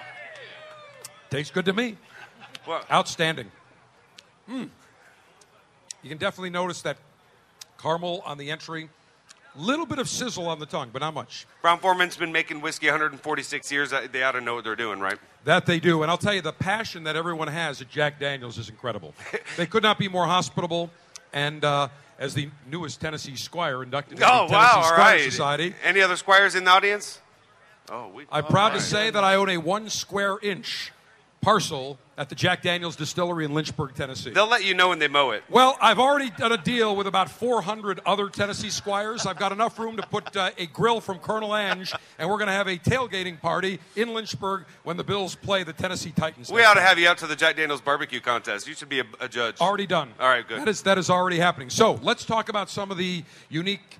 [1.29, 1.97] Tastes good to me.
[2.67, 3.51] Well- Outstanding.
[4.49, 4.69] Mm.
[6.03, 6.97] You can definitely notice that
[7.81, 8.89] caramel on the entry.
[9.57, 11.47] Little bit of sizzle on the tongue, but not much.
[11.63, 13.91] Brown-Forman's been making whiskey 146 years.
[13.91, 15.17] Uh, They ought to know what they're doing, right?
[15.45, 16.03] That they do.
[16.03, 19.15] And I'll tell you, the passion that everyone has at Jack Daniels is incredible.
[19.57, 20.91] they could not be more hospitable.
[21.33, 21.87] And uh,
[22.19, 24.81] as the newest Tennessee Squire inducted into Oh the Tennessee wow!
[24.83, 25.23] Squire right.
[25.31, 27.19] Society, Any other squires in the audience?
[27.89, 28.25] Oh, we.
[28.31, 30.91] I'm proud to say that I own a one square inch
[31.47, 34.31] parcel at the Jack Daniels Distillery in Lynchburg, Tennessee.
[34.31, 35.45] They'll let you know when they mow it.
[35.49, 39.25] Well, I've already done a deal with about 400 other Tennessee squires.
[39.25, 42.47] I've got enough room to put uh, a grill from Colonel Ange, and we're going
[42.47, 46.51] to have a tailgating party in Lynchburg when the Bills play the Tennessee Titans.
[46.51, 48.67] We ought to have you out to the Jack Daniels barbecue contest.
[48.67, 49.61] You should be a, a judge.
[49.61, 50.09] Already done.
[50.19, 50.59] All right, good.
[50.59, 51.69] That is that is already happening.
[51.69, 53.99] So let's talk about some of the unique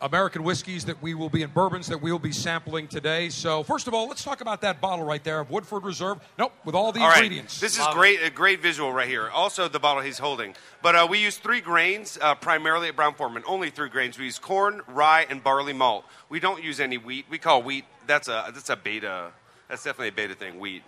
[0.00, 3.28] American whiskeys that we will be in bourbons that we will be sampling today.
[3.30, 6.18] So first of all, let's talk about that bottle right there of Woodford Reserve.
[6.38, 7.22] Nope, with all the All right.
[7.22, 7.60] ingredients.
[7.60, 9.30] This is great, a great visual right here.
[9.30, 10.54] Also, the bottle he's holding.
[10.82, 13.44] But uh, we use three grains uh, primarily at Brown-Forman.
[13.46, 14.18] Only three grains.
[14.18, 16.04] We use corn, rye, and barley malt.
[16.28, 17.26] We don't use any wheat.
[17.30, 17.84] We call wheat.
[18.06, 19.32] That's a that's a beta.
[19.68, 20.60] That's definitely a beta thing.
[20.60, 20.82] Wheat.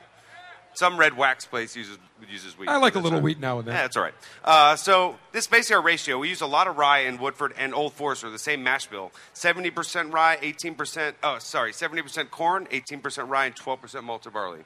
[0.79, 1.99] Some red wax place uses
[2.31, 2.69] uses wheat.
[2.69, 3.25] I like a little all right.
[3.25, 3.75] wheat now and then.
[3.75, 4.15] Yeah, that's all right.
[4.45, 6.21] Uh, so this basically our ratio.
[6.21, 9.11] We use a lot of rye in Woodford and Old Forester, the same mash bill.
[9.33, 11.17] Seventy percent rye, eighteen percent.
[11.25, 14.61] Oh, sorry, seventy percent corn, eighteen percent rye, and twelve percent malted barley.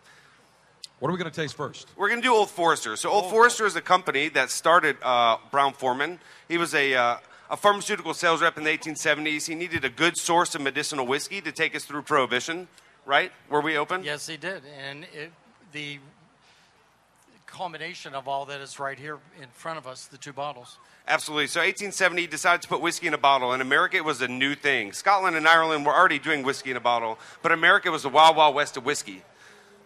[0.99, 1.89] What are we going to taste first?
[1.97, 2.95] We're going to do Old Forester.
[2.97, 6.21] So Old Forester is a company that started uh, Brown-Forman.
[6.47, 7.17] He was a, uh,
[7.49, 9.49] a pharmaceutical sales rep in the 1870s.
[9.49, 12.69] He needed a good source of medicinal whiskey to take us through Prohibition,
[13.07, 13.33] right?
[13.49, 14.05] Were we open?
[14.05, 14.63] Yes, he did.
[14.79, 15.33] And it,
[15.73, 15.99] the
[17.47, 20.79] culmination of all that is right here in front of us, the two bottles.
[21.07, 21.49] Absolutely.
[21.49, 23.53] So 1870 decided to put whiskey in a bottle.
[23.53, 24.93] In America, it was a new thing.
[24.93, 28.37] Scotland and Ireland were already doing whiskey in a bottle, but America was the wild,
[28.37, 29.23] wild west of whiskey.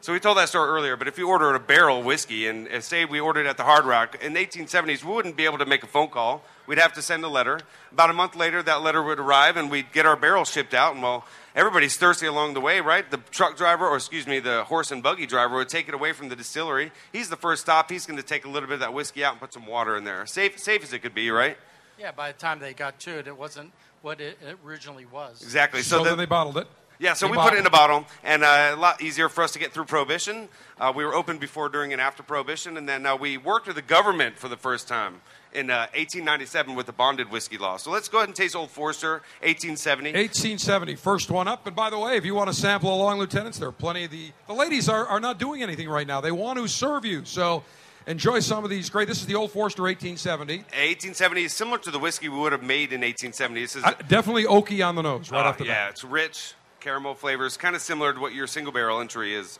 [0.00, 2.84] So we told that story earlier, but if you ordered a barrel whiskey, and, and
[2.84, 5.66] say we ordered at the Hard Rock, in the 1870s, we wouldn't be able to
[5.66, 6.44] make a phone call.
[6.68, 7.60] We'd have to send a letter.
[7.90, 10.94] About a month later, that letter would arrive, and we'd get our barrel shipped out.
[10.94, 11.24] And well,
[11.56, 13.10] everybody's thirsty along the way, right?
[13.10, 16.12] The truck driver, or excuse me, the horse and buggy driver would take it away
[16.12, 16.92] from the distillery.
[17.12, 17.90] He's the first stop.
[17.90, 19.96] He's going to take a little bit of that whiskey out and put some water
[19.96, 20.26] in there.
[20.26, 21.56] Safe, safe as it could be, right?
[21.98, 23.72] Yeah, by the time they got to it, it wasn't
[24.02, 25.42] what it originally was.
[25.42, 25.82] Exactly.
[25.82, 26.68] So, then they bottled it.
[26.98, 29.44] Yeah, so They we put it in a bottle, and uh, a lot easier for
[29.44, 30.48] us to get through Prohibition.
[30.80, 33.76] Uh, we were open before, during, and after Prohibition, and then uh, we worked with
[33.76, 35.20] the government for the first time
[35.56, 37.78] in uh, 1897 with the bonded whiskey law.
[37.78, 40.10] So let's go ahead and taste Old Forester, 1870.
[40.10, 41.66] 1870, first one up.
[41.66, 44.10] And by the way, if you want to sample along, lieutenants, there are plenty of
[44.10, 44.30] the.
[44.46, 46.20] The ladies are, are not doing anything right now.
[46.20, 47.24] They want to serve you.
[47.24, 47.64] So
[48.06, 49.08] enjoy some of these great.
[49.08, 50.58] This is the Old Forester 1870.
[50.58, 53.60] 1870 is similar to the whiskey we would have made in 1870.
[53.62, 55.90] This is Uh, definitely oaky on the nose right Uh, off the yeah, bat.
[55.92, 59.58] it's rich caramel flavors, kind of similar to what your single barrel entry is.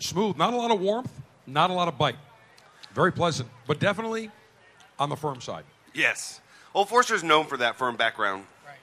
[0.00, 1.10] Smooth, not a lot of warmth,
[1.46, 2.16] not a lot of bite.
[2.94, 4.30] Very pleasant, but definitely
[4.98, 5.64] on the firm side.
[5.94, 6.40] Yes,
[6.74, 8.44] Old Forester is known for that firm background.
[8.66, 8.76] Right.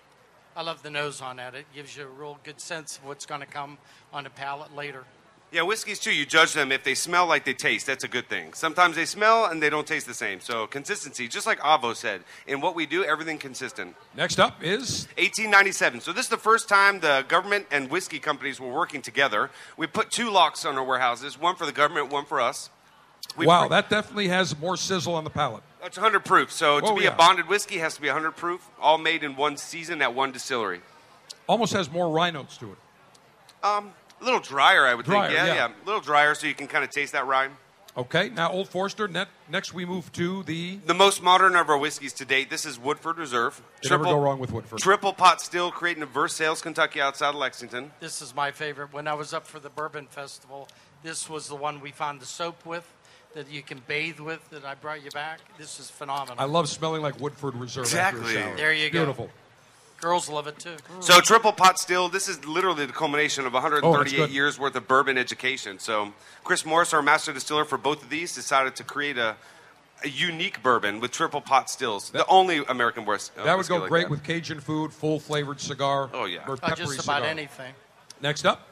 [0.55, 1.55] I love the nose on that.
[1.55, 3.77] It gives you a real good sense of what's going to come
[4.13, 5.05] on the palate later.
[5.51, 6.13] Yeah, whiskeys too.
[6.13, 7.87] You judge them if they smell like they taste.
[7.87, 8.53] That's a good thing.
[8.53, 10.39] Sometimes they smell and they don't taste the same.
[10.39, 13.95] So consistency, just like Avo said, in what we do, everything consistent.
[14.15, 16.01] Next up is 1897.
[16.01, 19.49] So this is the first time the government and whiskey companies were working together.
[19.75, 22.69] We put two locks on our warehouses, one for the government, one for us.
[23.37, 25.63] We wow, pr- that definitely has more sizzle on the palate.
[25.83, 26.51] It's 100 proof.
[26.51, 27.13] So to Oh, be yeah.
[27.13, 30.31] a bonded whiskey, has to be 100 proof, all made in one season at one
[30.31, 30.81] distillery.
[31.47, 32.77] Almost has more rye notes to it.
[33.63, 35.37] Um, a little drier, I would Drier, think.
[35.37, 35.53] Yeah, yeah.
[35.55, 37.49] yeah, A little drier, so you can kind of taste that rye.
[37.97, 39.07] Okay, now Old Forester.
[39.07, 40.77] Ne- next, we move to the.
[40.85, 42.49] The most modern of our whiskeys to date.
[42.49, 43.61] This is Woodford Reserve.
[43.83, 44.79] You never go wrong with Woodford.
[44.79, 47.91] Triple pot still, creating a Versailles, Kentucky, outside of Lexington.
[47.99, 48.93] This is my favorite.
[48.93, 50.69] When I was up for the Bourbon Festival,
[51.03, 52.85] this was the one we found the soap with
[53.35, 55.39] that you can bathe with that I brought you back.
[55.57, 56.35] This is phenomenal.
[56.39, 57.85] I love smelling like Woodford Reserve.
[57.85, 58.33] after a Exactly.
[58.33, 58.55] shower.
[58.57, 58.99] There you go.
[58.99, 59.29] Beautiful.
[60.01, 60.77] Girls love it too.
[61.01, 62.07] So triple pot still.
[62.07, 64.29] This is literally the culmination of Oh, 138 good.
[64.31, 65.77] years worth of bourbon education.
[65.77, 66.13] So
[66.45, 69.35] Chris Morris, our master distiller for both of these, decided to create a,
[70.03, 72.11] a unique bourbon with triple pot stills.
[72.11, 74.09] the only American whis- uh, That would go like great that.
[74.11, 76.09] with Cajun food, full flavored cigar.
[76.13, 76.47] Oh, yeah.
[76.47, 77.23] or peppery just about cigar.
[77.29, 77.73] anything.
[78.21, 78.65] Next up,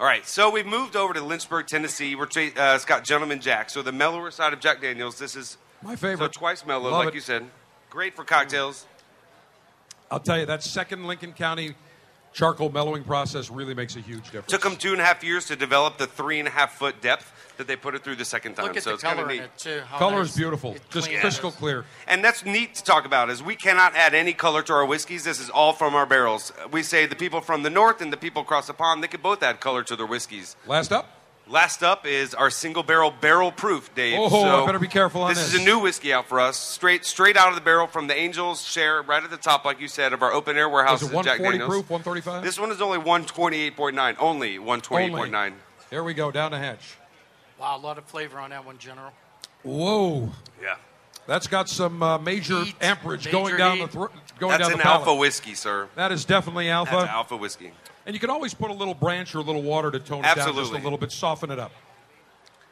[0.00, 2.14] All right, so we've moved over to Lynchburg, Tennessee.
[2.14, 3.68] We're tra- uh, it's got Gentleman Jack.
[3.68, 5.18] So the mellower side of Jack Daniels.
[5.18, 6.32] This is my favorite.
[6.34, 7.14] So twice mellow, Love like it.
[7.14, 7.44] you said.
[7.90, 8.86] Great for cocktails.
[10.08, 11.74] I'll tell you that second Lincoln County
[12.32, 14.46] charcoal mellowing process really makes a huge difference.
[14.46, 17.00] Took them two and a half years to develop the three and a half foot
[17.00, 18.66] depth that they put it through the second time.
[18.66, 19.44] Look at so the it's kind of color in neat.
[19.44, 19.82] it too.
[19.86, 21.56] How Color nice is beautiful, it just cleans crystal it.
[21.56, 21.84] clear.
[22.06, 25.24] And that's neat to talk about is we cannot add any color to our whiskeys.
[25.24, 26.52] This is all from our barrels.
[26.72, 29.22] We say the people from the north and the people across the pond, they could
[29.22, 30.56] both add color to their whiskeys.
[30.66, 31.18] Last up.
[31.50, 34.18] Last up is our single barrel barrel proof, Dave.
[34.20, 35.38] Oh, so I better be careful on this.
[35.38, 35.54] this.
[35.54, 38.14] is a new whiskey out for us, straight straight out of the barrel from the
[38.14, 41.00] Angels share right at the top, like you said, of our open air warehouse.
[41.00, 42.44] Is it 140 proof, 135?
[42.44, 44.16] This one is only 128.9.
[44.18, 45.54] Only 128.9.
[45.88, 46.97] There we go, down the hatch.
[47.58, 49.12] Wow, a lot of flavor on that one, General.
[49.62, 50.30] Whoa.
[50.62, 50.76] Yeah.
[51.26, 53.82] That's got some uh, major amperage major going down heat.
[53.86, 54.08] the thro-
[54.38, 55.00] going That's down an the palate.
[55.08, 55.88] alpha whiskey, sir.
[55.94, 56.92] That is definitely alpha.
[56.96, 57.72] That's alpha whiskey.
[58.06, 60.22] And you can always put a little branch or a little water to tone it
[60.22, 60.80] down just Absolutely.
[60.80, 61.72] a little bit, soften it up.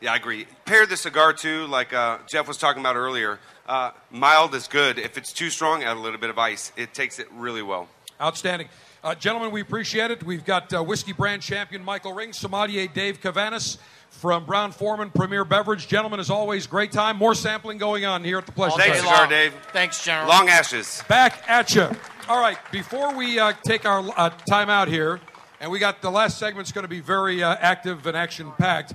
[0.01, 0.47] Yeah, I agree.
[0.65, 3.41] Pair the cigar too, like uh, Jeff was talking about earlier.
[3.67, 4.99] Uh, mild is good.
[4.99, 6.73] If it's too strong, add a little bit of ice.
[6.77, 7.89] It takes it really well.
[8.21, 8.69] Outstanding.
[9.05, 10.23] Uh, gentlemen, we appreciate it.
[10.23, 13.79] We've got uh, whiskey brand champion Michael Ring, sommelier Dave Cavanis
[14.17, 15.89] from Brown-Forman Premier Beverage.
[15.89, 17.17] Gentlemen, as always, great time.
[17.17, 19.09] More sampling going on here at the Pleasure Thanks, Fest.
[19.09, 19.55] Cigar Dave.
[19.73, 20.29] Thanks, General.
[20.29, 21.03] Long ashes.
[21.07, 21.89] Back at you.
[22.29, 25.21] All right, before we uh, take our uh, time out here,
[25.61, 28.95] and we got the last segment's going to be very uh, active and action packed.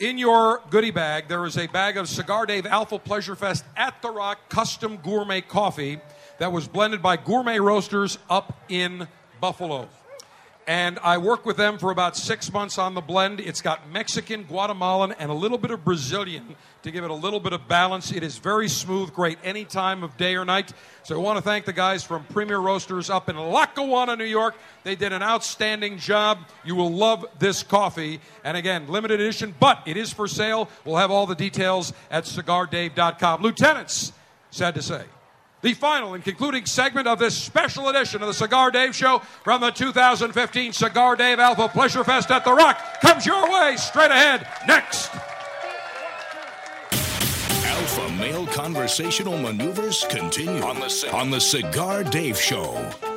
[0.00, 4.00] In your goodie bag, there is a bag of Cigar Dave Alpha Pleasure Fest at
[4.02, 6.00] the Rock custom gourmet coffee
[6.38, 9.06] that was blended by gourmet roasters up in
[9.40, 9.88] Buffalo.
[10.66, 13.38] And I worked with them for about six months on the blend.
[13.38, 17.40] It's got Mexican, Guatemalan, and a little bit of Brazilian to give it a little
[17.40, 18.12] bit of balance.
[18.12, 20.72] It is very smooth, great any time of day or night.
[21.02, 24.54] So I want to thank the guys from Premier Roasters up in Lackawanna, New York.
[24.84, 26.38] They did an outstanding job.
[26.64, 28.20] You will love this coffee.
[28.42, 30.70] And again, limited edition, but it is for sale.
[30.86, 33.42] We'll have all the details at cigardave.com.
[33.42, 34.12] Lieutenants,
[34.50, 35.04] sad to say
[35.64, 39.62] the final and concluding segment of this special edition of the Cigar Dave Show from
[39.62, 44.46] the 2015 Cigar Dave Alpha Pleasure Fest at The Rock comes your way straight ahead
[44.68, 45.10] next.
[47.64, 53.13] Alpha male conversational maneuvers continue on the, on the Cigar Dave Show.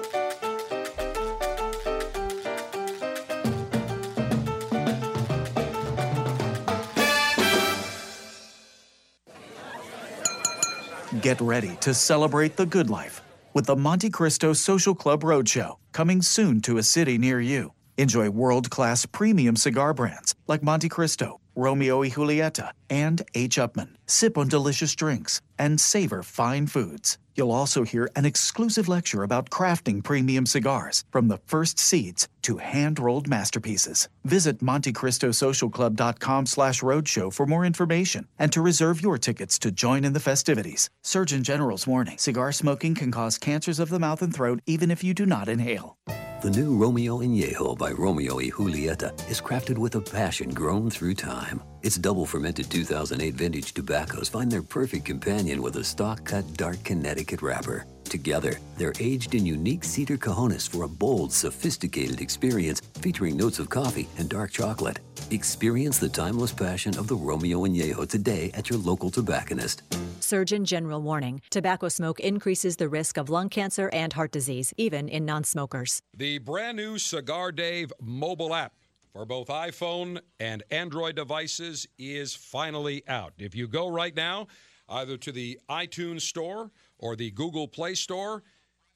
[11.28, 13.22] Get ready to celebrate the good life
[13.54, 17.74] with the Montecristo Social Club Roadshow, coming soon to a city near you.
[17.98, 23.58] Enjoy world class premium cigar brands like Montecristo, Romeo y Julieta, and H.
[23.58, 23.90] Upmann.
[24.06, 27.18] Sip on delicious drinks and savor fine foods.
[27.36, 32.58] You'll also hear an exclusive lecture about crafting premium cigars from the first seeds to
[32.58, 34.10] hand-rolled masterpieces.
[34.26, 40.14] Visit MonteCristoSocialClub.com slash roadshow for more information and to reserve your tickets to join in
[40.14, 40.90] the festivities.
[41.04, 45.04] Surgeon General's warning, cigar smoking can cause cancers of the mouth and throat even if
[45.04, 45.96] you do not inhale.
[46.42, 51.16] The new Romeo Añejo by Romeo y Julieta is crafted with a passion grown through
[51.16, 51.62] time.
[51.88, 56.84] Its double fermented 2008 vintage tobaccos find their perfect companion with a stock cut dark
[56.84, 57.86] Connecticut wrapper.
[58.04, 63.70] Together, they're aged in unique cedar cajones for a bold, sophisticated experience featuring notes of
[63.70, 65.00] coffee and dark chocolate.
[65.32, 69.82] Experience the timeless passion of the Romeo and Añejo today at your local tobacconist.
[70.20, 75.08] Surgeon General warning tobacco smoke increases the risk of lung cancer and heart disease, even
[75.08, 76.02] in non smokers.
[76.14, 78.74] The brand new Cigar Dave mobile app
[79.12, 83.34] for both iPhone and Android devices is finally out.
[83.38, 84.48] If you go right now,
[84.90, 88.44] either to the iTunes Store or the Google Play Store,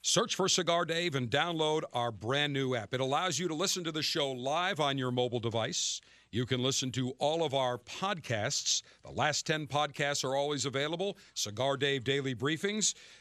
[0.01, 2.93] search for Cigar Dave and download our brand new app.
[2.93, 6.01] It allows you to listen to the show live on your mobile device.
[6.31, 8.83] You can listen to all of our podcasts.
[9.03, 11.17] The last 10 podcasts are always available.
[11.33, 12.93] Cigar Dave Daily Briefings.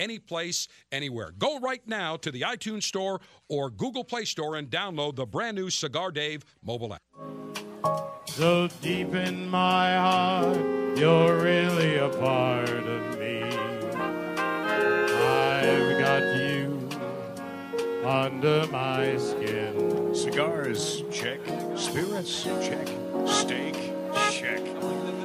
[0.00, 1.32] any place, anywhere.
[1.38, 5.56] Go right now to the iTunes Store or Google Play Store and download the brand
[5.56, 7.02] new Cigar Dave mobile app.
[8.26, 10.56] So deep in my heart,
[10.96, 13.42] you're really a part of me.
[15.22, 16.88] I've got you
[18.04, 20.14] under my skin.
[20.14, 21.40] Cigars, check.
[21.76, 22.88] Spirits, check.
[23.26, 23.92] Steak,
[24.30, 24.60] check.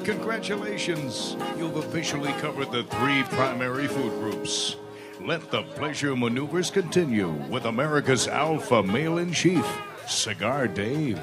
[0.04, 1.36] Congratulations!
[1.58, 4.76] You've officially covered the three primary food groups.
[5.22, 9.66] Let the pleasure maneuvers continue with America's alpha male in chief,
[10.08, 11.20] Cigar Dave.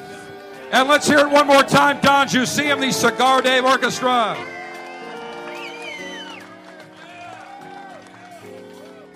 [0.73, 4.37] And let's hear it one more time, Don Juseum, the Cigar Dave Orchestra.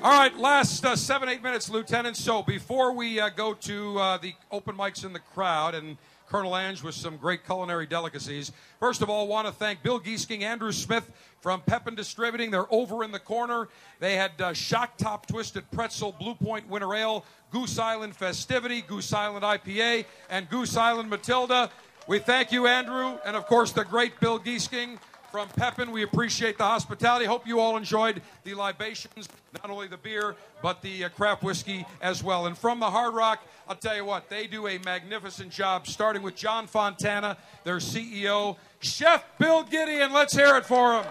[0.02, 2.16] All right, last uh, seven, eight minutes, Lieutenant.
[2.16, 5.96] So before we uh, go to uh, the open mics in the crowd and
[6.28, 8.52] Colonel Ange with some great culinary delicacies.
[8.80, 12.50] First of all, want to thank Bill Giesking, Andrew Smith from Pepin Distributing.
[12.50, 13.68] They're over in the corner.
[14.00, 19.12] They had uh, Shock Top Twisted Pretzel, Blue Point Winter Ale, Goose Island Festivity, Goose
[19.12, 21.70] Island IPA, and Goose Island Matilda.
[22.08, 24.98] We thank you, Andrew, and of course the great Bill Giesking
[25.36, 25.92] from Pepin.
[25.92, 27.26] We appreciate the hospitality.
[27.26, 31.84] Hope you all enjoyed the libations, not only the beer, but the uh, craft whiskey
[32.00, 32.46] as well.
[32.46, 36.22] And from the Hard Rock, I'll tell you what, they do a magnificent job, starting
[36.22, 40.10] with John Fontana, their CEO, Chef Bill Gideon.
[40.10, 41.06] Let's hear it for him.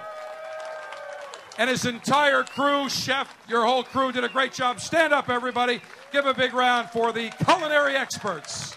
[1.59, 4.79] And his entire crew, Chef, your whole crew did a great job.
[4.79, 5.81] Stand up, everybody.
[6.11, 8.75] Give a big round for the culinary experts.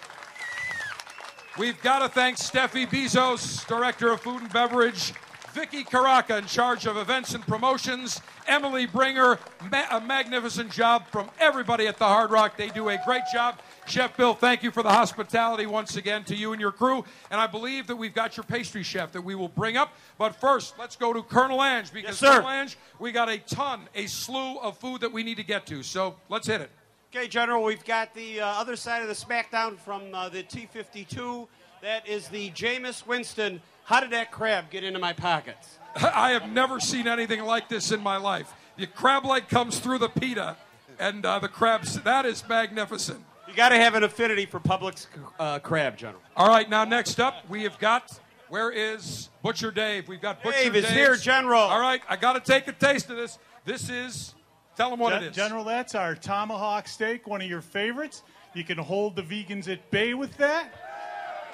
[1.57, 5.15] We've got to thank Steffi Bezos, Director of Food and Beverage,
[5.53, 8.21] Vicky Caraca in charge of events and promotions.
[8.47, 9.39] Emily Bringer,
[9.71, 12.57] ma- a magnificent job from everybody at the Hard Rock.
[12.57, 13.59] They do a great job.
[13.87, 17.05] Chef Bill, thank you for the hospitality once again to you and your crew.
[17.31, 19.95] And I believe that we've got your pastry chef that we will bring up.
[20.19, 22.41] But first, let's go to Colonel Ange because Yes, sir.
[22.43, 25.67] Colonel Ange, we got a ton, a slew of food that we need to get
[25.67, 25.83] to.
[25.83, 26.71] So let's hit it.
[27.15, 30.69] Okay, General, we've got the uh, other side of the SmackDown from uh, the T
[30.71, 31.49] 52.
[31.81, 33.63] That is the Jameis Winston.
[33.89, 35.79] How did that crab get into my pockets?
[35.97, 38.53] I have never seen anything like this in my life.
[38.77, 40.59] The crab leg comes through the pita,
[40.99, 41.99] and uh, the crabs.
[42.03, 43.25] That is magnificent.
[43.49, 45.07] You got to have an affinity for Publix
[45.41, 46.21] uh, crab, General.
[46.37, 48.21] All right, now next up we have got.
[48.51, 50.07] Where is Butcher Dave?
[50.07, 51.63] We've got Butcher Dave is Dave's- here, General.
[51.63, 53.39] All right, I got to take a taste of this.
[53.65, 54.35] This is.
[54.77, 55.37] Tell them what Gen- it is.
[55.37, 58.23] General, that's our tomahawk steak, one of your favorites.
[58.53, 60.75] You can hold the vegans at bay with that.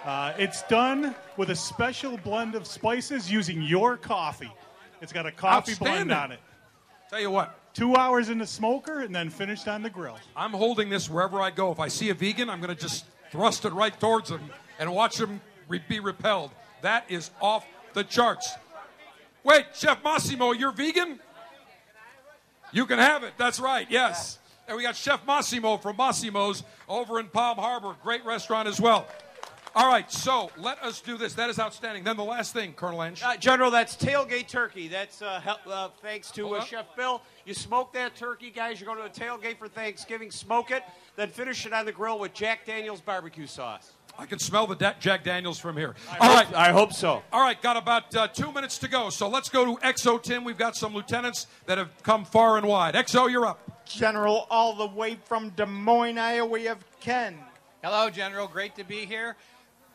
[0.04, 4.52] Uh, it's done with a special blend of spices using your coffee.
[5.00, 6.40] It's got a coffee blend on it.
[7.08, 10.18] Tell you what, two hours in the smoker, and then finished on the grill.
[10.36, 11.72] I'm holding this wherever I go.
[11.72, 14.42] If I see a vegan, I'm going to just thrust it right towards them
[14.78, 16.50] and watch them re- be repelled.
[16.82, 18.52] That is off the charts.
[19.42, 21.18] Wait, Chef Massimo, you're vegan?
[22.72, 23.32] You can have it.
[23.38, 23.86] That's right.
[23.90, 24.38] Yes.
[24.66, 27.94] And we got Chef Massimo from Massimo's over in Palm Harbor.
[28.02, 29.06] Great restaurant as well.
[29.76, 31.34] All right, so let us do this.
[31.34, 32.04] That is outstanding.
[32.04, 33.20] Then the last thing, Colonel Ange.
[33.24, 34.86] Uh, General, that's tailgate turkey.
[34.86, 36.64] That's uh, hel- uh, thanks to uh.
[36.64, 37.22] Chef Bill.
[37.44, 38.80] You smoke that turkey, guys.
[38.80, 40.30] You're going to a tailgate for Thanksgiving.
[40.30, 40.84] Smoke it,
[41.16, 43.92] then finish it on the grill with Jack Daniel's barbecue sauce.
[44.16, 45.96] I can smell the da- Jack Daniels from here.
[46.20, 46.54] All right.
[46.54, 47.22] I hope so.
[47.32, 49.10] All right, got about uh, two minutes to go.
[49.10, 50.44] So let's go to XO Tim.
[50.44, 52.94] We've got some lieutenants that have come far and wide.
[52.94, 53.58] XO, you're up.
[53.86, 57.36] General, all the way from Des Moines, Iowa, we have Ken.
[57.82, 58.46] Hello, General.
[58.46, 59.36] Great to be here.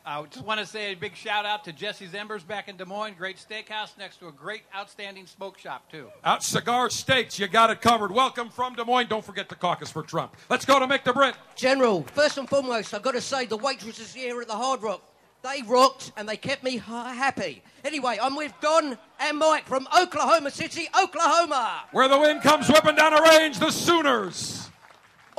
[0.04, 2.86] I just want to say a big shout out to Jesse's Embers back in Des
[2.86, 3.14] Moines.
[3.18, 6.08] Great steakhouse next to a great, outstanding smoke shop, too.
[6.24, 8.10] Out cigar steaks, you got it covered.
[8.10, 9.08] Welcome from Des Moines.
[9.08, 10.36] Don't forget the caucus for Trump.
[10.48, 11.34] Let's go to Mick DeBrit.
[11.54, 15.02] General, first and foremost, I've got to say the waitresses here at the Hard Rock,
[15.42, 17.62] they rocked and they kept me happy.
[17.84, 21.84] Anyway, I'm with Don and Mike from Oklahoma City, Oklahoma.
[21.92, 24.70] Where the wind comes whipping down a range, the Sooners.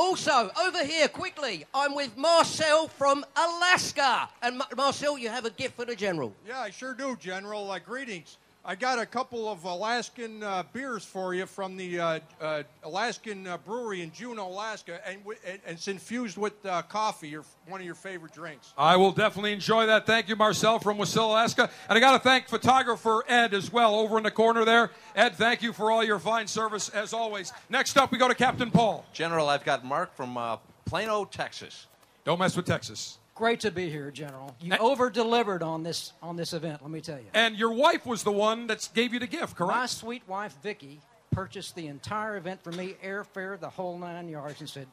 [0.06, 4.28] Also, over here, quickly, I'm with Marcel from Alaska.
[4.42, 6.34] And Ma- Marcel, you have a gift for the General.
[6.48, 7.70] Yeah, I sure do, General.
[7.70, 8.40] Uh, greetings.
[8.64, 13.48] I got a couple of Alaskan uh, beers for you from the uh, uh, Alaskan
[13.48, 17.80] uh, brewery in Juneau, Alaska, and, w- and it's infused with uh, coffee, your, one
[17.80, 18.72] of your favorite drinks.
[18.78, 20.06] I will definitely enjoy that.
[20.06, 21.72] Thank you, Marcel from Wasilla, Alaska.
[21.90, 24.92] And I got to thank photographer Ed as well over in the corner there.
[25.16, 27.52] Ed, thank you for all your fine service as always.
[27.68, 29.06] Next up, we go to Captain Paul.
[29.12, 31.88] General, I've got Mark from uh, Plano, Texas.
[32.26, 33.18] Don't mess with Texas.
[33.42, 34.56] Great to be here, General.
[34.62, 36.84] You over delivered on this on this event.
[36.84, 37.26] Let me tell you.
[37.34, 39.76] And your wife was the one that gave you the gift, correct?
[39.76, 41.02] My sweet wife Vicky
[41.32, 44.86] purchased the entire event for me, airfare, the whole nine yards, and said,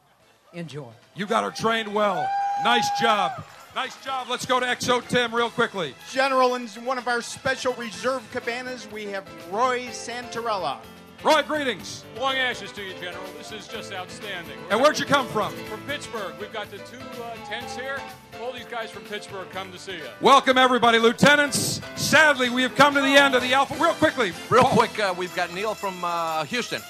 [0.51, 2.27] "Enjoy." You got her trained well.
[2.63, 3.45] Nice job.
[3.75, 4.25] Nice job.
[4.31, 5.93] Let's go to XO Tim real quickly.
[6.11, 10.79] General, in one of our special reserve cabanas, we have Roy Santarella.
[11.21, 12.05] Roy, greetings.
[12.17, 13.21] Long ashes to you, General.
[13.37, 14.57] This is just outstanding.
[14.69, 15.51] And where'd you come from?
[15.65, 16.33] From Pittsburgh.
[16.39, 17.99] We've got the two uh, tents here.
[18.41, 20.05] All these guys from Pittsburgh come to see you.
[20.21, 20.97] Welcome, everybody.
[20.97, 23.73] Lieutenants, sadly, we have come to the end of the Alpha.
[23.83, 24.31] Real quickly.
[24.49, 26.81] Real quick, uh, we've got Neil from uh, Houston.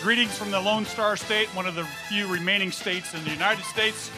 [0.00, 3.66] Greetings from the Lone Star State, one of the few remaining states in the United
[3.66, 4.10] States.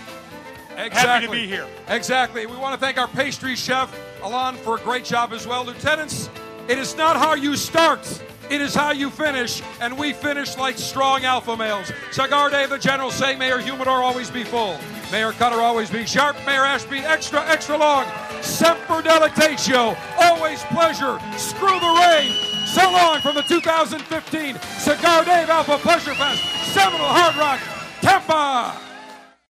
[0.77, 0.91] Exactly.
[0.93, 1.67] Happy to be here.
[1.89, 2.47] Exactly.
[2.47, 5.65] We want to thank our pastry chef, Alon, for a great job as well.
[5.65, 6.31] Lieutenants,
[6.69, 10.79] it is not how you start, it is how you finish, and we finish like
[10.79, 11.91] strong alpha males.
[12.13, 14.79] Cigar Dave, the General, saying, Mayor humidor always be full.
[15.13, 16.37] Mayor cutter always be sharp.
[16.47, 18.07] Mayor Ashby extra, extra long.
[18.43, 19.97] Semper Delectatio.
[20.19, 21.19] Always pleasure.
[21.37, 22.33] Screw the rain.
[22.67, 26.43] So long from the 2015 Cigar Dave Alpha Pleasure Fest,
[26.75, 27.61] Seminole Hard Rock,
[28.03, 28.86] Tampa.